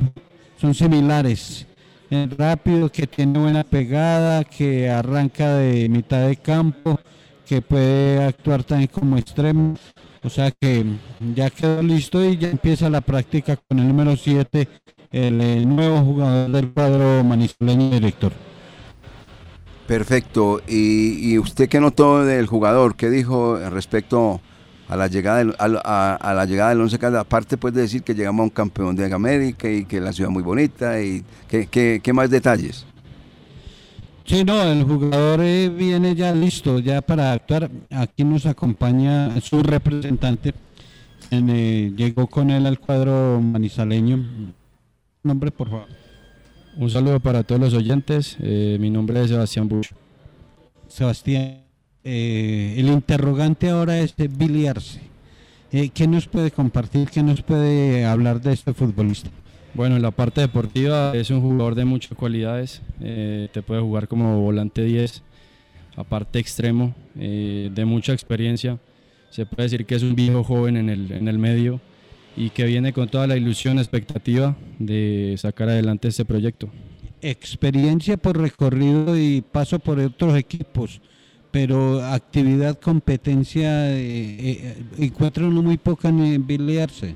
son 0.64 0.74
similares. 0.74 1.66
Eh, 2.10 2.26
rápido, 2.38 2.90
que 2.90 3.06
tiene 3.06 3.38
buena 3.38 3.64
pegada, 3.64 4.44
que 4.44 4.88
arranca 4.88 5.56
de 5.56 5.90
mitad 5.90 6.26
de 6.26 6.36
campo, 6.36 6.98
que 7.46 7.60
puede 7.60 8.24
actuar 8.24 8.64
también 8.64 8.88
como 8.90 9.18
extremo. 9.18 9.74
O 10.22 10.30
sea 10.30 10.50
que 10.50 10.86
ya 11.34 11.50
quedó 11.50 11.82
listo 11.82 12.24
y 12.24 12.38
ya 12.38 12.48
empieza 12.48 12.88
la 12.88 13.02
práctica 13.02 13.58
con 13.68 13.78
el 13.78 13.88
número 13.88 14.16
7, 14.16 14.66
el, 15.12 15.68
nuevo 15.68 16.00
jugador 16.00 16.50
del 16.50 16.72
cuadro 16.72 17.22
manizoleño 17.22 17.90
director. 17.90 18.32
Perfecto. 19.86 20.62
¿Y, 20.66 21.30
y 21.30 21.38
usted 21.38 21.68
qué 21.68 21.78
notó 21.78 22.24
del 22.24 22.46
jugador? 22.46 22.96
¿Qué 22.96 23.10
dijo 23.10 23.58
respecto 23.68 24.40
a 24.40 24.53
la 24.90 25.06
llegada 25.08 25.38
del, 25.38 25.54
a, 25.58 25.66
a- 25.84 26.14
a 26.16 26.34
la 26.34 26.44
llegada 26.44 26.70
del 26.70 26.80
Once 26.80 26.98
Caldas? 26.98 27.22
Aparte 27.22 27.56
pues 27.56 27.72
de 27.74 27.82
decir 27.82 28.02
que 28.02 28.14
llegamos 28.14 28.40
a 28.40 28.44
un 28.44 28.50
campeón 28.50 28.94
de 28.96 29.12
América 29.12 29.70
y 29.70 29.84
que 29.84 30.00
la 30.00 30.12
ciudad 30.12 30.30
es 30.30 30.34
muy 30.34 30.42
bonita 30.42 31.00
y 31.02 31.24
¿qué, 31.48 31.66
qué- 31.66 32.00
qué 32.02 32.12
más 32.12 32.30
detalles? 32.30 32.84
Sí, 34.26 34.42
no, 34.44 34.62
el 34.62 34.84
jugador 34.84 35.40
eh, 35.42 35.68
viene 35.68 36.14
ya 36.14 36.32
listo, 36.32 36.78
ya 36.78 37.02
para 37.02 37.32
actuar. 37.32 37.70
Aquí 37.90 38.24
nos 38.24 38.46
acompaña 38.46 39.38
su 39.42 39.62
representante. 39.62 40.54
eh, 41.30 41.92
llegó 41.96 42.26
con 42.26 42.50
él 42.50 42.64
al 42.66 42.78
cuadro 42.78 43.40
manizaleño. 43.42 44.24
Nombre, 45.22 45.50
por 45.50 45.68
favor. 45.68 45.86
Un 46.76 46.88
saludo 46.90 47.20
para 47.20 47.42
todos 47.42 47.60
los 47.60 47.74
oyentes. 47.74 48.36
eh, 48.40 48.78
mi 48.80 48.88
nombre 48.90 49.22
es 49.22 49.28
Sebastián 49.28 49.68
Bush. 49.68 49.88
Sebastián, 50.88 51.63
eh, 52.04 52.74
el 52.76 52.88
interrogante 52.88 53.70
ahora 53.70 53.98
es 53.98 54.14
eh, 54.18 54.28
Billy 54.30 54.66
Arce. 54.66 55.00
Eh, 55.72 55.88
¿Qué 55.92 56.06
nos 56.06 56.28
puede 56.28 56.50
compartir? 56.50 57.08
¿Qué 57.10 57.22
nos 57.22 57.42
puede 57.42 58.04
hablar 58.04 58.40
de 58.40 58.52
este 58.52 58.72
futbolista? 58.74 59.30
Bueno, 59.74 59.96
en 59.96 60.02
la 60.02 60.12
parte 60.12 60.40
deportiva 60.40 61.12
es 61.16 61.30
un 61.30 61.40
jugador 61.40 61.74
de 61.74 61.84
muchas 61.84 62.16
cualidades. 62.16 62.80
eh, 63.00 63.48
te 63.52 63.60
puede 63.62 63.80
jugar 63.80 64.06
como 64.06 64.40
volante 64.40 64.84
10, 64.84 65.22
aparte 65.96 66.38
extremo, 66.38 66.94
eh, 67.18 67.70
de 67.74 67.84
mucha 67.84 68.12
experiencia. 68.12 68.78
Se 69.30 69.46
puede 69.46 69.64
decir 69.64 69.84
que 69.84 69.96
es 69.96 70.04
un 70.04 70.14
viejo 70.14 70.44
joven 70.44 70.76
en 70.76 70.88
el, 70.90 71.10
en 71.10 71.26
el 71.26 71.38
medio 71.38 71.80
y 72.36 72.50
que 72.50 72.64
viene 72.66 72.92
con 72.92 73.08
toda 73.08 73.26
la 73.26 73.36
ilusión, 73.36 73.78
expectativa 73.78 74.56
de 74.78 75.34
sacar 75.38 75.68
adelante 75.68 76.06
este 76.06 76.24
proyecto. 76.24 76.68
Experiencia 77.20 78.16
por 78.16 78.38
recorrido 78.38 79.18
y 79.18 79.40
paso 79.40 79.80
por 79.80 79.98
otros 79.98 80.36
equipos, 80.36 81.00
pero 81.54 82.04
actividad, 82.04 82.80
competencia, 82.80 83.88
eh, 83.92 84.38
eh, 84.40 84.84
encuentra 84.98 85.46
uno 85.46 85.62
muy 85.62 85.78
poca 85.78 86.08
en 86.08 86.44
Billy 86.44 86.78
Arce. 86.78 87.14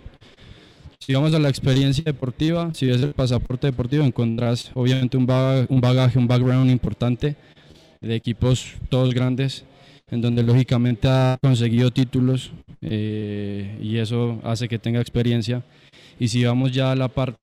Si 1.00 1.12
vamos 1.12 1.34
a 1.34 1.40
la 1.40 1.48
experiencia 1.48 2.04
deportiva, 2.04 2.72
si 2.72 2.86
ves 2.86 3.02
el 3.02 3.14
pasaporte 3.14 3.66
deportivo, 3.66 4.04
encontrás 4.04 4.70
obviamente 4.74 5.16
un 5.16 5.26
un 5.68 5.80
bagaje, 5.80 6.20
un 6.20 6.28
background 6.28 6.70
importante 6.70 7.34
de 8.00 8.14
equipos 8.14 8.74
todos 8.88 9.12
grandes, 9.12 9.64
en 10.08 10.20
donde 10.20 10.44
lógicamente 10.44 11.08
ha 11.08 11.36
conseguido 11.42 11.90
títulos 11.90 12.52
eh, 12.80 13.76
y 13.82 13.96
eso 13.96 14.38
hace 14.44 14.68
que 14.68 14.78
tenga 14.78 15.00
experiencia. 15.00 15.64
Y 16.20 16.28
si 16.28 16.44
vamos 16.44 16.70
ya 16.70 16.92
a 16.92 16.94
la 16.94 17.08
parte 17.08 17.40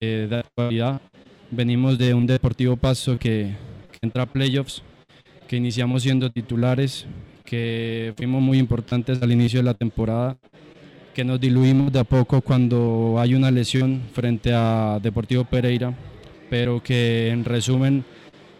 de 0.00 0.34
actualidad, 0.36 1.00
venimos 1.52 1.96
de 1.96 2.12
un 2.12 2.26
Deportivo 2.26 2.76
Paso 2.76 3.20
que, 3.20 3.54
que 3.92 3.98
entra 4.02 4.24
a 4.24 4.26
playoffs, 4.26 4.82
que 5.48 5.56
iniciamos 5.56 6.02
siendo 6.02 6.30
titulares, 6.30 7.06
que 7.44 8.12
fuimos 8.16 8.42
muy 8.42 8.58
importantes 8.58 9.20
al 9.22 9.32
inicio 9.32 9.60
de 9.60 9.64
la 9.64 9.74
temporada 9.74 10.36
que 11.14 11.24
nos 11.24 11.40
diluimos 11.40 11.92
de 11.92 12.00
a 12.00 12.04
poco 12.04 12.40
cuando 12.40 13.16
hay 13.18 13.34
una 13.34 13.50
lesión 13.50 14.02
frente 14.12 14.52
a 14.52 14.98
Deportivo 15.00 15.44
Pereira, 15.44 15.94
pero 16.50 16.82
que 16.82 17.28
en 17.28 17.44
resumen 17.44 18.04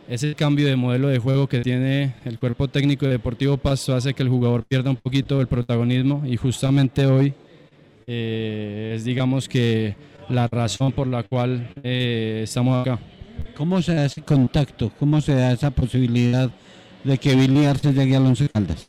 ese 0.08 0.34
cambio 0.34 0.68
de 0.68 0.76
modelo 0.76 1.08
de 1.08 1.18
juego 1.18 1.48
que 1.48 1.60
tiene 1.60 2.14
el 2.24 2.38
cuerpo 2.38 2.68
técnico 2.68 3.06
de 3.06 3.12
Deportivo 3.12 3.56
Pasto 3.56 3.94
hace 3.94 4.14
que 4.14 4.22
el 4.22 4.28
jugador 4.28 4.64
pierda 4.64 4.90
un 4.90 4.96
poquito 4.96 5.40
el 5.40 5.48
protagonismo 5.48 6.22
y 6.24 6.36
justamente 6.36 7.06
hoy 7.06 7.34
eh, 8.06 8.92
es 8.96 9.04
digamos 9.04 9.48
que 9.48 9.96
la 10.28 10.46
razón 10.46 10.92
por 10.92 11.08
la 11.08 11.24
cual 11.24 11.70
eh, 11.82 12.42
estamos 12.44 12.82
acá. 12.82 13.00
¿Cómo 13.56 13.82
se 13.82 13.94
da 13.94 14.04
ese 14.04 14.22
contacto? 14.22 14.92
¿Cómo 14.98 15.20
se 15.20 15.34
da 15.34 15.52
esa 15.52 15.70
posibilidad 15.70 16.50
de 17.04 17.18
que 17.18 17.34
Billy 17.36 17.66
Arce 17.66 17.92
llegue 17.92 18.16
al 18.16 18.26
Once 18.26 18.48
Caldas? 18.48 18.86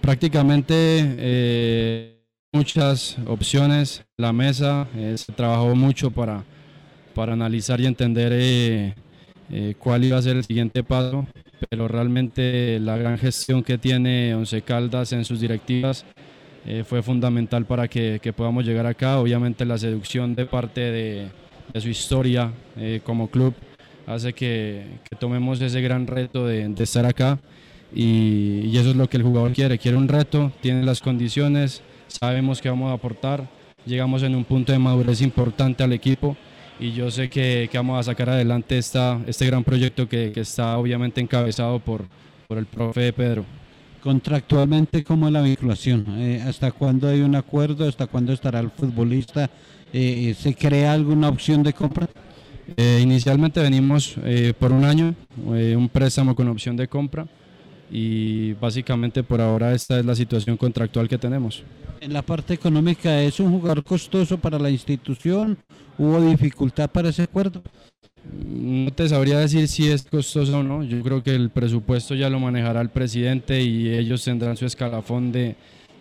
Prácticamente 0.00 0.74
eh, 0.76 2.20
muchas 2.52 3.16
opciones. 3.26 4.04
La 4.16 4.32
mesa 4.32 4.86
eh, 4.96 5.16
se 5.18 5.32
trabajó 5.32 5.74
mucho 5.74 6.10
para, 6.10 6.44
para 7.14 7.32
analizar 7.32 7.80
y 7.80 7.86
entender 7.86 8.32
eh, 8.34 8.94
cuál 9.78 10.04
iba 10.04 10.16
a 10.18 10.22
ser 10.22 10.36
el 10.36 10.44
siguiente 10.44 10.84
paso, 10.84 11.26
pero 11.68 11.88
realmente 11.88 12.78
la 12.80 12.96
gran 12.96 13.18
gestión 13.18 13.62
que 13.62 13.78
tiene 13.78 14.34
Once 14.34 14.62
Caldas 14.62 15.12
en 15.12 15.24
sus 15.24 15.40
directivas 15.40 16.04
fue 16.86 17.02
fundamental 17.02 17.66
para 17.66 17.88
que, 17.88 18.20
que 18.22 18.32
podamos 18.32 18.64
llegar 18.64 18.86
acá. 18.86 19.18
Obviamente 19.18 19.66
la 19.66 19.76
seducción 19.76 20.34
de 20.34 20.46
parte 20.46 20.80
de, 20.80 21.28
de 21.74 21.80
su 21.80 21.90
historia 21.90 22.52
como 23.04 23.28
club 23.28 23.54
hace 24.06 24.32
que, 24.32 24.86
que 25.08 25.16
tomemos 25.16 25.60
ese 25.60 25.80
gran 25.80 26.06
reto 26.06 26.46
de, 26.46 26.68
de 26.68 26.84
estar 26.84 27.06
acá 27.06 27.38
y, 27.94 28.60
y 28.64 28.76
eso 28.76 28.90
es 28.90 28.96
lo 28.96 29.08
que 29.08 29.16
el 29.16 29.22
jugador 29.22 29.52
quiere, 29.52 29.78
quiere 29.78 29.96
un 29.96 30.08
reto, 30.08 30.52
tiene 30.60 30.82
las 30.82 31.00
condiciones, 31.00 31.82
sabemos 32.08 32.60
que 32.60 32.68
vamos 32.68 32.90
a 32.90 32.94
aportar, 32.94 33.48
llegamos 33.86 34.22
en 34.22 34.34
un 34.34 34.44
punto 34.44 34.72
de 34.72 34.78
madurez 34.78 35.20
importante 35.20 35.82
al 35.82 35.92
equipo 35.92 36.36
y 36.80 36.92
yo 36.92 37.10
sé 37.10 37.30
que, 37.30 37.68
que 37.70 37.78
vamos 37.78 38.00
a 38.00 38.02
sacar 38.02 38.30
adelante 38.30 38.78
esta, 38.78 39.20
este 39.26 39.46
gran 39.46 39.62
proyecto 39.62 40.08
que, 40.08 40.32
que 40.32 40.40
está 40.40 40.76
obviamente 40.76 41.20
encabezado 41.20 41.78
por, 41.78 42.04
por 42.48 42.58
el 42.58 42.66
profe 42.66 43.12
Pedro. 43.12 43.44
Contractualmente, 44.02 45.02
¿cómo 45.02 45.28
es 45.28 45.32
la 45.32 45.40
vinculación? 45.40 46.04
Eh, 46.18 46.42
¿Hasta 46.46 46.72
cuándo 46.72 47.08
hay 47.08 47.20
un 47.20 47.34
acuerdo? 47.36 47.88
¿Hasta 47.88 48.06
cuándo 48.06 48.34
estará 48.34 48.60
el 48.60 48.70
futbolista? 48.70 49.48
Eh, 49.94 50.34
¿Se 50.38 50.54
crea 50.54 50.92
alguna 50.92 51.28
opción 51.30 51.62
de 51.62 51.72
compra? 51.72 52.06
Eh, 52.76 53.00
inicialmente 53.02 53.60
venimos 53.60 54.16
eh, 54.24 54.52
por 54.58 54.72
un 54.72 54.84
año, 54.84 55.14
eh, 55.54 55.74
un 55.76 55.88
préstamo 55.88 56.34
con 56.34 56.48
opción 56.48 56.76
de 56.76 56.88
compra 56.88 57.26
y 57.90 58.54
básicamente 58.54 59.22
por 59.22 59.40
ahora 59.40 59.74
esta 59.74 59.98
es 59.98 60.04
la 60.06 60.14
situación 60.14 60.56
contractual 60.56 61.08
que 61.08 61.18
tenemos. 61.18 61.62
En 62.00 62.12
la 62.12 62.22
parte 62.22 62.54
económica, 62.54 63.22
¿es 63.22 63.38
un 63.40 63.50
jugador 63.52 63.84
costoso 63.84 64.38
para 64.38 64.58
la 64.58 64.70
institución? 64.70 65.58
¿Hubo 65.98 66.20
dificultad 66.20 66.90
para 66.90 67.10
ese 67.10 67.22
acuerdo? 67.22 67.62
No 68.32 68.90
te 68.92 69.08
sabría 69.08 69.38
decir 69.38 69.68
si 69.68 69.88
es 69.90 70.02
costoso 70.02 70.58
o 70.58 70.62
no. 70.62 70.82
Yo 70.82 71.00
creo 71.02 71.22
que 71.22 71.34
el 71.34 71.50
presupuesto 71.50 72.14
ya 72.14 72.30
lo 72.30 72.40
manejará 72.40 72.80
el 72.80 72.88
presidente 72.88 73.62
y 73.62 73.88
ellos 73.90 74.24
tendrán 74.24 74.56
su 74.56 74.64
escalafón 74.64 75.30
de, 75.30 75.56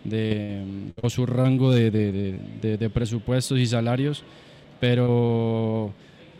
de 0.05 0.63
o 1.01 1.09
su 1.09 1.25
rango 1.25 1.71
de, 1.71 1.91
de- 1.91 2.11
de- 2.13 2.39
de- 2.61 2.77
de 2.77 2.89
presupuestos 2.89 3.59
y 3.59 3.65
salarios. 3.65 4.23
Pero 4.79 5.93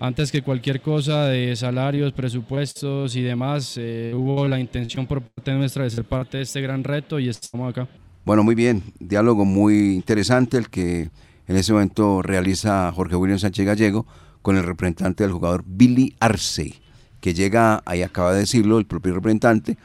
antes 0.04 0.34
que 0.34 0.41
cualquier 0.41 0.82
cosa 0.82 1.28
de 1.28 1.56
salarios, 1.56 2.12
presupuestos 2.12 3.16
y 3.16 3.22
demás, 3.22 3.76
eh, 3.78 4.12
hubo 4.14 4.49
la 4.49 4.60
intención 4.60 5.08
por 5.08 5.22
parte 5.22 5.54
nuestra 5.54 5.86
de 5.86 5.91
ser 5.91 6.04
parte 6.04 6.38
de 6.38 6.43
este 6.43 6.60
gran 6.60 6.84
reto 6.84 7.20
y 7.20 7.30
estamos 7.30 7.70
acá. 7.70 7.88
Bueno, 8.26 8.43
muy 8.43 8.54
bien. 8.54 8.84
Diálogo 8.99 9.45
muy 9.45 9.93
interesante 9.93 10.58
el 10.58 10.70
que 10.70 11.10
en 11.47 11.56
ese 11.56 11.72
momento 11.72 12.22
realiza 12.22 12.91
Jorge 12.91 13.16
William 13.16 13.39
Sánchez 13.39 13.66
Gallego 13.66 14.06
con 14.41 14.58
el 14.58 14.64
representante 14.64 15.24
del 15.24 15.32
jugador 15.32 15.64
Billy 15.66 16.18
Arce, 16.20 16.74
que 17.22 17.34
llega, 17.34 17.82
ahí 17.86 18.01
acaba 18.01 18.34
de 18.34 18.39
decirlo 18.39 18.80
el 18.80 18.86
propio 18.86 19.14
representante, 19.14 19.78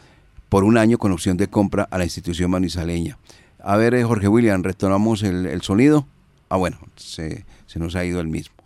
por 0.49 0.65
un 0.65 0.79
año 0.79 0.99
con 0.99 1.13
opción 1.13 1.37
de 1.37 1.47
compra 1.47 1.87
a 1.93 1.97
la 1.97 2.03
institución 2.03 2.51
manizaleña. 2.51 3.19
A 3.61 3.77
ver, 3.77 3.95
eh, 3.95 4.03
Jorge 4.03 4.27
William, 4.27 4.65
retomamos 4.65 5.23
el, 5.23 5.63
sonido. 5.63 6.09
Ah, 6.49 6.57
bueno, 6.57 6.79
se 6.97 7.45
nos 7.77 7.95
ha 7.95 8.05
ido 8.05 8.21
el 8.21 8.27
mismo. 8.27 8.58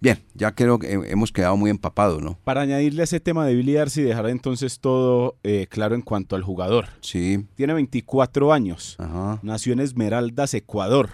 Bien, 0.00 0.22
ya 0.34 0.54
creo 0.54 0.78
que 0.78 0.92
hemos 0.92 1.32
quedado 1.32 1.56
muy 1.56 1.70
empapados, 1.70 2.22
¿no? 2.22 2.38
Para 2.44 2.60
añadirle 2.60 3.02
a 3.02 3.04
ese 3.04 3.18
tema 3.18 3.44
de 3.46 3.54
Billy 3.54 3.76
Arce 3.76 4.00
y 4.00 4.04
dejar 4.04 4.28
entonces 4.28 4.78
todo 4.78 5.36
eh, 5.42 5.66
claro 5.68 5.96
en 5.96 6.02
cuanto 6.02 6.36
al 6.36 6.42
jugador. 6.42 6.86
Sí. 7.00 7.44
Tiene 7.56 7.74
24 7.74 8.52
años. 8.52 8.94
Ajá. 8.98 9.40
Nació 9.42 9.72
en 9.72 9.80
Esmeraldas, 9.80 10.54
Ecuador. 10.54 11.10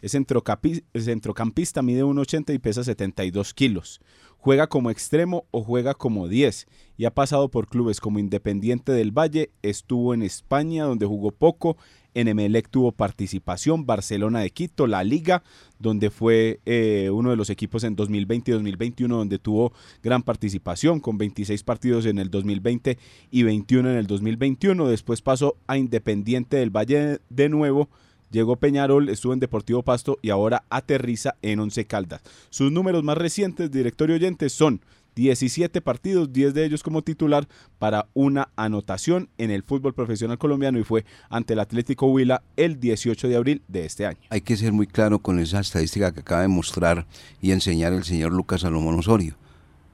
Es 0.00 0.12
centrocampista, 0.12 1.82
mide 1.82 2.04
1,80 2.04 2.54
y 2.54 2.58
pesa 2.58 2.84
72 2.84 3.54
kilos. 3.54 4.00
Juega 4.36 4.68
como 4.68 4.90
extremo 4.90 5.46
o 5.50 5.64
juega 5.64 5.94
como 5.94 6.28
10 6.28 6.68
y 6.96 7.06
ha 7.06 7.14
pasado 7.14 7.48
por 7.48 7.66
clubes 7.66 8.00
como 8.00 8.20
Independiente 8.20 8.92
del 8.92 9.10
Valle, 9.10 9.50
estuvo 9.62 10.14
en 10.14 10.22
España 10.22 10.84
donde 10.84 11.06
jugó 11.06 11.32
poco, 11.32 11.76
en 12.14 12.62
tuvo 12.70 12.92
participación, 12.92 13.86
Barcelona 13.86 14.40
de 14.40 14.50
Quito, 14.50 14.86
la 14.86 15.04
Liga, 15.04 15.42
donde 15.78 16.10
fue 16.10 16.60
eh, 16.66 17.10
uno 17.12 17.30
de 17.30 17.36
los 17.36 17.50
equipos 17.50 17.84
en 17.84 17.94
2020 17.96 18.50
y 18.50 18.54
2021 18.54 19.16
donde 19.16 19.38
tuvo 19.38 19.72
gran 20.02 20.22
participación 20.22 21.00
con 21.00 21.18
26 21.18 21.62
partidos 21.62 22.06
en 22.06 22.18
el 22.18 22.30
2020 22.30 22.98
y 23.30 23.42
21 23.42 23.90
en 23.90 23.96
el 23.96 24.06
2021. 24.06 24.88
Después 24.88 25.22
pasó 25.22 25.56
a 25.66 25.78
Independiente 25.78 26.56
del 26.56 26.70
Valle 26.70 27.20
de 27.28 27.48
nuevo. 27.48 27.88
Llegó 28.30 28.56
Peñarol, 28.56 29.08
estuvo 29.08 29.32
en 29.32 29.40
Deportivo 29.40 29.82
Pasto 29.82 30.18
y 30.20 30.30
ahora 30.30 30.64
aterriza 30.68 31.36
en 31.40 31.60
Once 31.60 31.86
Caldas. 31.86 32.20
Sus 32.50 32.70
números 32.70 33.02
más 33.02 33.16
recientes, 33.16 33.70
directorio 33.70 34.16
oyente, 34.16 34.50
son 34.50 34.82
17 35.18 35.80
partidos, 35.80 36.32
10 36.32 36.54
de 36.54 36.64
ellos 36.64 36.84
como 36.84 37.02
titular 37.02 37.48
para 37.80 38.06
una 38.14 38.50
anotación 38.54 39.28
en 39.36 39.50
el 39.50 39.64
fútbol 39.64 39.92
profesional 39.92 40.38
colombiano 40.38 40.78
y 40.78 40.84
fue 40.84 41.04
ante 41.28 41.54
el 41.54 41.58
Atlético 41.58 42.06
Huila 42.06 42.44
el 42.56 42.78
18 42.78 43.26
de 43.26 43.34
abril 43.34 43.62
de 43.66 43.84
este 43.84 44.06
año. 44.06 44.20
Hay 44.30 44.42
que 44.42 44.56
ser 44.56 44.72
muy 44.72 44.86
claro 44.86 45.18
con 45.18 45.40
esa 45.40 45.58
estadística 45.58 46.12
que 46.12 46.20
acaba 46.20 46.42
de 46.42 46.48
mostrar 46.48 47.04
y 47.40 47.50
enseñar 47.50 47.92
el 47.94 48.04
señor 48.04 48.32
Lucas 48.32 48.60
Salomón 48.60 48.96
Osorio. 48.96 49.34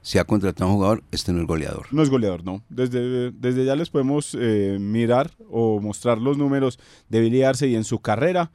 Si 0.03 0.19
ha 0.19 0.25
contratado 0.25 0.65
a 0.65 0.73
un 0.73 0.75
jugador, 0.75 1.03
este 1.09 1.33
no 1.33 1.41
es 1.41 1.47
goleador. 1.47 1.87
No 1.89 2.03
es 2.03 2.11
goleador, 2.11 2.43
no. 2.43 2.61
Desde, 2.69 3.31
desde 3.31 3.65
ya 3.65 3.75
les 3.75 3.89
podemos 3.89 4.37
eh, 4.39 4.77
mirar 4.79 5.31
o 5.49 5.81
mostrar 5.81 6.19
los 6.19 6.37
números 6.37 6.77
de 7.09 7.21
Billy 7.21 7.41
Arce 7.41 7.67
y 7.67 7.75
en 7.75 7.83
su 7.83 7.97
carrera 7.97 8.51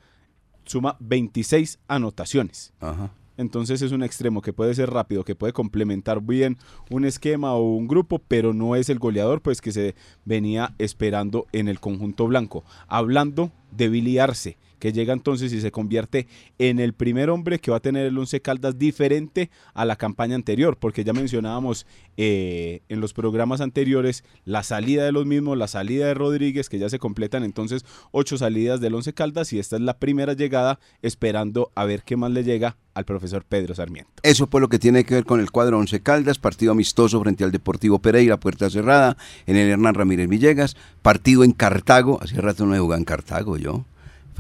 suma 0.67 0.97
26 1.01 1.81
anotaciones. 1.89 2.73
Ajá. 2.79 3.11
Entonces 3.41 3.81
es 3.81 3.93
un 3.93 4.03
extremo 4.03 4.43
que 4.43 4.53
puede 4.53 4.75
ser 4.75 4.91
rápido, 4.91 5.25
que 5.25 5.35
puede 5.35 5.55
complementar 5.55 6.21
bien 6.21 6.59
un 6.91 7.07
esquema 7.07 7.55
o 7.55 7.75
un 7.75 7.89
grupo, 7.89 8.19
pero 8.19 8.53
no 8.53 8.77
es 8.77 8.91
el 8.91 8.99
goleador 8.99 9.41
pues 9.41 9.63
que 9.63 9.73
se 9.73 9.95
venía 10.27 10.75
esperando 10.77 11.47
en 11.53 11.69
el 11.69 11.81
conjunto 11.81 12.27
blanco. 12.27 12.65
Hablando 12.87 13.51
de 13.71 13.89
Billy 13.89 14.19
Arce, 14.19 14.59
que 14.81 14.93
llega 14.93 15.13
entonces 15.13 15.53
y 15.53 15.61
se 15.61 15.71
convierte 15.71 16.27
en 16.59 16.81
el 16.81 16.95
primer 16.95 17.31
hombre 17.31 17.61
que 17.61 17.71
va 17.71 17.77
a 17.77 17.81
tener 17.81 18.07
el 18.07 18.19
Once 18.19 18.41
Caldas 18.41 18.79
diferente 18.79 19.51
a 19.75 19.85
la 19.85 19.95
campaña 19.95 20.35
anterior, 20.35 20.77
porque 20.77 21.05
ya 21.05 21.13
mencionábamos 21.13 21.87
eh, 22.17 22.81
en 22.89 23.01
los 23.01 23.13
programas 23.13 23.61
anteriores 23.61 24.25
la 24.45 24.65
salida 24.65 25.05
de 25.05 25.13
los 25.13 25.27
mismos, 25.27 25.57
la 25.57 25.69
salida 25.69 26.07
de 26.07 26.15
Rodríguez, 26.15 26.69
que 26.69 26.79
ya 26.79 26.89
se 26.89 26.99
completan 26.99 27.45
entonces 27.45 27.85
ocho 28.11 28.37
salidas 28.37 28.81
del 28.81 28.95
Once 28.95 29.13
Caldas 29.13 29.53
y 29.53 29.59
esta 29.59 29.77
es 29.77 29.83
la 29.83 29.99
primera 29.99 30.33
llegada 30.33 30.81
esperando 31.03 31.71
a 31.75 31.85
ver 31.85 32.03
qué 32.03 32.17
más 32.17 32.31
le 32.33 32.43
llega 32.43 32.77
al 32.95 33.05
profesor 33.05 33.45
Pedro 33.45 33.75
Sarmiento. 33.75 34.11
Eso 34.23 34.47
fue 34.47 34.61
lo 34.61 34.69
que 34.69 34.79
tiene 34.79 35.05
que 35.05 35.15
ver 35.15 35.25
con 35.25 35.41
el 35.41 35.51
cuadro 35.51 35.79
Once 35.79 36.01
Caldas, 36.01 36.39
partido 36.39 36.73
amistoso 36.73 37.21
frente 37.21 37.45
al 37.45 37.53
Deportivo 37.53 38.01
Pereira, 38.01 38.39
puerta 38.39 38.69
cerrada, 38.69 39.17
en 39.47 39.57
el 39.57 39.71
Hernán 39.71 39.95
Ramírez 39.95 40.29
Villegas, 40.29 40.77
partido 41.03 41.45
en 41.45 41.53
Cartago, 41.53 42.19
hace 42.23 42.41
rato 42.41 42.67
no 42.67 42.75
he 42.75 42.79
jugado 42.79 42.99
en 42.99 43.05
Cartago 43.05 43.57
yo, 43.57 43.85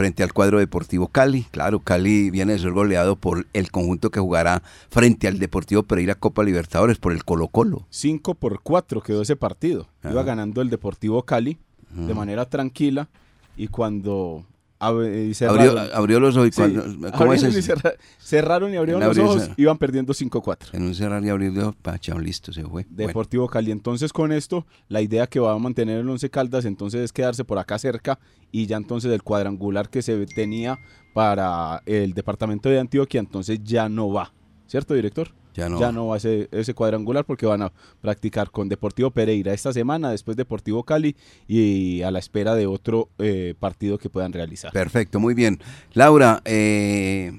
frente 0.00 0.22
al 0.22 0.32
cuadro 0.32 0.58
Deportivo 0.58 1.08
Cali, 1.08 1.42
claro, 1.50 1.80
Cali 1.80 2.30
viene 2.30 2.54
de 2.54 2.58
ser 2.58 2.70
goleado 2.70 3.16
por 3.16 3.46
el 3.52 3.70
conjunto 3.70 4.10
que 4.10 4.18
jugará 4.18 4.62
frente 4.88 5.28
al 5.28 5.38
Deportivo 5.38 5.82
Pereira 5.82 6.14
Copa 6.14 6.42
Libertadores, 6.42 6.96
por 6.96 7.12
el 7.12 7.22
Colo 7.22 7.48
Colo. 7.48 7.84
5 7.90 8.34
por 8.36 8.62
4 8.62 9.02
quedó 9.02 9.20
ese 9.20 9.36
partido. 9.36 9.88
Iba 10.02 10.22
ganando 10.22 10.62
el 10.62 10.70
Deportivo 10.70 11.24
Cali 11.24 11.58
de 11.90 12.14
manera 12.14 12.46
tranquila 12.46 13.10
y 13.58 13.68
cuando 13.68 14.46
ab- 14.80 15.04
eh, 15.04 15.32
Abrió, 15.46 15.70
cerraron, 15.72 15.78
abrió 15.94 16.20
los 16.20 16.36
ojos, 16.36 16.48
y 16.48 16.52
Sí, 16.52 16.56
cuando- 16.56 16.82
¿cómo 17.12 17.32
es 17.34 17.44
abrieron 17.44 17.58
y 17.58 17.62
cerra- 17.62 17.94
cerraron 18.18 18.72
y 18.72 18.76
abrieron 18.76 19.04
los 19.04 19.16
y 19.16 19.20
ojos, 19.20 19.50
iban 19.56 19.78
perdiendo 19.78 20.12
5-4. 20.14 20.70
En 20.72 20.82
un 20.82 20.94
cerrar 20.94 21.22
y 21.24 21.28
abrir 21.28 21.52
de 21.52 21.70
chao, 22.00 22.18
listo, 22.18 22.52
se 22.52 22.62
fue. 22.62 22.86
Bueno, 22.90 23.06
Deportivo 23.08 23.46
Cali. 23.48 23.70
Entonces 23.70 24.12
con 24.12 24.32
esto, 24.32 24.66
la 24.88 25.00
idea 25.02 25.26
que 25.26 25.38
va 25.38 25.52
a 25.52 25.58
mantener 25.58 25.98
el 26.00 26.08
Once 26.08 26.28
Caldas 26.30 26.64
entonces 26.64 27.02
es 27.02 27.12
quedarse 27.12 27.44
por 27.44 27.58
acá 27.58 27.78
cerca 27.78 28.18
y 28.50 28.66
ya 28.66 28.76
entonces 28.78 29.12
el 29.12 29.22
cuadrangular 29.22 29.88
que 29.90 30.02
se 30.02 30.26
tenía 30.26 30.78
para 31.14 31.82
el 31.86 32.12
departamento 32.14 32.68
de 32.68 32.78
Antioquia 32.80 33.20
entonces 33.20 33.60
ya 33.62 33.88
no 33.88 34.10
va. 34.12 34.32
¿Cierto, 34.66 34.94
director? 34.94 35.28
Ya 35.54 35.68
no. 35.68 35.80
Ya 35.80 35.92
no 35.92 36.08
va 36.08 36.16
ese, 36.16 36.48
ese 36.52 36.74
cuadrangular 36.74 37.24
porque 37.24 37.46
van 37.46 37.62
a 37.62 37.72
practicar 38.00 38.50
con 38.50 38.68
Deportivo 38.68 39.10
Pereira 39.10 39.52
esta 39.52 39.72
semana, 39.72 40.10
después 40.10 40.36
Deportivo 40.36 40.84
Cali 40.84 41.16
y 41.48 42.02
a 42.02 42.10
la 42.10 42.18
espera 42.18 42.54
de 42.54 42.66
otro 42.66 43.08
eh, 43.18 43.54
partido 43.58 43.98
que 43.98 44.10
puedan 44.10 44.32
realizar. 44.32 44.72
Perfecto, 44.72 45.20
muy 45.20 45.34
bien. 45.34 45.60
Laura, 45.94 46.42
eh, 46.44 47.32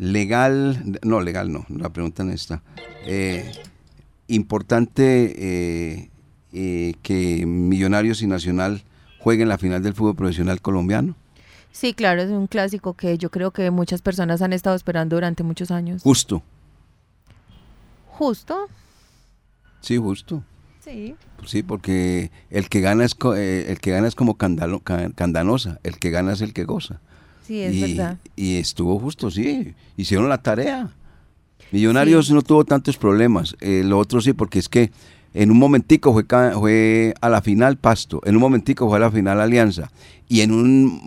legal, 0.00 0.98
no, 1.02 1.20
legal 1.20 1.52
no, 1.52 1.66
la 1.68 1.90
pregunta 1.90 2.24
no 2.24 2.32
está. 2.32 2.62
Eh, 3.06 3.52
importante 4.28 5.34
eh, 5.36 6.10
eh, 6.52 6.94
que 7.02 7.44
Millonarios 7.46 8.22
y 8.22 8.26
Nacional 8.26 8.82
jueguen 9.18 9.48
la 9.48 9.58
final 9.58 9.82
del 9.82 9.94
fútbol 9.94 10.16
profesional 10.16 10.60
colombiano. 10.60 11.14
Sí, 11.72 11.92
claro, 11.92 12.22
es 12.22 12.30
un 12.30 12.46
clásico 12.46 12.94
que 12.94 13.18
yo 13.18 13.30
creo 13.30 13.52
que 13.52 13.70
muchas 13.70 14.02
personas 14.02 14.42
han 14.42 14.52
estado 14.52 14.74
esperando 14.74 15.16
durante 15.16 15.42
muchos 15.42 15.70
años. 15.70 16.02
Justo. 16.02 16.42
Justo, 18.20 18.68
Sí, 19.80 19.96
justo. 19.96 20.44
sí. 20.84 21.14
Sí, 21.46 21.62
porque 21.62 22.30
el 22.50 22.68
que 22.68 22.82
gana 22.82 23.06
es, 23.06 23.16
eh, 23.34 23.64
el 23.70 23.80
que 23.80 23.92
gana 23.92 24.06
es 24.08 24.14
como 24.14 24.36
candalo- 24.36 24.82
ca- 24.82 25.08
candanosa, 25.14 25.80
el 25.84 25.98
que 25.98 26.10
gana 26.10 26.34
es 26.34 26.42
el 26.42 26.52
que 26.52 26.64
goza. 26.64 27.00
Sí, 27.46 27.62
es 27.62 27.74
y, 27.74 27.80
verdad. 27.96 28.18
y 28.36 28.58
estuvo 28.58 28.98
justo, 28.98 29.30
sí. 29.30 29.74
Hicieron 29.96 30.28
la 30.28 30.42
tarea. 30.42 30.90
Millonarios 31.72 32.30
no 32.30 32.42
tuvo 32.42 32.66
tantos 32.66 32.98
problemas. 32.98 33.56
eh, 33.62 33.82
lo 33.86 33.96
otro 33.98 34.20
sí, 34.20 34.34
porque 34.34 34.58
es 34.58 34.68
que 34.68 34.90
en 35.34 35.50
un 35.50 35.58
momentico 35.58 36.12
fue, 36.12 36.24
fue 36.54 37.14
a 37.20 37.28
la 37.28 37.40
final 37.42 37.76
Pasto, 37.76 38.20
en 38.24 38.36
un 38.36 38.40
momentico 38.40 38.88
fue 38.88 38.96
a 38.98 39.00
la 39.00 39.10
final 39.10 39.40
Alianza 39.40 39.90
y 40.28 40.42
en 40.42 40.52
un 40.52 41.02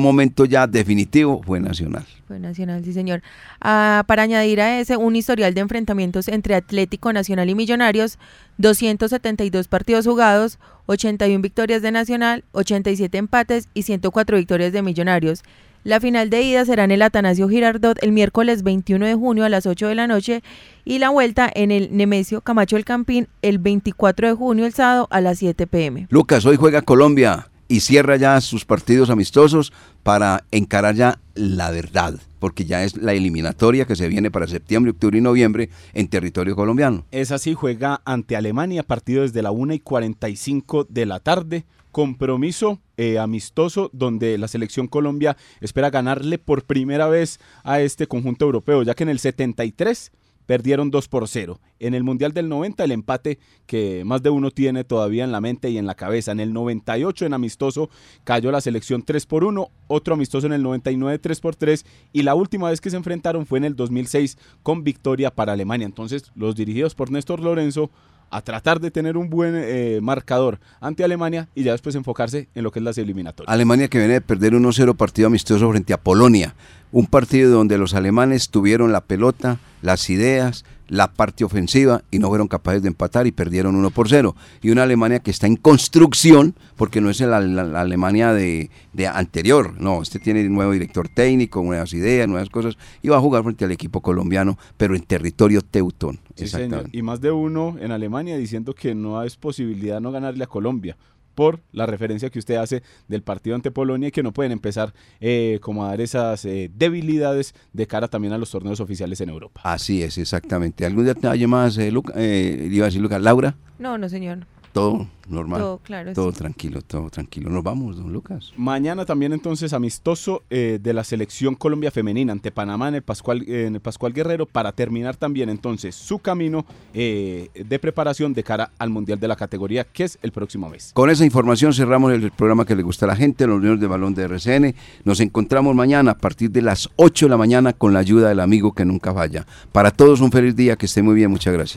momento 0.00 0.44
ya 0.44 0.68
definitivo 0.68 1.42
fue 1.42 1.58
Nacional. 1.58 2.04
Fue 2.28 2.38
Nacional, 2.38 2.84
sí, 2.84 2.92
señor. 2.92 3.22
Ah, 3.60 4.04
para 4.06 4.22
añadir 4.22 4.60
a 4.60 4.78
ese, 4.78 4.96
un 4.96 5.16
historial 5.16 5.52
de 5.52 5.62
enfrentamientos 5.62 6.28
entre 6.28 6.54
Atlético 6.54 7.12
Nacional 7.12 7.50
y 7.50 7.56
Millonarios, 7.56 8.18
272 8.58 9.66
partidos 9.66 10.06
jugados, 10.06 10.58
81 10.86 11.42
victorias 11.42 11.82
de 11.82 11.90
Nacional, 11.90 12.44
87 12.52 13.18
empates 13.18 13.68
y 13.74 13.82
104 13.82 14.36
victorias 14.36 14.72
de 14.72 14.82
Millonarios. 14.82 15.42
La 15.84 16.00
final 16.00 16.28
de 16.28 16.42
ida 16.42 16.64
será 16.64 16.84
en 16.84 16.90
el 16.90 17.02
Atanasio 17.02 17.48
Girardot 17.48 18.02
el 18.02 18.12
miércoles 18.12 18.62
21 18.62 19.06
de 19.06 19.14
junio 19.14 19.44
a 19.44 19.48
las 19.48 19.64
8 19.66 19.88
de 19.88 19.94
la 19.94 20.06
noche 20.06 20.42
y 20.84 20.98
la 20.98 21.10
vuelta 21.10 21.50
en 21.54 21.70
el 21.70 21.96
Nemesio 21.96 22.40
Camacho 22.40 22.76
del 22.76 22.84
Campín 22.84 23.28
el 23.42 23.58
24 23.58 24.28
de 24.28 24.34
junio 24.34 24.66
el 24.66 24.72
sábado 24.72 25.06
a 25.10 25.20
las 25.20 25.38
7 25.38 25.66
pm. 25.66 26.06
Lucas, 26.10 26.44
hoy 26.46 26.56
juega 26.56 26.82
Colombia 26.82 27.48
y 27.68 27.80
cierra 27.80 28.16
ya 28.16 28.40
sus 28.40 28.64
partidos 28.64 29.10
amistosos 29.10 29.72
para 30.02 30.44
encarar 30.50 30.94
ya 30.94 31.20
la 31.34 31.70
verdad, 31.70 32.18
porque 32.38 32.64
ya 32.64 32.82
es 32.82 32.96
la 32.96 33.12
eliminatoria 33.12 33.84
que 33.84 33.94
se 33.94 34.08
viene 34.08 34.30
para 34.30 34.46
septiembre, 34.46 34.92
octubre 34.92 35.18
y 35.18 35.20
noviembre 35.20 35.68
en 35.92 36.08
territorio 36.08 36.56
colombiano. 36.56 37.04
Es 37.10 37.30
así, 37.30 37.54
juega 37.54 38.00
ante 38.04 38.36
Alemania, 38.36 38.82
partido 38.82 39.22
desde 39.22 39.42
la 39.42 39.50
1 39.50 39.74
y 39.74 39.80
45 39.80 40.86
de 40.88 41.06
la 41.06 41.20
tarde. 41.20 41.64
Compromiso 41.92 42.80
eh, 42.96 43.18
amistoso 43.18 43.90
donde 43.92 44.38
la 44.38 44.46
selección 44.46 44.88
Colombia 44.88 45.36
espera 45.60 45.90
ganarle 45.90 46.38
por 46.38 46.64
primera 46.64 47.08
vez 47.08 47.40
a 47.64 47.80
este 47.80 48.06
conjunto 48.06 48.44
europeo, 48.44 48.82
ya 48.82 48.94
que 48.94 49.04
en 49.04 49.08
el 49.08 49.18
73 49.18 50.12
perdieron 50.48 50.90
2 50.90 51.08
por 51.08 51.28
0. 51.28 51.60
En 51.78 51.92
el 51.92 52.04
Mundial 52.04 52.32
del 52.32 52.48
90 52.48 52.82
el 52.82 52.92
empate 52.92 53.38
que 53.66 54.02
más 54.06 54.22
de 54.22 54.30
uno 54.30 54.50
tiene 54.50 54.82
todavía 54.82 55.22
en 55.22 55.30
la 55.30 55.42
mente 55.42 55.68
y 55.68 55.76
en 55.76 55.84
la 55.84 55.94
cabeza. 55.94 56.32
En 56.32 56.40
el 56.40 56.54
98 56.54 57.26
en 57.26 57.34
amistoso 57.34 57.90
cayó 58.24 58.50
la 58.50 58.62
selección 58.62 59.02
3 59.02 59.26
por 59.26 59.44
1, 59.44 59.68
otro 59.88 60.14
amistoso 60.14 60.46
en 60.46 60.54
el 60.54 60.62
99 60.62 61.18
3 61.18 61.40
por 61.40 61.54
3 61.54 61.84
y 62.14 62.22
la 62.22 62.34
última 62.34 62.70
vez 62.70 62.80
que 62.80 62.88
se 62.88 62.96
enfrentaron 62.96 63.44
fue 63.44 63.58
en 63.58 63.66
el 63.66 63.76
2006 63.76 64.38
con 64.62 64.84
victoria 64.84 65.30
para 65.30 65.52
Alemania. 65.52 65.84
Entonces 65.84 66.32
los 66.34 66.56
dirigidos 66.56 66.94
por 66.94 67.10
Néstor 67.10 67.40
Lorenzo 67.40 67.90
a 68.30 68.42
tratar 68.42 68.80
de 68.80 68.90
tener 68.90 69.16
un 69.16 69.30
buen 69.30 69.54
eh, 69.56 70.00
marcador 70.02 70.60
ante 70.80 71.04
Alemania 71.04 71.48
y 71.54 71.62
ya 71.62 71.72
después 71.72 71.94
enfocarse 71.94 72.48
en 72.54 72.64
lo 72.64 72.70
que 72.70 72.78
es 72.78 72.84
las 72.84 72.98
eliminatorias. 72.98 73.52
Alemania 73.52 73.88
que 73.88 73.98
viene 73.98 74.14
de 74.14 74.20
perder 74.20 74.52
1-0 74.52 74.96
partido 74.96 75.26
amistoso 75.28 75.70
frente 75.70 75.92
a 75.92 76.00
Polonia. 76.00 76.54
Un 76.90 77.06
partido 77.06 77.50
donde 77.50 77.78
los 77.78 77.94
alemanes 77.94 78.48
tuvieron 78.48 78.92
la 78.92 79.02
pelota, 79.02 79.58
las 79.82 80.08
ideas, 80.10 80.64
la 80.88 81.12
parte 81.12 81.44
ofensiva 81.44 82.02
y 82.10 82.18
no 82.18 82.28
fueron 82.28 82.48
capaces 82.48 82.82
de 82.82 82.88
empatar 82.88 83.26
y 83.26 83.32
perdieron 83.32 83.76
1 83.76 83.90
por 83.90 84.08
0. 84.08 84.34
Y 84.62 84.70
una 84.70 84.82
Alemania 84.84 85.20
que 85.20 85.30
está 85.30 85.46
en 85.46 85.56
construcción, 85.56 86.54
porque 86.76 87.00
no 87.00 87.10
es 87.10 87.20
la, 87.20 87.40
la- 87.40 87.64
la 87.64 87.80
Alemania 87.80 88.32
de, 88.32 88.70
de 88.92 89.06
anterior, 89.06 89.74
no, 89.80 90.02
este 90.02 90.18
tiene 90.18 90.46
un 90.46 90.54
nuevo 90.54 90.72
director 90.72 91.08
técnico, 91.08 91.62
nuevas 91.62 91.92
ideas, 91.92 92.26
nuevas 92.28 92.50
cosas, 92.50 92.76
y 93.02 93.08
va 93.08 93.16
a 93.16 93.20
jugar 93.20 93.42
frente 93.44 93.64
al 93.64 93.72
equipo 93.72 94.00
colombiano, 94.00 94.58
pero 94.76 94.94
en 94.96 95.02
territorio 95.02 95.62
teutón. 95.62 96.18
Sí, 96.34 96.46
señor. 96.48 96.62
Exactamente. 96.64 96.98
Y 96.98 97.02
más 97.02 97.20
de 97.20 97.30
uno 97.30 97.76
en 97.80 97.92
Alemania 97.92 98.36
diciendo 98.36 98.74
que 98.74 98.94
no 98.94 99.22
es 99.22 99.36
posibilidad 99.36 100.00
no 100.00 100.10
ganarle 100.12 100.44
a 100.44 100.46
Colombia 100.46 100.96
por 101.38 101.60
la 101.70 101.86
referencia 101.86 102.30
que 102.30 102.40
usted 102.40 102.56
hace 102.56 102.82
del 103.06 103.22
partido 103.22 103.54
ante 103.54 103.70
Polonia 103.70 104.08
y 104.08 104.10
que 104.10 104.24
no 104.24 104.32
pueden 104.32 104.50
empezar 104.50 104.92
eh, 105.20 105.60
como 105.62 105.84
a 105.84 105.90
dar 105.90 106.00
esas 106.00 106.44
eh, 106.44 106.68
debilidades 106.74 107.54
de 107.72 107.86
cara 107.86 108.08
también 108.08 108.32
a 108.32 108.38
los 108.38 108.50
torneos 108.50 108.80
oficiales 108.80 109.20
en 109.20 109.28
Europa. 109.28 109.60
Así 109.62 110.02
es, 110.02 110.18
exactamente. 110.18 110.84
¿Algún 110.84 111.04
detalle 111.04 111.46
más, 111.46 111.78
eh, 111.78 111.92
Luca? 111.92 112.12
Eh, 112.16 112.68
iba 112.72 112.86
a 112.86 112.88
decir 112.88 113.00
Lucas, 113.00 113.22
Laura? 113.22 113.54
No, 113.78 113.96
no, 113.98 114.08
señor. 114.08 114.48
Todo 114.72 115.06
normal. 115.28 115.60
Todo 115.60 115.78
claro, 115.78 116.12
Todo 116.12 116.32
sí. 116.32 116.38
tranquilo, 116.38 116.82
todo 116.82 117.10
tranquilo. 117.10 117.50
Nos 117.50 117.62
vamos, 117.62 117.96
don 117.96 118.12
Lucas. 118.12 118.52
Mañana 118.56 119.04
también 119.04 119.32
entonces 119.32 119.72
amistoso 119.72 120.42
eh, 120.50 120.78
de 120.82 120.92
la 120.92 121.04
selección 121.04 121.54
Colombia 121.54 121.90
femenina 121.90 122.32
ante 122.32 122.50
Panamá 122.50 122.88
en 122.88 122.96
el 122.96 123.02
Pascual, 123.02 123.44
eh, 123.46 123.66
en 123.66 123.74
el 123.74 123.80
Pascual 123.80 124.12
Guerrero 124.12 124.46
para 124.46 124.72
terminar 124.72 125.16
también 125.16 125.48
entonces 125.48 125.94
su 125.94 126.18
camino 126.18 126.64
eh, 126.94 127.50
de 127.54 127.78
preparación 127.78 128.32
de 128.32 128.42
cara 128.42 128.70
al 128.78 128.90
Mundial 128.90 129.20
de 129.20 129.28
la 129.28 129.36
categoría 129.36 129.84
que 129.84 130.04
es 130.04 130.18
el 130.22 130.32
próximo 130.32 130.68
mes. 130.68 130.92
Con 130.94 131.10
esa 131.10 131.24
información 131.24 131.72
cerramos 131.74 132.12
el 132.12 132.30
programa 132.30 132.64
que 132.64 132.74
le 132.74 132.82
gusta 132.82 133.06
a 133.06 133.08
la 133.08 133.16
gente, 133.16 133.46
los 133.46 133.60
niños 133.60 133.80
de 133.80 133.86
balón 133.86 134.14
de 134.14 134.24
RCN. 134.24 134.74
Nos 135.04 135.20
encontramos 135.20 135.74
mañana 135.74 136.12
a 136.12 136.18
partir 136.18 136.50
de 136.50 136.62
las 136.62 136.88
8 136.96 137.26
de 137.26 137.30
la 137.30 137.36
mañana 137.36 137.72
con 137.72 137.92
la 137.92 137.98
ayuda 137.98 138.28
del 138.30 138.40
amigo 138.40 138.72
que 138.72 138.84
nunca 138.84 139.12
falla. 139.12 139.46
Para 139.72 139.90
todos 139.90 140.20
un 140.20 140.32
feliz 140.32 140.56
día, 140.56 140.76
que 140.76 140.86
esté 140.86 141.02
muy 141.02 141.14
bien, 141.14 141.30
muchas 141.30 141.52
gracias. 141.52 141.76